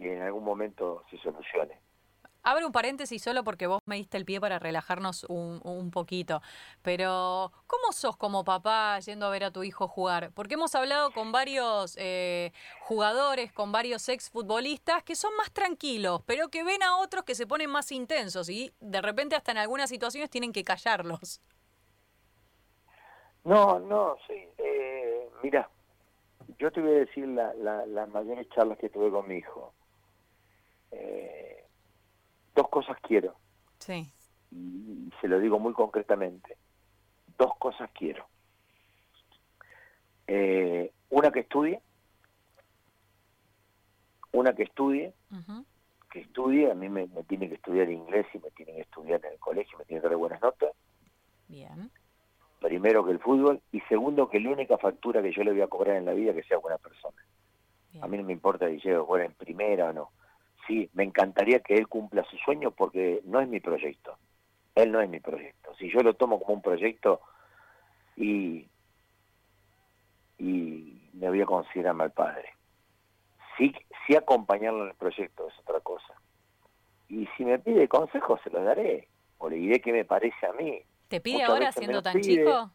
en 0.00 0.20
algún 0.20 0.42
momento 0.42 1.04
se 1.08 1.18
solucione. 1.18 1.78
Abro 2.42 2.66
un 2.66 2.72
paréntesis 2.72 3.22
solo 3.22 3.44
porque 3.44 3.66
vos 3.66 3.81
me 3.87 3.96
diste 3.96 4.16
el 4.16 4.24
pie 4.24 4.40
para 4.40 4.59
relajarnos 4.59 5.24
un, 5.24 5.61
un, 5.62 5.90
poquito, 5.90 6.40
pero 6.83 7.53
¿cómo 7.66 7.92
sos 7.92 8.16
como 8.16 8.44
papá 8.44 8.98
yendo 9.00 9.26
a 9.26 9.31
ver 9.31 9.44
a 9.44 9.50
tu 9.50 9.62
hijo 9.62 9.88
jugar? 9.88 10.31
Porque 10.35 10.55
hemos 10.55 10.74
hablado 10.74 11.11
con 11.11 11.33
varios 11.33 11.96
eh, 11.98 12.53
jugadores, 12.81 13.53
con 13.53 13.72
varios 13.72 14.09
exfutbolistas 14.09 15.03
que 15.03 15.16
son 15.16 15.37
más 15.37 15.53
tranquilos, 15.53 16.22
pero 16.26 16.48
que 16.48 16.64
ven 16.64 16.83
a 16.83 16.96
otros 16.98 17.24
que 17.24 17.35
se 17.35 17.46
ponen 17.46 17.70
más 17.70 17.92
intensos 17.92 18.48
y 18.48 18.72
de 18.81 19.03
repente 19.03 19.37
hasta 19.37 19.53
en 19.53 19.59
algunas 19.59 19.90
situaciones 19.90 20.31
tienen 20.31 20.53
que 20.53 20.64
callarlos. 20.64 21.40
No, 23.44 23.79
no, 23.79 24.16
sí. 24.26 24.48
Eh, 24.59 25.29
mira, 25.42 25.68
yo 26.59 26.70
te 26.70 26.81
voy 26.81 26.90
a 26.90 26.98
decir 27.00 27.26
la, 27.29 27.55
las 27.55 28.09
mayores 28.11 28.48
charlas 28.50 28.79
que 28.79 28.88
tuve 28.88 29.11
con 29.11 29.26
mi 29.29 29.37
hijo. 29.37 29.72
Eh, 30.90 31.59
dos 32.60 32.68
cosas 32.68 32.98
quiero. 33.00 33.34
Sí. 33.78 34.12
Y, 34.50 35.10
se 35.20 35.28
lo 35.28 35.40
digo 35.40 35.58
muy 35.58 35.72
concretamente. 35.72 36.56
Dos 37.38 37.56
cosas 37.58 37.90
quiero. 37.94 38.26
Eh, 40.26 40.92
una 41.08 41.30
que 41.32 41.40
estudie. 41.40 41.80
una 44.32 44.54
que 44.54 44.64
estudie, 44.64 45.12
que 46.12 46.20
estudie, 46.20 46.70
a 46.70 46.74
mí 46.74 46.88
me, 46.88 47.08
tiene 47.26 47.48
que 47.48 47.54
estudiar 47.54 47.90
inglés 47.90 48.26
y 48.34 48.38
me 48.38 48.50
tiene 48.50 48.74
que 48.74 48.82
estudiar 48.82 49.24
en 49.24 49.32
el 49.32 49.38
colegio, 49.38 49.78
me 49.78 49.84
tiene 49.86 50.02
que 50.02 50.08
dar 50.08 50.16
buenas 50.16 50.40
notas. 50.40 50.72
Bien. 51.48 51.90
Primero 52.60 53.04
que 53.04 53.12
el 53.12 53.18
fútbol 53.18 53.60
y 53.72 53.80
segundo 53.82 54.28
que 54.28 54.38
la 54.38 54.50
única 54.50 54.76
factura 54.76 55.22
que 55.22 55.32
yo 55.32 55.42
le 55.42 55.52
voy 55.52 55.62
a 55.62 55.66
cobrar 55.66 55.96
en 55.96 56.04
la 56.04 56.12
vida 56.12 56.34
que 56.34 56.42
sea 56.42 56.58
buena 56.58 56.78
persona. 56.78 57.16
A 58.02 58.06
mí 58.06 58.18
no 58.18 58.22
me 58.22 58.34
importa 58.34 58.68
si 58.68 58.78
llega 58.78 59.00
a 59.00 59.24
en 59.24 59.32
primera 59.32 59.90
o 59.90 59.92
no. 59.92 60.10
Sí, 60.70 60.88
me 60.92 61.02
encantaría 61.02 61.59
que 61.59 61.74
él 61.74 61.88
cumpla 61.88 62.22
su 62.30 62.37
sueño 62.37 62.70
porque 62.70 63.22
no 63.24 63.40
es 63.40 63.48
mi 63.48 63.59
proyecto. 63.59 64.16
Él 64.76 64.92
no 64.92 65.00
es 65.00 65.11
mi 65.11 65.18
proyecto. 65.18 65.74
Si 65.74 65.90
yo 65.90 66.00
lo 66.00 66.14
tomo 66.14 66.38
como 66.38 66.54
un 66.54 66.62
proyecto 66.62 67.20
y, 68.14 68.68
y 70.38 71.11
me 71.14 71.28
voy 71.28 71.40
a 71.40 71.46
considerar 71.46 71.94
mal 71.94 72.12
padre. 72.12 72.50
Sí, 73.59 73.74
sí 74.06 74.14
acompañarlo 74.14 74.85
en 74.85 74.90
el 74.90 74.94
proyecto 74.94 75.48
es 75.48 75.59
otra 75.59 75.80
cosa. 75.80 76.14
Y 77.09 77.26
si 77.37 77.44
me 77.44 77.59
pide 77.59 77.88
consejos, 77.88 78.40
se 78.44 78.50
los 78.50 78.64
daré. 78.64 79.09
O 79.38 79.50
le 79.50 79.56
diré 79.56 79.80
qué 79.80 79.90
me 79.90 80.04
parece 80.04 80.46
a 80.46 80.52
mí. 80.52 80.85
¿Te 81.09 81.20
pide 81.20 81.42
ahora 81.42 81.72
siendo 81.72 82.00
tan 82.00 82.20
chico? 82.20 82.70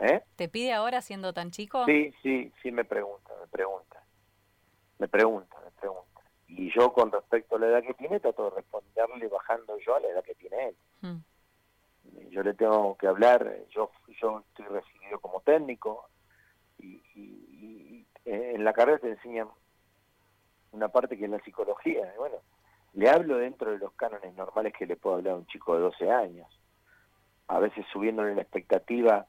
¿Eh? 0.00 0.20
¿Te 0.34 0.48
pide 0.48 0.72
ahora 0.72 1.00
siendo 1.00 1.32
tan 1.32 1.52
chico? 1.52 1.86
Sí, 1.86 2.12
sí, 2.24 2.52
sí 2.60 2.72
me 2.72 2.84
pregunta, 2.84 3.32
me 3.40 3.46
pregunta. 3.46 4.02
Me 4.98 5.06
pregunta, 5.06 5.56
me 5.64 5.70
pregunta. 5.70 6.07
Y 6.48 6.72
yo 6.72 6.92
con 6.92 7.12
respecto 7.12 7.56
a 7.56 7.58
la 7.58 7.68
edad 7.68 7.82
que 7.82 7.94
tiene, 7.94 8.20
trato 8.20 8.44
de 8.44 8.56
responderle 8.56 9.28
bajando 9.28 9.78
yo 9.78 9.96
a 9.96 10.00
la 10.00 10.08
edad 10.08 10.24
que 10.24 10.34
tiene 10.34 10.68
él. 10.68 10.76
Hmm. 11.02 11.18
Yo 12.30 12.42
le 12.42 12.54
tengo 12.54 12.96
que 12.96 13.06
hablar, 13.06 13.54
yo, 13.70 13.90
yo 14.20 14.42
estoy 14.48 14.66
recibido 14.66 15.20
como 15.20 15.40
técnico 15.40 16.08
y, 16.78 17.00
y 17.14 18.06
en 18.24 18.64
la 18.64 18.72
carrera 18.72 18.98
te 18.98 19.10
enseñan 19.10 19.48
una 20.72 20.88
parte 20.88 21.16
que 21.16 21.24
es 21.24 21.30
la 21.30 21.40
psicología. 21.40 22.12
bueno, 22.16 22.36
le 22.94 23.08
hablo 23.08 23.38
dentro 23.38 23.70
de 23.70 23.78
los 23.78 23.92
cánones 23.92 24.34
normales 24.34 24.72
que 24.78 24.86
le 24.86 24.96
puedo 24.96 25.16
hablar 25.16 25.34
a 25.34 25.38
un 25.38 25.46
chico 25.46 25.74
de 25.74 25.82
12 25.82 26.10
años. 26.10 26.46
A 27.46 27.58
veces 27.58 27.86
subiéndole 27.92 28.34
la 28.34 28.42
expectativa 28.42 29.26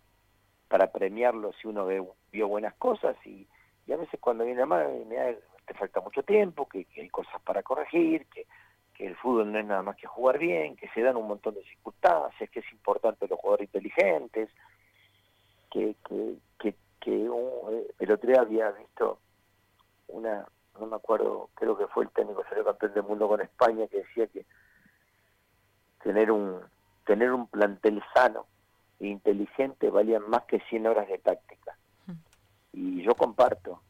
para 0.67 0.91
premiarlo 0.91 1.53
si 1.53 1.67
uno 1.67 1.86
ve, 1.86 2.05
vio 2.32 2.47
buenas 2.47 2.73
cosas 2.75 3.15
y, 3.25 3.47
a 3.91 3.95
veces 3.95 4.19
cuando 4.19 4.45
viene 4.45 4.63
más 4.67 4.88
me 5.08 5.38
te 5.69 5.75
falta 5.75 6.01
mucho 6.01 6.23
tiempo, 6.23 6.67
que, 6.67 6.88
hay 6.97 7.10
cosas 7.10 7.39
para 7.43 7.62
corregir, 7.62 8.25
que, 8.25 8.47
que 8.95 9.05
el 9.05 9.15
fútbol 9.15 9.51
no 9.51 9.60
es 9.60 9.65
nada 9.65 9.84
más 9.84 9.95
que 9.97 10.08
jugar 10.08 10.39
bien, 10.39 10.75
que 10.75 10.89
se 10.89 11.01
dan 11.01 11.15
un 11.15 11.27
montón 11.27 11.53
de 11.53 11.63
circunstancias, 11.63 12.49
que 12.49 12.60
es 12.60 12.71
importante 12.71 13.27
los 13.27 13.39
jugadores 13.39 13.67
inteligentes, 13.67 14.49
que, 15.69 15.95
que, 16.08 16.38
que, 16.58 16.73
que 16.99 17.25
el 17.99 18.12
otro 18.12 18.27
día 18.27 18.41
había 18.41 18.71
visto 18.71 19.19
una, 20.08 20.47
no 20.79 20.88
me 20.88 20.95
acuerdo, 20.95 21.49
creo 21.53 21.77
que 21.77 21.86
fue 21.86 22.05
el 22.05 22.10
técnico 22.10 22.43
salió 22.49 22.65
campeón 22.65 22.93
del 22.95 23.03
mundo 23.03 23.27
con 23.27 23.41
España 23.41 23.86
que 23.88 23.97
decía 23.97 24.25
que 24.25 24.45
tener 26.01 26.32
un 26.32 26.62
tener 27.05 27.32
un 27.32 27.47
plantel 27.47 28.01
sano 28.13 28.47
e 28.99 29.08
inteligente 29.08 29.91
valían 29.91 30.27
más 30.29 30.43
que 30.45 30.60
100 30.62 30.88
horas 30.88 31.08
de 31.08 31.17
táctica. 31.19 31.75
Y 32.71 33.01
yo 33.01 33.15
comparto, 33.15 33.82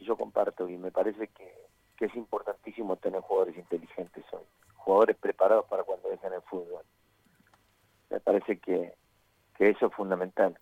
y 0.00 0.06
yo 0.06 0.16
comparto 0.16 0.68
y 0.68 0.76
me 0.76 0.90
parece 0.90 1.28
que, 1.28 1.54
que 1.96 2.06
es 2.06 2.14
importantísimo 2.16 2.96
tener 2.96 3.20
jugadores 3.20 3.56
inteligentes 3.56 4.24
hoy, 4.32 4.42
jugadores 4.74 5.16
preparados 5.16 5.66
para 5.66 5.84
cuando 5.84 6.08
dejen 6.08 6.32
el 6.32 6.42
fútbol. 6.42 6.84
Me 8.08 8.18
parece 8.18 8.58
que, 8.58 8.94
que 9.56 9.68
eso 9.68 9.86
es 9.86 9.94
fundamental 9.94 10.58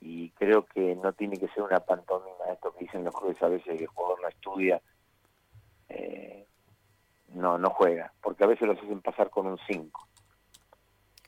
y 0.00 0.30
creo 0.30 0.64
que 0.64 0.96
no 0.96 1.12
tiene 1.12 1.36
que 1.36 1.48
ser 1.48 1.62
una 1.62 1.80
pantomima 1.80 2.46
esto 2.50 2.72
que 2.72 2.84
dicen 2.84 3.04
los 3.04 3.14
clubes 3.14 3.40
a 3.42 3.48
veces 3.48 3.76
que 3.76 3.84
el 3.84 3.86
jugador 3.88 4.22
no 4.22 4.28
estudia 4.28 4.80
eh, 5.90 6.46
no 7.34 7.58
no 7.58 7.68
juega 7.70 8.10
porque 8.22 8.44
a 8.44 8.46
veces 8.46 8.66
los 8.66 8.78
hacen 8.78 9.02
pasar 9.02 9.28
con 9.28 9.46
un 9.46 9.58
5 9.68 10.08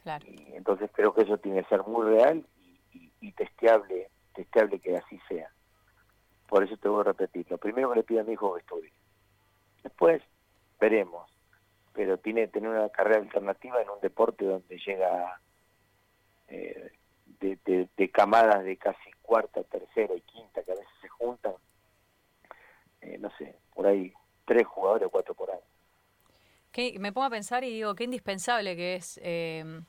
claro. 0.03 0.25
y 0.27 0.55
entonces 0.55 0.91
creo 0.95 1.13
que 1.13 1.23
eso 1.23 1.37
tiene 1.37 1.63
que 1.63 1.69
ser 1.69 1.83
muy 1.83 2.07
real 2.07 2.47
y, 2.95 3.13
y, 3.21 3.33
testeable 3.33 4.09
testeable 4.35 4.81
que 4.81 4.97
así 4.97 5.21
sea 5.29 5.51
por 6.53 6.63
eso 6.63 6.77
te 6.77 6.87
voy 6.87 7.01
a 7.01 7.05
repetir 7.05 7.47
lo 7.49 7.57
primero 7.57 7.89
que 7.89 7.97
le 7.97 8.03
pido 8.03 8.21
a 8.21 8.25
mi 8.25 8.35
hijo 8.35 8.59
es 8.59 8.63
que 8.63 8.75
estudie 8.75 8.93
después 9.83 10.23
veremos 10.79 11.33
pero 11.95 12.19
tiene 12.19 12.43
que 12.43 12.49
tener 12.49 12.69
una 12.69 12.91
carrera 12.91 13.21
alternativa 13.21 13.81
en 13.81 13.89
un 13.89 13.99
deporte 14.03 14.45
donde 14.45 14.79
llega 14.79 15.41
eh, 16.49 16.93
de, 17.41 18.11
camadas 18.11 18.63
de 18.65 18.77
casi 18.77 19.11
cuarta, 19.23 19.63
tercera 19.65 20.15
y 20.15 20.21
quinta 20.21 20.63
que 20.63 20.73
a 20.73 20.75
veces 20.75 20.93
se 21.01 21.09
juntan, 21.09 21.55
eh, 23.01 23.17
no 23.19 23.31
sé, 23.39 23.57
por 23.75 23.87
ahí 23.87 24.13
tres 24.45 24.67
jugadores 24.67 25.07
o 25.07 25.11
cuatro 25.11 25.35
por 25.35 25.51
año. 25.51 27.01
me 27.01 27.13
pongo 27.13 27.29
a 27.29 27.31
pensar 27.31 27.65
y 27.65 27.71
digo, 27.71 27.95
qué 27.95 28.05
indispensable 28.05 28.77
que 28.77 28.97
es 28.97 29.19
eh, 29.23 29.81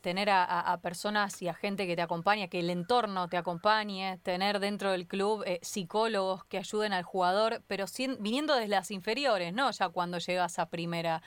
tener 0.00 0.30
a, 0.30 0.78
personas 0.82 1.40
y 1.42 1.48
a 1.48 1.54
gente 1.54 1.86
que 1.86 1.96
te 1.96 2.02
acompañe, 2.02 2.48
que 2.48 2.60
el 2.60 2.70
entorno 2.70 3.28
te 3.28 3.36
acompañe, 3.36 4.18
tener 4.22 4.58
dentro 4.60 4.92
del 4.92 5.06
club 5.06 5.42
eh, 5.46 5.58
psicólogos 5.62 6.44
que 6.44 6.58
ayuden 6.58 6.92
al 6.92 7.02
jugador, 7.02 7.62
pero 7.66 7.84
viniendo 8.18 8.54
desde 8.54 8.68
las 8.68 8.90
inferiores, 8.90 9.52
¿no? 9.52 9.70
Ya 9.70 9.88
cuando 9.88 10.18
llegas 10.18 10.58
a 10.58 10.66
primera. 10.66 11.22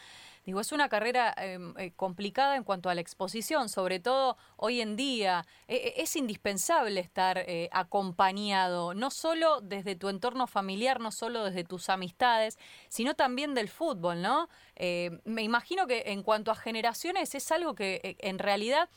Digo, 0.46 0.60
es 0.60 0.74
una 0.74 0.90
carrera 0.90 1.34
em, 1.38 1.74
eh, 1.78 1.94
complicada 1.96 2.58
en 2.58 2.64
cuanto 2.64 2.90
a 2.90 2.96
la 2.96 3.02
exposición, 3.02 3.70
sobre 3.70 4.00
todo 4.00 4.38
hoy 4.58 4.82
en 4.82 4.98
día. 4.98 5.46
E, 5.68 5.76
e, 5.76 6.02
es 6.02 6.16
indispensable 6.18 7.00
estar 7.00 7.38
eh, 7.38 7.70
acompañado, 7.72 8.94
no 8.94 9.10
solo 9.10 9.62
desde 9.62 9.96
tu 9.96 10.10
entorno 10.10 10.46
familiar, 10.48 11.00
no 11.00 11.12
solo 11.12 11.46
desde 11.46 11.64
tus 11.64 11.90
amistades, 11.90 12.60
sino 12.90 13.14
también 13.14 13.54
del 13.54 13.70
fútbol, 13.70 14.22
¿no? 14.22 14.50
Eh, 14.76 15.20
me 15.24 15.44
imagino 15.44 15.88
que 15.88 16.04
en 16.08 16.24
cuanto 16.24 16.52
a 16.52 16.56
generaciones 16.56 17.36
es 17.36 17.52
algo 17.52 17.74
que 17.76 18.18
en 18.20 18.40
realidad... 18.40 18.90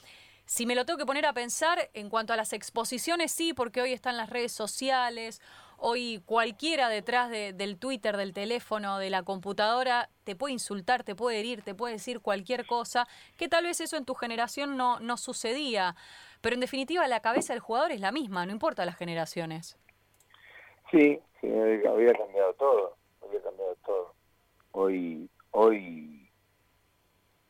Si 0.48 0.64
me 0.64 0.76
lo 0.76 0.87
tengo 0.87 0.96
que 0.96 1.06
poner 1.06 1.26
a 1.26 1.32
pensar 1.32 1.90
en 1.92 2.09
cuanto 2.09 2.32
a 2.32 2.37
las 2.37 2.52
exposiciones, 2.52 3.32
sí, 3.32 3.52
porque 3.52 3.82
hoy 3.82 3.92
están 3.92 4.16
las 4.16 4.30
redes 4.30 4.52
sociales, 4.52 5.40
Hoy 5.78 6.22
cualquiera 6.24 6.88
detrás 6.88 7.30
del 7.30 7.78
Twitter, 7.78 8.16
del 8.16 8.32
teléfono, 8.32 8.98
de 8.98 9.10
la 9.10 9.22
computadora, 9.22 10.08
te 10.24 10.34
puede 10.34 10.54
insultar, 10.54 11.04
te 11.04 11.14
puede 11.14 11.38
herir, 11.38 11.62
te 11.62 11.74
puede 11.74 11.94
decir 11.94 12.20
cualquier 12.20 12.66
cosa, 12.66 13.06
que 13.36 13.48
tal 13.48 13.64
vez 13.64 13.80
eso 13.80 13.96
en 13.96 14.06
tu 14.06 14.14
generación 14.14 14.76
no, 14.76 15.00
no 15.00 15.18
sucedía. 15.18 15.94
Pero 16.40 16.54
en 16.54 16.60
definitiva 16.60 17.06
la 17.08 17.20
cabeza 17.20 17.52
del 17.52 17.60
jugador 17.60 17.92
es 17.92 18.00
la 18.00 18.10
misma, 18.10 18.46
no 18.46 18.52
importa 18.52 18.86
las 18.86 18.96
generaciones. 18.96 19.78
Sí, 20.90 21.20
sí, 21.40 21.48
había 21.48 22.12
cambiado 22.14 22.54
todo, 22.54 22.96
había 23.22 23.42
cambiado 23.42 23.76
todo. 23.84 24.14
Hoy, 24.72 25.28
hoy, 25.50 26.30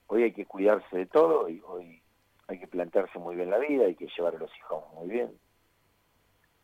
hoy 0.09 0.23
hay 0.25 0.33
que 0.33 0.47
cuidarse 0.47 0.97
de 0.97 1.07
todo 1.07 1.49
y 1.49 1.63
hoy 1.65 2.03
hay 2.49 2.59
que 2.59 2.67
plantearse 2.67 3.19
muy 3.21 3.37
bien 3.37 3.51
la 3.51 3.59
vida, 3.59 3.87
hay 3.87 3.95
que 3.95 4.09
llevar 4.17 4.35
a 4.35 4.39
los 4.39 4.51
hijos 4.57 4.85
muy 4.95 5.09
bien 5.09 5.46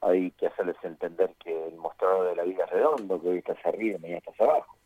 hay 0.02 0.32
que 0.32 0.48
hacerles 0.48 0.76
entender 0.82 1.32
que 1.38 1.68
el 1.68 1.76
mostrador 1.76 2.30
de 2.30 2.36
la 2.36 2.42
vida 2.42 2.64
es 2.64 2.70
redondo, 2.70 3.22
que 3.22 3.28
hoy 3.28 3.38
estás 3.38 3.64
arriba 3.64 3.98
y 3.98 4.02
mañana 4.02 4.18
estás 4.18 4.40
abajo. 4.40 4.76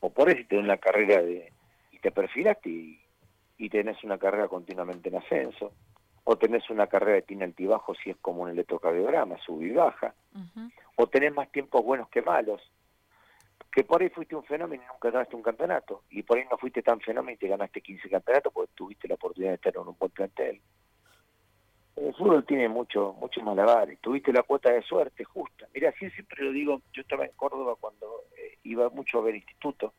O 0.00 0.10
por 0.10 0.28
eso 0.28 0.46
tenés 0.48 0.64
una 0.64 0.76
carrera 0.76 1.22
de, 1.22 1.52
y 1.90 1.98
te 1.98 2.10
perfilaste 2.10 2.68
y, 2.68 3.00
y 3.56 3.68
tenés 3.70 4.02
una 4.04 4.18
carrera 4.18 4.48
continuamente 4.48 5.08
en 5.08 5.16
ascenso, 5.16 5.72
o 6.24 6.36
tenés 6.36 6.68
una 6.68 6.86
carrera 6.86 7.16
de 7.16 7.22
tiene 7.22 7.44
altibajo 7.44 7.94
si 7.94 8.10
es 8.10 8.16
como 8.18 8.42
un 8.42 8.50
electrocardiograma, 8.50 9.38
sube 9.38 9.66
y 9.66 9.72
baja, 9.72 10.14
o 10.96 11.06
tenés 11.06 11.34
más 11.34 11.50
tiempos 11.50 11.82
buenos 11.82 12.08
que 12.10 12.20
malos, 12.20 12.60
que 13.72 13.84
por 13.84 14.02
ahí 14.02 14.10
fuiste 14.10 14.36
un 14.36 14.44
fenómeno 14.44 14.82
y 14.82 14.86
nunca 14.86 15.10
ganaste 15.10 15.36
un 15.36 15.42
campeonato, 15.42 16.02
y 16.10 16.22
por 16.22 16.36
ahí 16.38 16.44
no 16.50 16.58
fuiste 16.58 16.82
tan 16.82 17.00
fenómeno 17.00 17.34
y 17.34 17.38
te 17.38 17.48
ganaste 17.48 17.80
15 17.80 18.10
campeonatos 18.10 18.52
porque 18.52 18.72
tuviste 18.74 19.08
la 19.08 19.14
oportunidad 19.14 19.52
de 19.52 19.56
estar 19.56 19.74
en 19.74 19.88
un 19.88 19.96
buen 19.98 20.10
plantel 20.12 20.60
el 22.00 22.14
fútbol 22.14 22.44
tiene 22.46 22.68
mucho, 22.68 23.14
mucho 23.20 23.42
malabares. 23.42 23.98
Tuviste 24.00 24.32
la 24.32 24.42
cuota 24.42 24.70
de 24.70 24.82
suerte 24.82 25.24
justa. 25.24 25.66
Mira, 25.74 25.90
así 25.90 26.10
siempre 26.10 26.42
lo 26.44 26.50
digo, 26.50 26.80
yo 26.92 27.02
estaba 27.02 27.26
en 27.26 27.32
Córdoba 27.32 27.76
cuando 27.78 28.24
eh, 28.36 28.58
iba 28.64 28.88
mucho 28.88 29.18
a 29.18 29.22
ver 29.22 29.34
instituto. 29.34 29.92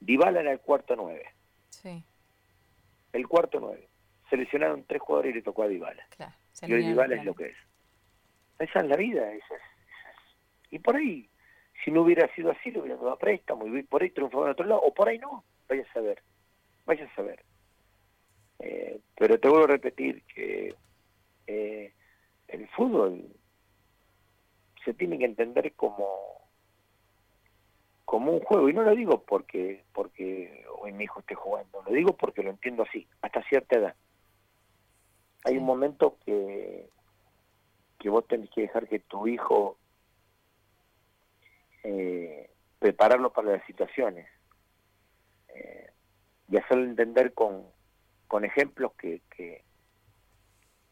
Dybala 0.00 0.40
era 0.40 0.52
el 0.52 0.60
cuarto 0.60 0.96
nueve. 0.96 1.26
Sí. 1.68 2.02
El 3.12 3.28
cuarto 3.28 3.60
nueve. 3.60 3.88
Seleccionaron 4.28 4.84
tres 4.84 5.00
jugadores 5.02 5.32
y 5.32 5.34
le 5.36 5.42
tocó 5.42 5.62
a 5.62 5.68
Dybala. 5.68 6.04
Claro, 6.16 6.32
y 6.62 6.72
hoy 6.72 6.84
Dybala 6.84 7.16
es 7.16 7.24
lo 7.24 7.34
que 7.34 7.46
es. 7.46 7.56
Esa 8.58 8.80
es 8.80 8.86
la 8.86 8.96
vida. 8.96 9.32
Esa 9.32 9.54
es, 9.54 9.62
Y 10.70 10.78
por 10.78 10.96
ahí, 10.96 11.28
si 11.84 11.90
no 11.90 12.02
hubiera 12.02 12.32
sido 12.34 12.50
así, 12.50 12.70
lo 12.70 12.80
hubieran 12.80 12.98
dado 12.98 13.12
a 13.12 13.18
préstamo 13.18 13.66
y 13.66 13.82
por 13.84 14.02
ahí 14.02 14.10
triunfado 14.10 14.46
en 14.46 14.52
otro 14.52 14.66
lado. 14.66 14.82
O 14.82 14.92
por 14.92 15.08
ahí 15.08 15.18
no. 15.18 15.44
Vaya 15.68 15.84
a 15.88 15.92
saber. 15.92 16.22
Vaya 16.86 17.04
a 17.04 17.14
saber. 17.14 17.44
Eh, 18.60 19.00
pero 19.16 19.38
te 19.38 19.48
vuelvo 19.48 19.64
a 19.64 19.68
repetir 19.68 20.22
que 20.24 20.74
eh, 21.46 21.92
el 22.48 22.68
fútbol 22.68 23.24
se 24.84 24.94
tiene 24.94 25.18
que 25.18 25.24
entender 25.24 25.72
como 25.74 26.40
como 28.04 28.32
un 28.32 28.40
juego. 28.40 28.68
Y 28.68 28.72
no 28.72 28.82
lo 28.82 28.94
digo 28.94 29.22
porque 29.22 29.84
porque 29.92 30.64
hoy 30.78 30.92
mi 30.92 31.04
hijo 31.04 31.20
esté 31.20 31.34
jugando. 31.34 31.82
Lo 31.82 31.92
digo 31.92 32.16
porque 32.16 32.42
lo 32.42 32.50
entiendo 32.50 32.82
así 32.82 33.06
hasta 33.22 33.42
cierta 33.44 33.76
edad. 33.76 33.94
Hay 35.44 35.56
un 35.56 35.64
momento 35.64 36.18
que 36.24 36.88
que 37.98 38.08
vos 38.08 38.26
tenés 38.26 38.50
que 38.50 38.62
dejar 38.62 38.88
que 38.88 38.98
tu 38.98 39.28
hijo 39.28 39.76
eh, 41.82 42.50
prepararlo 42.78 43.32
para 43.32 43.52
las 43.52 43.66
situaciones 43.66 44.26
eh, 45.48 45.90
y 46.50 46.56
hacerlo 46.56 46.84
entender 46.84 47.32
con, 47.34 47.64
con 48.30 48.44
ejemplos 48.44 48.92
que, 48.92 49.22
que, 49.36 49.64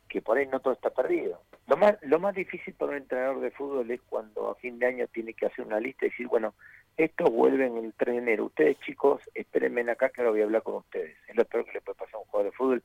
que 0.09 0.21
por 0.21 0.39
ahí 0.39 0.47
no 0.49 0.59
todo 0.59 0.73
está 0.73 0.91
perdido. 0.91 1.41
Lo 1.69 1.77
más, 1.77 1.97
lo 2.03 2.19
más 2.19 2.35
difícil 2.35 2.75
para 2.75 2.91
un 2.91 2.99
entrenador 2.99 3.39
de 3.39 3.53
fútbol 3.53 3.89
es 3.93 4.01
cuando 4.09 4.51
a 4.51 4.57
fin 4.57 4.81
de 4.81 4.87
año 4.87 5.07
tiene 5.07 5.35
que 5.35 5.47
hacer 5.47 5.65
una 5.65 5.79
lista 5.79 6.05
y 6.05 6.09
decir, 6.09 6.27
bueno, 6.27 6.55
esto 6.97 7.27
vuelve 7.27 7.67
en 7.67 7.77
el 7.77 7.93
3 7.93 8.17
de 8.17 8.23
enero. 8.23 8.47
Ustedes 8.47 8.81
chicos, 8.81 9.23
espérenme 9.37 9.89
acá 9.89 10.09
que 10.09 10.21
ahora 10.21 10.33
voy 10.33 10.41
a 10.41 10.45
hablar 10.47 10.65
con 10.65 10.75
ustedes. 10.75 11.17
Es 11.29 11.37
lo 11.37 11.45
peor 11.45 11.65
que 11.65 11.75
le 11.75 11.81
puede 11.81 11.97
pasar 11.97 12.17
a 12.17 12.19
un 12.19 12.25
jugador 12.25 12.51
de 12.51 12.57
fútbol 12.57 12.83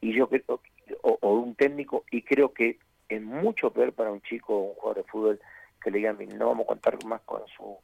y 0.00 0.14
yo 0.14 0.30
creo, 0.30 0.60
o, 1.02 1.18
o 1.20 1.32
un 1.34 1.54
técnico, 1.54 2.06
y 2.10 2.22
creo 2.22 2.54
que 2.54 2.78
es 3.10 3.20
mucho 3.20 3.70
peor 3.70 3.92
para 3.92 4.10
un 4.10 4.22
chico 4.22 4.56
o 4.56 4.68
un 4.70 4.74
jugador 4.76 4.96
de 5.04 5.10
fútbol 5.10 5.40
que 5.82 5.90
le 5.90 5.98
digan, 5.98 6.16
no 6.38 6.46
vamos 6.48 6.64
a 6.64 6.68
contar 6.68 7.04
más 7.04 7.20
con 7.20 7.42
su 7.48 7.76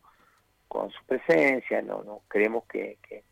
con 0.66 0.90
su 0.92 1.05
presencia, 1.05 1.82
no 1.82 2.03
no 2.05 2.22
creemos 2.26 2.64
que, 2.64 2.96
que, 3.07 3.22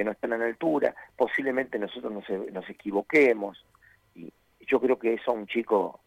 que 0.00 0.04
no 0.04 0.12
están 0.12 0.32
a 0.32 0.38
la 0.38 0.46
altura, 0.46 0.94
posiblemente 1.14 1.78
nosotros 1.78 2.10
nos, 2.10 2.24
nos 2.54 2.70
equivoquemos, 2.70 3.62
y 4.14 4.32
yo 4.66 4.80
creo 4.80 4.98
que 4.98 5.12
eso 5.12 5.30
a 5.30 5.34
un 5.34 5.46
chico 5.46 6.00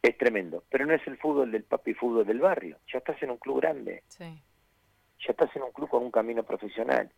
es 0.00 0.16
tremendo, 0.16 0.62
pero 0.70 0.86
no 0.86 0.94
es 0.94 1.04
el 1.08 1.16
fútbol 1.18 1.50
del 1.50 1.64
papi 1.64 1.94
fútbol 1.94 2.24
del 2.24 2.38
barrio, 2.38 2.78
ya 2.92 2.98
estás 2.98 3.20
en 3.24 3.30
un 3.32 3.38
club 3.38 3.60
grande, 3.60 4.04
Sí. 4.06 4.40
ya 5.18 5.32
estás 5.32 5.50
en 5.56 5.62
un 5.64 5.72
club 5.72 5.88
con 5.88 6.04
un 6.04 6.12
camino 6.12 6.44
profesional 6.44 7.10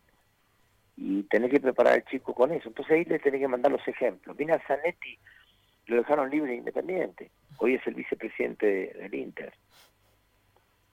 y 0.97 1.25
tenés 1.25 1.51
que 1.51 1.61
preparar 1.61 1.93
al 1.93 2.05
chico 2.07 2.33
con 2.35 2.51
eso, 2.53 2.69
entonces 2.71 2.95
ahí 2.95 3.05
le 3.05 3.19
tenés 3.19 3.41
que 3.43 3.49
mandar 3.49 3.71
los 3.71 3.87
ejemplos. 3.87 4.35
Vino 4.39 4.55
a 4.55 4.61
Zanetti, 4.67 5.19
lo 5.89 5.97
dejaron 5.97 6.31
libre 6.31 6.55
e 6.55 6.57
independiente, 6.57 7.31
hoy 7.59 7.75
es 7.75 7.87
el 7.87 7.93
vicepresidente 7.93 8.65
de- 8.65 8.87
del 9.03 9.15
Inter. 9.17 9.53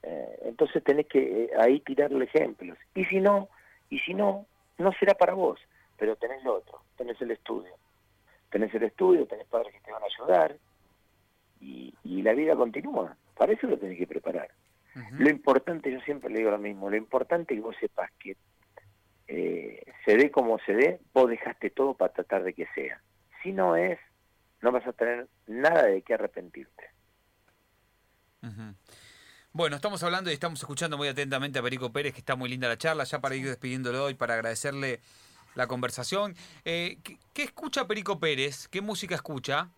Eh, 0.03 0.39
entonces 0.47 0.83
tenés 0.83 1.05
que 1.07 1.43
eh, 1.45 1.49
ahí 1.57 1.79
tirarle 1.79 2.25
ejemplos. 2.25 2.77
Y 2.93 3.05
si 3.05 3.21
no, 3.21 3.47
y 3.89 3.99
si 3.99 4.13
no, 4.13 4.47
no 4.77 4.91
será 4.93 5.13
para 5.13 5.33
vos, 5.33 5.59
pero 5.97 6.15
tenés 6.15 6.43
lo 6.43 6.55
otro, 6.55 6.81
tenés 6.97 7.21
el 7.21 7.31
estudio. 7.31 7.73
Tenés 8.49 8.73
el 8.73 8.83
estudio, 8.83 9.25
tenés 9.27 9.47
padres 9.47 9.73
que 9.73 9.79
te 9.79 9.91
van 9.91 10.03
a 10.03 10.05
ayudar 10.05 10.57
y, 11.61 11.93
y 12.03 12.21
la 12.21 12.33
vida 12.33 12.55
continúa. 12.55 13.15
Para 13.37 13.53
eso 13.53 13.67
lo 13.67 13.77
tenés 13.77 13.97
que 13.97 14.07
preparar. 14.07 14.49
Lo 15.11 15.29
importante, 15.29 15.91
yo 15.91 16.01
siempre 16.01 16.29
le 16.29 16.39
digo 16.39 16.51
lo 16.51 16.57
mismo, 16.57 16.89
lo 16.89 16.97
importante 16.97 17.53
es 17.53 17.59
que 17.59 17.63
vos 17.63 17.75
sepas 17.79 18.11
que 18.19 18.35
eh, 19.27 19.83
se 20.03 20.17
dé 20.17 20.29
como 20.29 20.59
se 20.59 20.73
dé, 20.73 20.99
vos 21.13 21.29
dejaste 21.29 21.69
todo 21.69 21.93
para 21.93 22.11
tratar 22.11 22.43
de 22.43 22.53
que 22.53 22.67
sea. 22.75 23.01
Si 23.41 23.53
no 23.53 23.77
es, 23.77 23.97
no 24.61 24.71
vas 24.71 24.85
a 24.85 24.91
tener 24.91 25.27
nada 25.47 25.83
de 25.83 26.01
qué 26.01 26.13
arrepentirte. 26.13 26.89
Bueno, 29.53 29.75
estamos 29.75 30.01
hablando 30.03 30.29
y 30.29 30.33
estamos 30.33 30.59
escuchando 30.61 30.97
muy 30.97 31.09
atentamente 31.09 31.59
a 31.59 31.61
Perico 31.61 31.91
Pérez, 31.91 32.13
que 32.13 32.19
está 32.19 32.37
muy 32.37 32.49
linda 32.49 32.69
la 32.69 32.77
charla, 32.77 33.03
ya 33.03 33.19
para 33.19 33.35
ir 33.35 33.45
despidiéndolo 33.45 34.09
y 34.09 34.13
para 34.13 34.35
agradecerle 34.35 35.01
la 35.55 35.67
conversación. 35.67 36.35
Eh, 36.63 36.99
¿qué, 37.03 37.17
qué 37.33 37.43
escucha 37.43 37.85
Perico 37.85 38.17
Pérez? 38.17 38.69
¿Qué 38.69 38.79
música 38.81 39.15
escucha? 39.15 39.69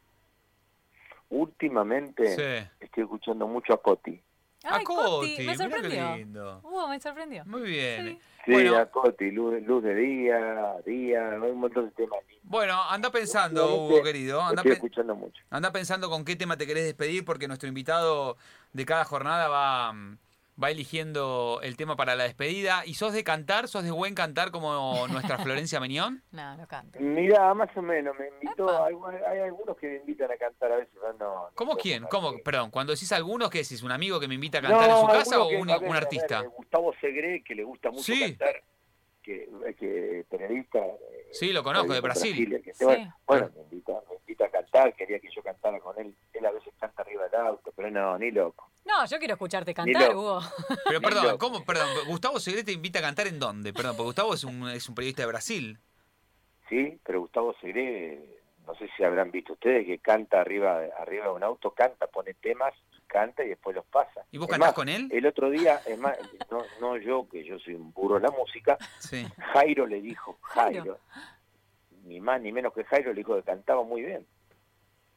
Últimamente 1.30 2.28
Sí. 2.36 2.70
estoy 2.80 3.04
escuchando 3.04 3.48
mucho 3.48 3.74
a 3.74 3.82
Coti. 3.82 4.22
A 4.64 4.78
Ay, 4.78 4.84
Coti, 4.86 5.04
Coti, 5.04 5.30
me 5.38 5.38
mirá 5.44 5.52
qué 5.52 5.58
sorprendió. 5.74 6.16
lindo. 6.16 6.62
Uh, 6.64 6.88
me 6.88 7.00
sorprendió. 7.00 7.46
Muy 7.46 7.62
bien. 7.64 8.06
Sí. 8.06 8.20
Sí, 8.46 8.52
Bueno. 8.52 8.78
a 8.78 8.86
Coti, 8.88 9.32
luz, 9.32 9.62
luz 9.64 9.84
de 9.84 9.96
día, 9.96 10.76
día, 10.86 11.32
hay 11.32 11.50
un 11.52 11.60
montón 11.60 11.86
de 11.86 11.92
temas 11.92 12.20
lindos. 12.28 12.44
Bueno, 12.44 12.82
anda 12.90 13.10
pensando, 13.10 13.62
Últimamente 13.64 13.94
Hugo 13.96 14.04
querido. 14.04 14.42
Anda, 14.42 14.62
estoy 14.62 14.70
pe- 14.72 14.74
escuchando 14.76 15.16
mucho. 15.16 15.44
anda 15.50 15.72
pensando 15.72 16.10
con 16.10 16.26
qué 16.26 16.36
tema 16.36 16.58
te 16.58 16.66
querés 16.68 16.86
despedir, 16.86 17.24
porque 17.26 17.48
nuestro 17.48 17.68
invitado 17.70 18.38
de 18.74 18.86
cada 18.86 19.06
jornada 19.06 19.48
va, 19.48 19.94
mm, 19.94 20.18
va 20.62 20.70
eligiendo 20.72 21.60
el 21.64 21.78
tema 21.78 21.96
para 21.96 22.16
la 22.16 22.24
despedida. 22.26 22.84
¿Y 22.86 22.94
sos 22.96 23.14
de 23.14 23.24
cantar? 23.24 23.68
¿Sos 23.68 23.84
de 23.84 23.92
buen 23.92 24.16
cantar 24.16 24.52
como 24.52 25.08
nuestra 25.08 25.38
Florencia 25.44 25.80
Menión? 25.80 26.24
No, 26.32 26.56
no 26.58 26.68
canta. 26.68 27.00
Mira, 27.00 27.54
más 27.54 27.76
o 27.76 27.82
menos, 27.82 28.16
me 28.18 28.28
invitó, 28.30 28.84
hay, 28.84 28.94
hay 29.28 29.40
algunos 29.40 29.78
que 29.78 29.88
me 29.88 29.96
invitan 29.98 30.32
a 30.32 30.38
cantar 30.38 30.72
a 30.72 30.76
veces, 30.78 30.94
pero 31.00 31.14
no. 31.14 31.34
no 31.36 31.50
¿Cómo 31.56 31.76
quién? 31.76 32.04
¿Cómo? 32.10 32.38
Perdón, 32.44 32.70
cuando 32.72 32.94
decís 32.94 33.12
algunos, 33.12 33.50
¿qué 33.50 33.60
decís? 33.60 33.82
¿Un 33.84 33.92
amigo 33.92 34.20
que 34.20 34.28
me 34.28 34.36
invita 34.36 34.60
a 34.60 34.62
cantar 34.62 34.90
en 34.90 34.98
su 34.98 35.08
casa 35.08 35.42
o 35.44 35.50
que, 35.50 35.58
un, 35.58 35.68
ver, 35.68 35.92
artista? 35.96 36.42
Gustavo 36.42 36.94
Segre, 37.02 37.44
que 37.44 37.56
le 37.56 37.64
gusta 37.64 37.90
mucho 37.90 38.04
Sí. 38.04 38.20
cantar, 38.38 38.62
que, 39.22 39.50
que 39.80 40.26
periodista. 40.30 40.80
eh, 40.80 41.28
Sí, 41.32 41.52
lo 41.52 41.64
conozco, 41.64 41.94
de 41.94 42.02
Brasil. 42.02 42.62
que- 42.64 42.74
Sí. 42.74 42.84
Bueno, 42.86 43.16
bueno, 43.26 43.50
me 43.56 43.62
invita, 43.64 43.94
me 44.10 44.16
invita 44.18 44.46
a 44.46 44.50
cantar, 44.50 44.94
quería 44.96 45.20
que 45.20 45.30
yo 45.36 45.42
cantara 45.42 45.80
con 45.80 45.98
él. 46.00 46.14
Él 46.34 46.46
a 46.46 46.52
veces 46.52 46.74
canta 46.80 47.02
arriba 47.02 47.24
del 47.28 47.40
auto, 47.40 47.72
pero 47.76 47.90
no, 47.90 48.18
ni 48.20 48.30
loco. 48.32 48.70
No, 48.86 49.06
yo 49.06 49.18
quiero 49.18 49.34
escucharte 49.36 49.74
cantar. 49.74 50.16
Hugo. 50.16 50.42
Pero 50.88 51.02
perdón. 51.02 51.38
¿cómo? 51.38 51.64
Perdón, 51.66 51.88
Gustavo 52.08 52.40
Segre 52.40 52.64
te 52.64 52.72
invita 52.72 53.00
a 53.00 53.02
cantar 53.02 53.28
en 53.28 53.40
dónde? 53.40 53.74
Perdón, 53.74 53.96
porque 53.96 54.08
Gustavo 54.08 54.34
es 54.34 54.44
un, 54.44 54.70
es 54.70 54.88
un 54.90 54.96
periodista 54.96 55.22
de 55.24 55.28
Brasil. 55.28 55.80
Sí, 56.70 57.00
pero 57.06 57.22
Gustavo 57.22 57.56
Segre, 57.62 58.20
no 58.66 58.76
sé 58.76 58.90
si 58.98 59.04
habrán 59.04 59.32
visto 59.32 59.54
ustedes, 59.54 59.86
que 59.86 60.00
canta 60.00 60.42
arriba, 60.42 60.82
arriba 61.00 61.26
de 61.26 61.32
un 61.32 61.44
auto, 61.44 61.72
canta, 61.72 62.08
pone 62.08 62.34
temas, 62.34 62.74
canta 63.08 63.44
y 63.44 63.50
después 63.50 63.76
los 63.76 63.86
pasa. 63.86 64.26
¿Y 64.32 64.38
vos 64.38 64.48
Es 64.48 64.52
cantás 64.52 64.70
más, 64.70 64.76
con 64.76 64.90
él? 64.90 65.08
El 65.12 65.26
otro 65.26 65.50
día, 65.50 65.82
es 65.86 65.98
más, 65.98 66.18
no, 66.52 66.64
no 66.82 66.98
yo, 66.98 67.28
que 67.30 67.44
yo 67.44 67.60
soy 67.60 67.76
un 67.76 67.92
burro 67.94 68.16
de 68.16 68.22
la 68.22 68.32
música, 68.32 68.78
Sí. 69.00 69.26
Jairo 69.54 69.86
le 69.88 70.02
dijo, 70.02 70.38
Jairo. 70.42 70.82
Jairo, 70.82 71.00
ni 72.04 72.20
más 72.20 72.42
ni 72.42 72.52
menos 72.52 72.74
que 72.74 72.84
Jairo 72.84 73.12
le 73.14 73.20
dijo 73.20 73.36
que 73.36 73.44
cantaba 73.44 73.84
muy 73.84 74.02
bien. 74.02 74.26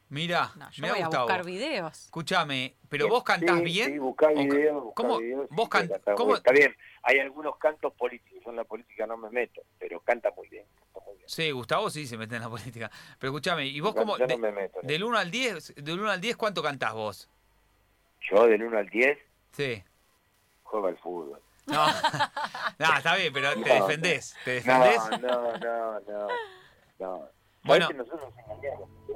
Mira, 0.08 0.52
No, 0.54 0.70
yo 0.70 0.82
mira 0.82 0.94
voy 0.94 1.02
a 1.02 1.06
Gustavo. 1.06 1.24
buscar 1.26 1.44
videos. 1.44 2.04
Escúchame, 2.04 2.76
pero 2.88 3.08
vos 3.08 3.24
cantás 3.24 3.58
Sí, 3.58 3.64
bien. 3.64 3.92
Sí, 3.92 3.98
buscá 3.98 4.28
¿O- 4.28 4.34
videos, 4.34 4.84
buscá 4.84 5.02
cómo- 5.02 5.18
videos, 5.18 5.46
vos 5.50 5.64
sí, 5.64 5.70
can- 5.70 5.88
canta 5.88 6.14
cómo-. 6.14 6.36
Está 6.36 6.52
bien, 6.52 6.76
hay 7.02 7.18
algunos 7.18 7.56
cantos 7.58 7.92
políticos, 7.94 8.40
yo 8.44 8.50
en 8.50 8.56
la 8.56 8.64
política 8.64 9.04
no 9.06 9.16
me 9.16 9.30
meto, 9.30 9.62
pero 9.80 9.98
canta 10.00 10.30
muy 10.36 10.48
bien, 10.48 10.64
canta 10.78 11.00
muy 11.06 11.16
bien. 11.16 11.28
Sí, 11.28 11.50
Gustavo 11.50 11.90
sí 11.90 12.06
se 12.06 12.16
mete 12.16 12.36
en 12.36 12.42
la 12.42 12.48
política. 12.50 12.90
Pero 13.18 13.32
escúchame, 13.32 13.66
¿y 13.66 13.80
vos 13.80 13.94
Yo 13.94 14.00
cómo? 14.00 14.16
no 14.16 14.26
de- 14.28 14.36
me 14.38 14.52
meto. 14.52 14.78
del 14.82 15.02
1 15.02 15.18
al 15.18 15.30
10, 15.32 15.74
del 15.76 15.98
1 15.98 16.10
al 16.10 16.20
10, 16.20 16.36
¿cuánto 16.36 16.62
cantás 16.62 16.94
vos? 16.94 17.28
Yo 18.30 18.46
del 18.46 18.62
1 18.62 18.78
al 18.78 18.88
10 18.88 19.18
Sí. 19.52 19.82
juego 20.62 20.86
al 20.86 20.98
fútbol. 20.98 21.40
No, 21.66 21.84
no 22.78 22.96
está 22.96 23.16
bien, 23.16 23.32
pero 23.32 23.54
te 23.54 23.58
No, 23.58 23.86
defendés. 23.86 24.36
¿Te 24.44 24.62
No, 24.62 24.84
defendés? 24.84 25.20
no, 25.20 25.58
no, 25.58 26.00
no. 26.00 26.28
no. 27.00 27.18
Bueno. 27.18 27.28
Bueno, 27.66 27.88
nosotros 27.96 28.32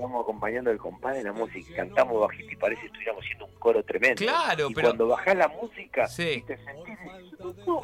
vamos 0.01 0.23
acompañando 0.23 0.71
al 0.71 0.79
compadre 0.79 1.19
en 1.19 1.27
la 1.27 1.33
música, 1.33 1.71
y 1.71 1.75
cantamos 1.75 2.21
bajito 2.21 2.51
y 2.53 2.57
parece 2.57 2.81
que 2.81 2.87
estuviéramos 2.87 3.23
haciendo 3.23 3.45
un 3.47 3.55
coro 3.59 3.83
tremendo. 3.83 4.17
Claro, 4.17 4.71
y 4.71 4.75
pero- 4.75 4.89
cuando 4.89 5.09
bajás 5.09 5.37
la 5.37 5.49
música 5.49 6.07
Sí. 6.09 6.29
y 6.39 6.43
te 6.43 6.57
sentís... 6.57 6.99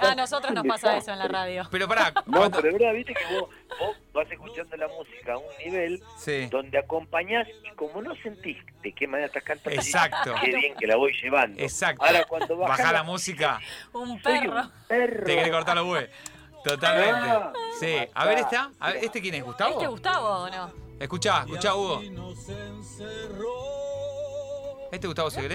A 0.00 0.14
nosotros 0.14 0.52
nos 0.54 0.66
pasa 0.66 0.96
eso 0.96 1.12
en 1.12 1.18
la 1.18 1.28
radio. 1.28 1.68
Pero 1.70 1.86
pará, 1.88 2.12
No, 2.26 2.38
cuando- 2.38 2.60
pero 2.62 2.72
verdad, 2.78 2.92
viste 2.94 3.14
que 3.14 3.24
vos, 3.34 3.50
vos 3.78 3.96
vas 4.14 4.30
escuchando 4.30 4.76
la 4.76 4.88
música 4.88 5.34
a 5.34 5.38
un 5.38 5.44
nivel 5.64 6.02
Sí, 6.18 6.46
donde 6.50 6.78
acompañás 6.78 7.46
y 7.70 7.74
como 7.74 8.00
no 8.02 8.14
sentís 8.16 8.56
de 8.82 8.92
qué 8.92 9.06
manera 9.06 9.26
estás 9.26 9.42
cantando, 9.42 9.78
Exacto. 9.78 10.34
qué 10.42 10.56
bien 10.56 10.74
que 10.76 10.86
la 10.86 10.96
voy 10.96 11.12
llevando. 11.20 11.60
exacto. 11.62 12.02
Ahora 12.04 12.24
cuando 12.24 12.56
bajás 12.56 12.78
Bajá 12.78 12.92
la 12.92 12.98
la 12.98 13.04
música, 13.04 13.60
Un 13.92 14.22
soy 14.22 14.40
perro. 14.40 14.60
un 14.62 14.70
perro. 14.88 15.24
te 15.26 15.34
querés 15.36 15.50
cortar 15.50 15.76
los 15.76 15.86
huevos. 15.86 16.10
Totalmente. 16.66 17.58
Sí. 17.78 17.96
A 18.12 18.24
ver, 18.26 18.38
esta. 18.38 18.72
A 18.80 18.90
ver, 18.90 19.04
¿Este 19.04 19.20
quién 19.20 19.34
es, 19.36 19.44
Gustavo? 19.44 19.74
¿Este 19.74 19.86
Gustavo 19.86 20.28
o 20.28 20.50
no? 20.50 20.70
Escuchá, 20.98 21.44
escuchá, 21.46 21.74
Hugo. 21.76 22.00
¿Este 24.90 24.96
es 24.96 25.06
Gustavo 25.06 25.30
Segre? 25.30 25.54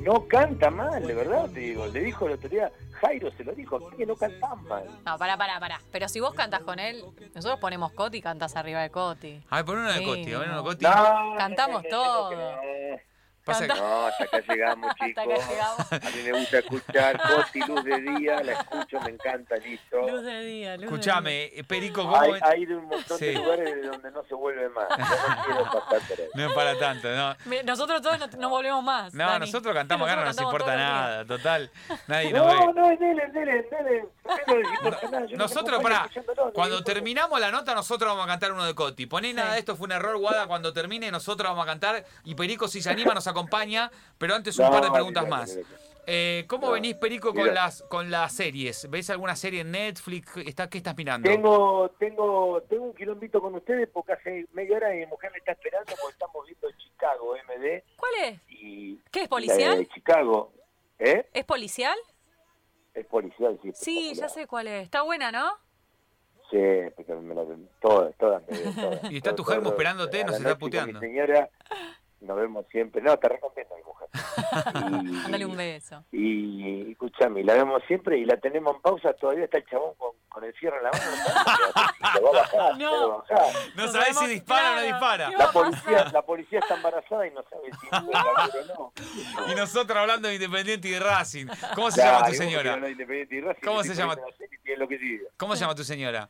No 0.00 0.26
canta 0.26 0.70
mal, 0.70 1.06
de 1.06 1.14
verdad 1.14 1.50
te 1.52 1.60
digo. 1.60 1.86
Le 1.86 2.00
dijo 2.00 2.24
otro 2.24 2.48
día, 2.48 2.70
Jairo 3.00 3.30
se 3.36 3.44
lo 3.44 3.52
dijo, 3.52 3.90
que 3.90 4.06
no 4.06 4.16
cantás 4.16 4.62
mal. 4.62 4.84
No, 5.04 5.18
pará, 5.18 5.36
pará, 5.36 5.60
pará. 5.60 5.80
Pero 5.92 6.08
si 6.08 6.20
vos 6.20 6.34
cantás 6.34 6.62
con 6.62 6.78
él, 6.78 7.04
nosotros 7.34 7.60
ponemos 7.60 7.92
Coti 7.92 8.18
y 8.18 8.22
cantás 8.22 8.56
arriba 8.56 8.80
de 8.80 8.90
Coti. 8.90 9.42
A 9.50 9.56
ver, 9.56 9.64
pon 9.64 9.78
uno 9.78 9.92
de 9.92 9.98
Sí, 9.98 10.04
Coti, 10.04 10.32
a 10.32 10.38
ver 10.38 10.48
uno 10.48 10.58
de. 10.58 10.62
Coti. 10.62 10.84
No, 10.84 11.34
Cantamos 11.36 11.82
no, 11.84 11.88
no, 11.88 11.96
todo. 11.96 12.30
No, 13.46 13.52
no, 13.52 13.58
Pasa 13.58 13.66
Canta- 13.66 13.74
que- 13.74 13.80
No, 13.80 14.06
hasta 14.06 14.24
acá 14.24 14.40
llegamos, 14.48 14.90
Hasta 14.90 15.04
chicos. 15.06 15.24
acá 15.24 15.48
llegamos. 15.50 15.92
A 15.92 16.10
mí 16.16 16.22
me 16.24 16.32
gusta 16.38 16.58
escuchar 16.58 17.20
Coti, 17.20 17.60
luz 17.60 17.84
de 17.84 18.00
día, 18.00 18.42
la 18.42 18.52
escucho, 18.52 19.00
me 19.00 19.10
encanta, 19.10 19.56
listo. 19.56 20.00
Luz 20.08 20.22
de 20.22 20.40
día, 20.44 20.72
luz 20.76 20.80
de 20.80 20.86
Escuchame, 20.86 21.44
eh, 21.44 21.64
Perico, 21.64 22.02
¿cómo 22.02 22.16
Hay, 22.42 22.66
de 22.66 22.76
un 22.76 22.84
montón 22.86 23.18
Sí. 23.18 23.26
de 23.26 23.32
lugares 23.34 23.64
de 23.74 23.82
donde 23.86 24.10
no 24.10 24.22
se 24.24 24.34
vuelve 24.34 24.68
más. 24.70 24.88
Yo 24.88 24.96
no 24.96 25.44
quiero 25.44 25.64
pasar 25.64 26.00
por 26.08 26.20
ahí. 26.20 26.28
No 26.34 26.46
es 26.48 26.52
para 26.54 26.78
tanto, 26.78 27.08
no. 27.14 27.36
Nosotros 27.64 28.02
todos 28.02 28.18
no, 28.18 28.26
no 28.38 28.48
volvemos 28.48 28.82
más. 28.82 29.12
No, 29.14 29.24
Dani. 29.26 29.46
nosotros 29.46 29.74
cantamos 29.74 30.08
acá, 30.08 30.20
no 30.20 30.26
nos 30.26 30.40
importa 30.40 30.76
nada, 30.76 31.24
total. 31.24 31.70
Nadie 32.06 32.32
nos 32.32 32.46
No, 32.46 32.66
ve. 32.66 32.72
no, 32.80 32.88
dele, 32.88 33.26
dele, 33.32 33.62
dele. 33.70 34.08
Los 35.30 35.32
Nosotros, 35.38 35.82
pará, 35.82 36.08
cuando 36.54 36.82
terminamos 36.82 37.38
la 37.40 37.50
nota, 37.50 37.74
nosotros 37.74 38.08
vamos 38.10 38.24
a 38.24 38.28
cantar 38.28 38.52
uno 38.52 38.64
de 38.64 38.74
Coti. 38.74 39.06
Poné 39.06 39.28
Sí. 39.28 39.34
nada 39.34 39.52
de 39.52 39.58
esto, 39.58 39.76
fue 39.76 39.86
un 39.86 39.92
error, 39.92 40.16
Guada. 40.18 40.46
Cuando 40.46 40.72
termine, 40.72 41.10
nosotros 41.10 41.48
vamos 41.50 41.64
a 41.64 41.66
cantar. 41.66 42.04
Y 42.24 42.34
Perico, 42.34 42.68
si 42.68 42.80
se 42.80 42.90
anima, 42.90 43.12
nos 43.14 43.26
acompaña. 43.26 43.33
Pero 44.18 44.34
antes, 44.34 44.58
un 44.58 44.64
No, 44.66 44.70
par 44.70 44.84
de 44.84 44.90
preguntas 44.90 45.28
más. 45.28 45.58
Eh, 46.06 46.44
¿Cómo 46.48 46.66
No, 46.66 46.72
venís, 46.72 46.96
Perico, 46.96 47.28
con 47.32 47.44
mira. 47.44 47.54
las, 47.54 47.82
con 47.84 48.10
las 48.10 48.32
series? 48.34 48.90
¿Ves 48.90 49.08
alguna 49.08 49.34
serie 49.36 49.62
en 49.62 49.70
Netflix? 49.70 50.36
¿Está, 50.36 50.68
¿Qué 50.68 50.76
estás 50.78 50.94
mirando? 50.96 51.28
Tengo, 51.30 51.88
tengo, 51.98 52.62
tengo 52.68 52.84
un 52.84 52.94
quilombito 52.94 53.40
con 53.40 53.54
ustedes 53.54 53.88
porque 53.90 54.12
hace 54.12 54.46
media 54.52 54.76
hora 54.76 54.90
mi 54.90 55.06
mujer 55.06 55.30
me 55.32 55.38
está 55.38 55.52
esperando 55.52 55.94
porque 55.98 56.12
estamos 56.12 56.44
viendo 56.46 56.70
Chicago 56.76 57.34
MD 57.36 57.82
¿Cuál 57.96 58.12
es? 58.22 58.40
y 58.48 58.98
¿Qué 59.10 59.22
es 59.22 59.28
policial? 59.28 59.78
de 59.78 59.88
Chicago, 59.88 60.52
¿eh? 60.98 61.26
¿Es 61.32 61.44
policial? 61.46 61.96
Es 62.92 63.06
policial, 63.06 63.58
sí. 63.62 63.70
Sí, 63.74 64.14
ya 64.14 64.28
sé 64.28 64.46
cuál 64.46 64.66
es. 64.68 64.82
Está 64.84 65.00
buena, 65.02 65.32
¿no? 65.32 65.52
Sí, 66.50 66.58
porque 66.94 67.14
me 67.14 67.34
la- 67.34 67.44
todas, 67.80 68.14
todas. 68.18 68.42
todas. 68.46 69.10
Y 69.10 69.16
está 69.16 69.34
tu 69.34 69.42
germo 69.42 69.70
esperándote, 69.70 70.22
nos 70.22 70.36
está 70.36 70.56
puteando. 70.58 71.00
Mi 71.00 71.06
señora, 71.06 71.48
nos 72.24 72.36
vemos 72.36 72.66
siempre. 72.70 73.00
No, 73.02 73.16
te 73.18 73.28
recomiendo 73.28 73.74
mi 73.76 73.82
mujer. 73.82 74.08
Y- 74.14 75.12
Mándale 75.24 75.46
un 75.46 75.56
beso. 75.56 76.04
Y 76.12 76.92
escúchame, 76.92 77.42
la 77.42 77.54
vemos 77.54 77.82
siempre 77.86 78.18
y 78.18 78.24
la 78.24 78.36
tenemos 78.36 78.76
en 78.76 78.82
pausa. 78.82 79.12
Todavía 79.14 79.44
está 79.44 79.58
el 79.58 79.66
chabón 79.66 79.94
con, 79.98 80.10
con 80.28 80.44
el 80.44 80.52
fierro 80.54 80.76
en 80.78 80.84
la 80.84 80.90
mano. 80.92 81.04
¿no? 82.14 82.20
Lo 82.20 82.32
va 82.32 82.38
a 82.38 82.42
bajar, 82.42 82.78
No. 82.78 82.96
lo 83.00 83.08
va 83.08 83.14
a 83.14 83.18
bajar. 83.18 83.54
No 83.76 83.88
sabés 83.88 84.18
si 84.18 84.26
dispara 84.28 84.72
o 84.72 84.76
no 84.76 84.82
dispara. 84.82 85.28
¿Qué 85.30 85.36
va 85.36 85.44
La 85.46 85.52
policía, 85.52 86.04
la 86.12 86.22
policía 86.22 86.58
está 86.60 86.74
embarazada 86.76 87.26
y 87.26 87.30
no 87.32 87.42
sabe 87.42 87.70
si 87.80 87.86
es 88.60 88.68
o 88.70 88.92
no. 89.46 89.52
Y 89.52 89.54
nosotros 89.56 89.98
hablando 89.98 90.28
de 90.28 90.34
Independiente 90.34 90.88
y 90.88 90.92
de 90.92 91.00
Racing. 91.00 91.46
¿Cómo 91.74 91.90
se 91.90 92.00
Claro, 92.00 92.16
llama 92.18 92.26
tu 92.28 92.32
y 92.32 92.36
señora? 92.36 92.72
hablas 92.74 92.86
de 92.86 92.92
Independiente 92.92 93.34
y 93.36 93.40
Racing, 93.40 93.62
¿Cómo 93.66 93.80
y 93.80 93.84
se 93.84 93.94
llama? 93.94 94.14
y. 94.14 95.20
¿Cómo 95.36 95.54
se 95.56 95.60
llama 95.62 95.74
tu 95.74 95.84
señora? 95.84 96.28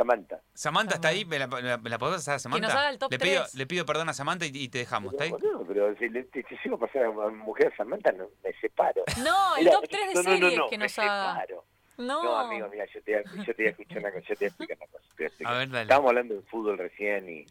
Samantha. 0.00 0.40
Samantha 0.54 0.94
está 0.94 1.08
ahí, 1.08 1.24
¿me 1.26 1.38
la, 1.38 1.46
me 1.46 1.60
la- 1.62 1.76
me 1.76 1.90
la 1.90 1.98
podés 1.98 2.16
pasar 2.16 2.36
a 2.36 2.38
Samantha? 2.38 2.66
nos 2.68 2.76
haga 2.76 2.88
el 2.90 2.98
top 2.98 3.10
le, 3.12 3.18
pido, 3.18 3.44
le 3.54 3.66
pido 3.66 3.84
perdón 3.84 4.08
a 4.08 4.14
Samantha 4.14 4.46
y, 4.46 4.50
y 4.54 4.68
te 4.68 4.78
dejamos, 4.78 5.12
¿está 5.12 5.24
ahí? 5.24 5.32
Pero, 5.38 5.58
boludo, 5.58 5.66
pero 5.66 5.96
si 5.98 6.08
le 6.08 6.24
si, 6.32 6.42
si 6.44 6.56
llego 6.64 6.78
a 7.22 7.30
mujer 7.30 7.72
Samantha, 7.76 8.12
no, 8.12 8.28
me 8.42 8.52
separo. 8.60 9.04
No, 9.22 9.56
el 9.56 9.64
Mirá, 9.64 9.76
top 9.76 9.88
3 9.90 10.08
de 10.08 10.14
no, 10.14 10.22
no, 10.22 10.30
no, 10.30 10.36
series 10.38 10.58
no, 10.58 10.68
que 10.70 10.78
me 10.78 10.84
nos 10.84 10.98
haga. 10.98 11.32
separo. 11.34 11.64
No. 11.98 12.22
No, 12.24 12.38
amigo, 12.38 12.66
mira, 12.70 12.86
yo 12.86 13.02
te, 13.02 13.12
voy 13.12 13.20
a- 13.22 13.44
yo 13.44 13.54
te 13.54 13.62
voy 13.62 13.66
a 13.66 13.70
escuchar 13.70 13.98
una 13.98 14.10
cosa, 14.12 14.24
yo 14.26 14.36
te 14.36 14.38
voy 14.38 14.46
a 14.46 14.48
explicar 14.48 14.76
una 14.78 14.86
cosa. 14.86 15.04
a 15.20 15.26
explicar. 15.26 15.54
A 15.54 15.58
ver, 15.58 15.68
dale. 15.68 15.82
Estábamos 15.82 16.08
hablando 16.08 16.34
de 16.34 16.42
fútbol 16.42 16.78
recién 16.78 17.28
y, 17.28 17.46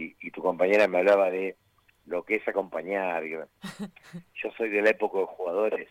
y, 0.00 0.16
y 0.20 0.30
tu 0.30 0.40
compañera 0.40 0.86
me 0.86 0.98
hablaba 0.98 1.30
de 1.30 1.56
lo 2.06 2.22
que 2.24 2.36
es 2.36 2.46
acompañar. 2.46 3.26
y- 3.26 3.32
Yo 4.42 4.50
soy 4.56 4.68
de 4.70 4.82
la 4.82 4.90
época 4.90 5.18
de 5.18 5.26
jugadores 5.26 5.88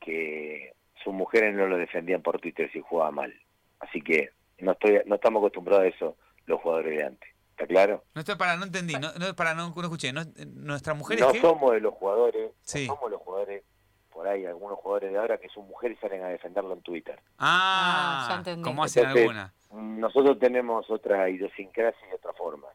que 0.00 0.72
sus 1.02 1.12
mujeres 1.14 1.54
no 1.54 1.66
lo 1.66 1.76
defendían 1.78 2.22
por 2.22 2.40
Twitter 2.40 2.70
si 2.72 2.80
jugaba 2.80 3.10
mal. 3.12 3.32
Así 3.80 4.00
que 4.00 4.30
no 4.58 4.72
estoy 4.72 5.00
no 5.06 5.14
estamos 5.16 5.40
acostumbrados 5.40 5.84
a 5.84 5.88
eso 5.88 6.16
los 6.46 6.60
jugadores 6.60 6.96
de 6.98 7.04
antes. 7.04 7.30
¿Está 7.50 7.66
claro? 7.66 8.04
No 8.14 8.20
estoy 8.20 8.36
para, 8.36 8.56
no 8.56 8.64
entendí, 8.64 8.94
no, 8.94 9.12
no 9.18 9.34
para, 9.34 9.54
no, 9.54 9.70
no 9.74 9.82
escuché. 9.82 10.12
No, 10.12 10.22
¿Nuestras 10.46 10.96
mujeres 10.96 11.24
no 11.24 11.32
qué? 11.32 11.40
somos 11.40 11.72
de 11.72 11.80
los 11.80 11.94
jugadores, 11.94 12.52
Sí. 12.62 12.86
no 12.86 12.94
somos 12.94 13.10
los 13.10 13.20
jugadores, 13.22 13.64
por 14.12 14.28
ahí 14.28 14.44
algunos 14.44 14.78
jugadores 14.78 15.10
de 15.12 15.18
ahora 15.18 15.38
que 15.38 15.48
sus 15.48 15.64
mujeres 15.64 15.98
salen 16.00 16.22
a 16.22 16.28
defenderlo 16.28 16.74
en 16.74 16.82
Twitter. 16.82 17.18
Ah, 17.38 18.26
ya 18.28 18.34
Ah, 18.34 18.38
entendí. 18.38 18.62
como 18.62 18.84
hacen 18.84 19.04
Entonces, 19.04 19.22
algunas. 19.28 19.52
Nosotros 19.72 20.38
tenemos 20.38 20.88
otra 20.90 21.28
idiosincrasia 21.30 22.06
y 22.10 22.14
otra 22.14 22.32
forma. 22.34 22.68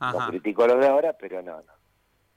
No 0.00 0.26
critico 0.28 0.64
a 0.64 0.68
los 0.68 0.80
de 0.80 0.88
ahora, 0.88 1.12
pero 1.18 1.42
no, 1.42 1.56
no. 1.62 1.72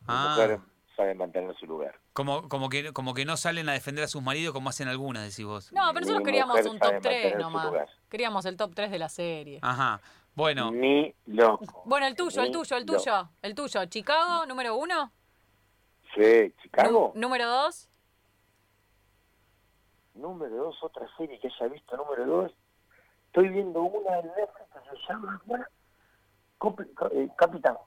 Ah, 0.07 0.35
mujer 0.37 0.59
sabe 0.95 1.13
mantener 1.15 1.55
su 1.55 1.65
lugar. 1.65 1.97
como, 2.13 2.47
como, 2.49 2.67
que, 2.69 2.91
como 2.93 3.13
que 3.13 3.23
no 3.25 3.37
salen 3.37 3.69
a 3.69 3.73
defender 3.73 4.03
a 4.03 4.07
sus 4.07 4.21
maridos 4.21 4.53
como 4.53 4.69
hacen 4.69 4.87
algunas, 4.89 5.23
decís 5.23 5.45
vos. 5.45 5.71
No, 5.71 5.87
pero 5.93 6.01
nosotros 6.01 6.23
queríamos 6.25 6.65
un 6.65 6.79
top 6.79 6.89
3 7.01 7.01
mantener 7.03 7.31
su 7.33 7.37
nomás. 7.39 7.89
Queríamos 8.09 8.45
el 8.45 8.57
top 8.57 8.73
3 8.75 8.91
de 8.91 8.99
la 8.99 9.09
serie. 9.09 9.59
Ajá. 9.61 10.01
Bueno, 10.35 10.71
Ni 10.71 11.13
loco. 11.27 11.83
Bueno, 11.85 12.07
el 12.07 12.15
tuyo, 12.15 12.41
el 12.43 12.51
tuyo, 12.51 12.77
el 12.77 12.85
loco. 12.85 12.99
tuyo. 12.99 13.29
El 13.41 13.55
tuyo. 13.55 13.85
Chicago, 13.85 14.45
número 14.45 14.75
1. 14.77 15.11
Sí, 16.15 16.53
Chicago. 16.61 17.11
Número 17.15 17.47
2. 17.47 17.89
Número 20.15 20.55
dos, 20.55 20.83
otra 20.83 21.07
serie 21.17 21.39
que 21.39 21.47
haya 21.47 21.67
visto. 21.71 21.95
Número 21.95 22.25
dos, 22.25 22.51
estoy 23.27 23.49
viendo 23.49 23.81
una 23.83 24.19
en 24.19 24.27
Netflix 24.27 24.67
que 24.73 24.89
se 24.89 25.07
llama 25.13 25.39
¿cómo 25.43 25.55
era? 25.55 25.69
Copi- 26.57 27.09
eh, 27.13 27.29
Capitán. 27.37 27.77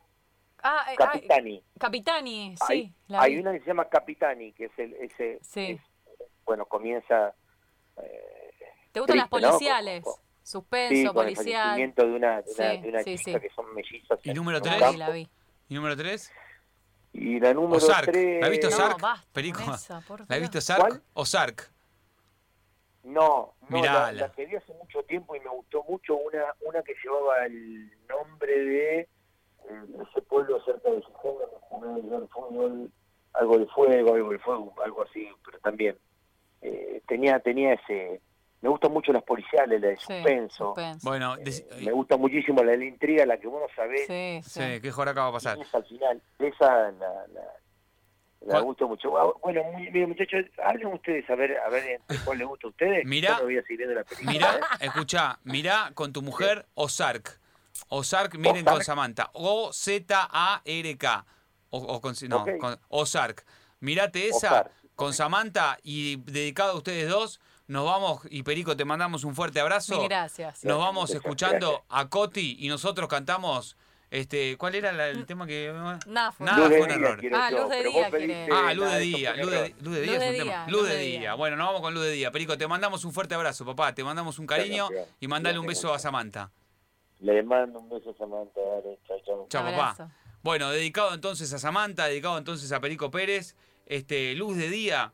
Ah, 0.63 0.87
eh, 0.93 0.97
Capitani. 0.97 1.63
Capitani, 1.79 2.55
sí. 2.57 2.65
hay, 2.69 2.95
la 3.09 3.21
hay 3.23 3.35
vi. 3.35 3.41
una 3.41 3.53
que 3.53 3.61
se 3.61 3.67
llama 3.67 3.85
Capitani, 3.89 4.53
que 4.53 4.67
es 4.67 4.79
el 4.79 4.95
ese 4.95 5.41
Sí. 5.43 5.73
es- 5.73 6.27
bueno, 6.47 6.65
comienza 6.67 7.35
eh, 7.99 8.42
¿Te 8.93 9.01
gustan 9.01 9.17
las 9.19 9.31
triste, 9.31 9.47
¿no? 9.47 9.51
policiales? 9.53 10.05
Con- 10.05 10.15
Suspenso, 10.45 10.95
sí, 10.95 11.07
con 11.15 11.29
el 11.29 11.35
policial. 11.35 11.63
fallecimiento 11.63 12.03
de 12.07 12.13
una, 12.13 12.43
de 12.43 12.51
una, 12.53 12.71
Sí, 12.73 12.81
de 12.83 12.89
una 12.89 13.03
sí, 13.05 13.17
chica 13.17 13.33
sí. 13.33 13.41
que 13.41 13.51
son 13.55 13.75
mellizas. 13.75 14.19
¿Y 14.25 14.35
número 14.35 14.59
un 14.59 14.63
tres? 14.65 14.75
La 14.75 14.81
campo. 14.81 14.93
vi, 14.93 14.99
la 14.99 15.11
vi. 15.11 15.29
¿y 15.69 15.75
número 15.75 15.97
3? 15.97 16.33
Y 17.15 17.41
la 17.41 17.55
número 17.55 17.77
Ozark. 17.77 18.11
tres... 18.11 18.41
¿La 18.41 18.47
has 18.47 18.51
visto 18.51 18.69
No, 18.71 18.77
Ozark? 18.77 18.97
esa, 19.75 20.01
por 20.01 20.21
¿La 20.29 20.37
has 20.37 20.41
visto 20.41 20.59
Ozark? 20.59 21.03
Ozark. 21.15 21.73
No, 23.05 23.55
no 23.69 23.77
la, 23.77 23.83
Mirala. 23.83 24.13
la 24.13 24.33
que 24.33 24.47
vi 24.47 24.57
hace 24.57 24.73
mucho 24.75 25.03
tiempo 25.05 25.35
y 25.37 25.41
me 25.41 25.49
gustó 25.51 25.83
mucho 25.89 26.17
una 26.17 26.55
una 26.61 26.83
que 26.83 26.95
llevaba 27.03 27.47
el 27.47 27.91
nombre 28.09 28.59
de 28.65 28.99
eh, 29.01 29.09
ese 30.11 30.23
pueblo 30.23 30.63
cerca 30.65 30.89
de 30.91 31.03
fútbol, 31.03 32.91
algo 33.35 33.59
de 33.59 33.67
fuego, 33.67 34.15
algo 34.15 34.31
de 34.31 34.39
fuego, 34.39 34.75
algo 34.85 35.03
así, 35.03 35.29
pero 35.45 35.59
también 35.61 35.99
eh, 36.61 37.03
tenía 37.09 37.41
tenía 37.41 37.75
ese 37.75 38.21
me 38.63 38.69
gustan 38.71 38.93
mucho 38.93 39.13
las 39.13 39.23
policiales, 39.25 39.81
la 39.81 39.89
de 39.89 39.97
Sí, 39.97 40.05
suspenso, 40.07 40.67
suspenso. 40.67 41.09
Bueno, 41.09 41.35
eh, 41.37 41.43
dec- 41.45 41.85
me 41.85 41.93
gusta 41.93 42.17
muchísimo 42.17 42.63
la 42.63 42.71
de 42.73 42.79
la 42.79 42.85
intriga, 42.87 43.27
la 43.27 43.37
que 43.39 43.47
vos 43.49 43.61
no 43.61 43.75
sabés, 43.77 44.07
Sí, 44.07 44.41
sí, 44.45 44.61
sí. 44.75 44.81
qué 44.81 44.91
joraca 44.91 45.23
va 45.23 45.29
a 45.29 45.33
pasar. 45.33 45.59
esa 45.61 45.79
al 45.79 45.85
final, 45.85 46.23
esa 46.39 46.91
la, 46.93 47.27
la, 48.47 48.61
gustó 48.61 48.89
mucho. 48.89 49.17
Ah, 49.19 49.33
Bueno, 49.43 49.63
muy- 49.73 49.91
mire 49.91 50.07
muchachos, 50.07 50.47
hablen 50.65 50.87
ustedes 50.95 51.29
a 51.29 51.35
ver, 51.35 51.59
a 51.59 51.69
ver 51.69 51.85
entre 51.91 52.17
cuál 52.25 52.39
les 52.39 52.47
gusta 52.49 52.67
a 52.69 52.71
ustedes. 52.71 53.05
Mirá. 53.05 53.31
Yo 53.31 53.37
me 53.39 53.45
voy 53.45 53.59
a 53.59 53.63
seguir 53.63 53.79
viendo 53.79 53.95
la 53.97 54.05
película. 54.05 54.33
Mirá, 54.33 54.57
¿eh? 54.57 54.61
escuchá, 54.87 55.39
mirá 55.45 55.91
con 55.95 56.13
tu 56.13 56.23
mujer 56.23 56.67
Ozark. 56.75 57.41
Ozark, 57.89 58.35
miren 58.37 58.65
con. 58.65 58.83
Samantha. 58.85 59.31
O-Z-A-R-K. 59.33 61.25
O, 61.71 61.79
o 61.79 62.01
con, 62.01 62.15
no, 62.29 62.43
Ok. 62.43 62.59
con 62.59 62.79
Ozark. 62.89 63.45
Mirate 63.81 64.29
esa 64.29 64.37
Ozark. 64.49 64.71
con 64.95 65.13
Samantha 65.15 65.79
y 65.83 66.17
dedicado 66.31 66.73
a 66.73 66.77
ustedes 66.77 67.09
dos. 67.09 67.41
Nos 67.73 67.85
vamos, 67.87 68.21
y 68.31 68.43
Perico, 68.43 68.77
te 68.77 68.85
mandamos 68.85 69.25
un 69.25 69.35
fuerte 69.35 69.59
abrazo. 69.61 69.99
Mil 69.99 70.09
gracias. 70.09 70.63
Nos 70.65 70.79
vamos 70.79 71.05
Gracias, 71.11 71.25
escuchando 71.25 71.69
gracias. 71.71 71.87
a 71.89 72.09
Coti 72.11 72.57
y 72.61 72.69
nosotros 72.69 73.09
cantamos. 73.09 73.77
Este, 74.11 74.59
¿Cuál 74.59 74.75
era 74.75 74.93
la- 74.93 75.09
el 75.09 75.25
tema 75.25 75.47
que.? 75.47 75.73
Nada, 76.07 76.33
fue 76.33 76.45
Nada, 76.45 76.69
fue 76.69 76.81
un 76.83 76.89
día 76.89 76.97
error. 76.97 77.21
Ah, 77.35 77.51
luz 77.51 77.69
de 77.71 77.83
día 77.83 78.11
pediste. 78.11 78.49
Ah, 78.53 78.75
luz 78.75 78.91
de 78.93 78.99
día, 79.01 79.37
luz 79.37 79.51
de, 79.51 79.57
error. 79.57 79.71
luz 79.81 79.95
de 79.95 80.01
día 80.03 80.13
Luz 80.13 80.23
es 80.23 80.29
un 80.29 80.35
día, 80.35 80.43
tema. 80.45 80.67
luz 80.69 80.81
Luz 80.81 80.89
de 80.91 80.97
día. 80.99 81.19
día. 81.21 81.35
Bueno, 81.35 81.57
nos 81.57 81.67
vamos 81.67 81.81
con 81.81 81.95
luz 81.95 82.03
de 82.05 82.11
día. 82.11 82.31
Perico, 82.31 82.59
te 82.59 82.69
mandamos 82.69 83.07
un 83.07 83.13
fuerte 83.15 83.35
abrazo, 83.35 83.65
papá. 83.65 83.95
Te 83.95 84.05
mandamos 84.05 84.39
un 84.39 84.47
cariño 84.47 84.89
Gracias. 84.91 85.17
y 85.19 85.29
mandale 85.29 85.59
un 85.59 85.67
beso 85.67 85.95
a 85.95 85.99
Samantha. 85.99 86.51
Le 87.21 87.43
mando 87.43 87.79
un 87.79 87.89
beso 87.89 88.11
a 88.11 88.15
Samantha, 88.19 88.61
dale, 88.61 88.99
chao, 89.09 89.17
chao. 89.25 89.47
Chao, 89.49 89.65
papá. 89.65 89.91
abrazo. 89.93 90.11
Bueno, 90.43 90.69
dedicado 90.71 91.15
entonces 91.15 91.51
a 91.55 91.59
Samantha, 91.59 92.05
dedicado 92.07 92.37
entonces 92.37 92.71
a 92.71 92.81
Perico 92.81 93.11
Pérez. 93.11 93.57
Este, 93.87 94.35
Luz 94.35 94.59
de 94.59 94.69
Día. 94.69 95.13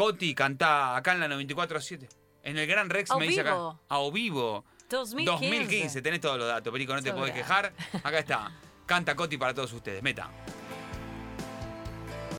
Coti 0.00 0.34
canta 0.34 0.96
acá 0.96 1.12
en 1.12 1.20
la 1.20 1.28
94.7. 1.28 2.08
En 2.42 2.56
el 2.56 2.66
Gran 2.66 2.88
Rex 2.88 3.14
me 3.18 3.26
dice 3.26 3.42
acá. 3.42 3.76
A 3.86 3.98
o 3.98 4.10
vivo. 4.10 4.64
2015. 4.88 5.30
2015. 5.30 6.00
Tenés 6.00 6.20
todos 6.22 6.38
los 6.38 6.48
datos, 6.48 6.72
Perico, 6.72 6.94
no 6.94 7.02
te 7.02 7.12
podés 7.12 7.34
quejar. 7.34 7.70
Acá 8.02 8.18
está. 8.18 8.50
Canta 8.86 9.14
Coti 9.14 9.36
para 9.36 9.52
todos 9.52 9.70
ustedes. 9.74 10.02
Meta. 10.02 10.30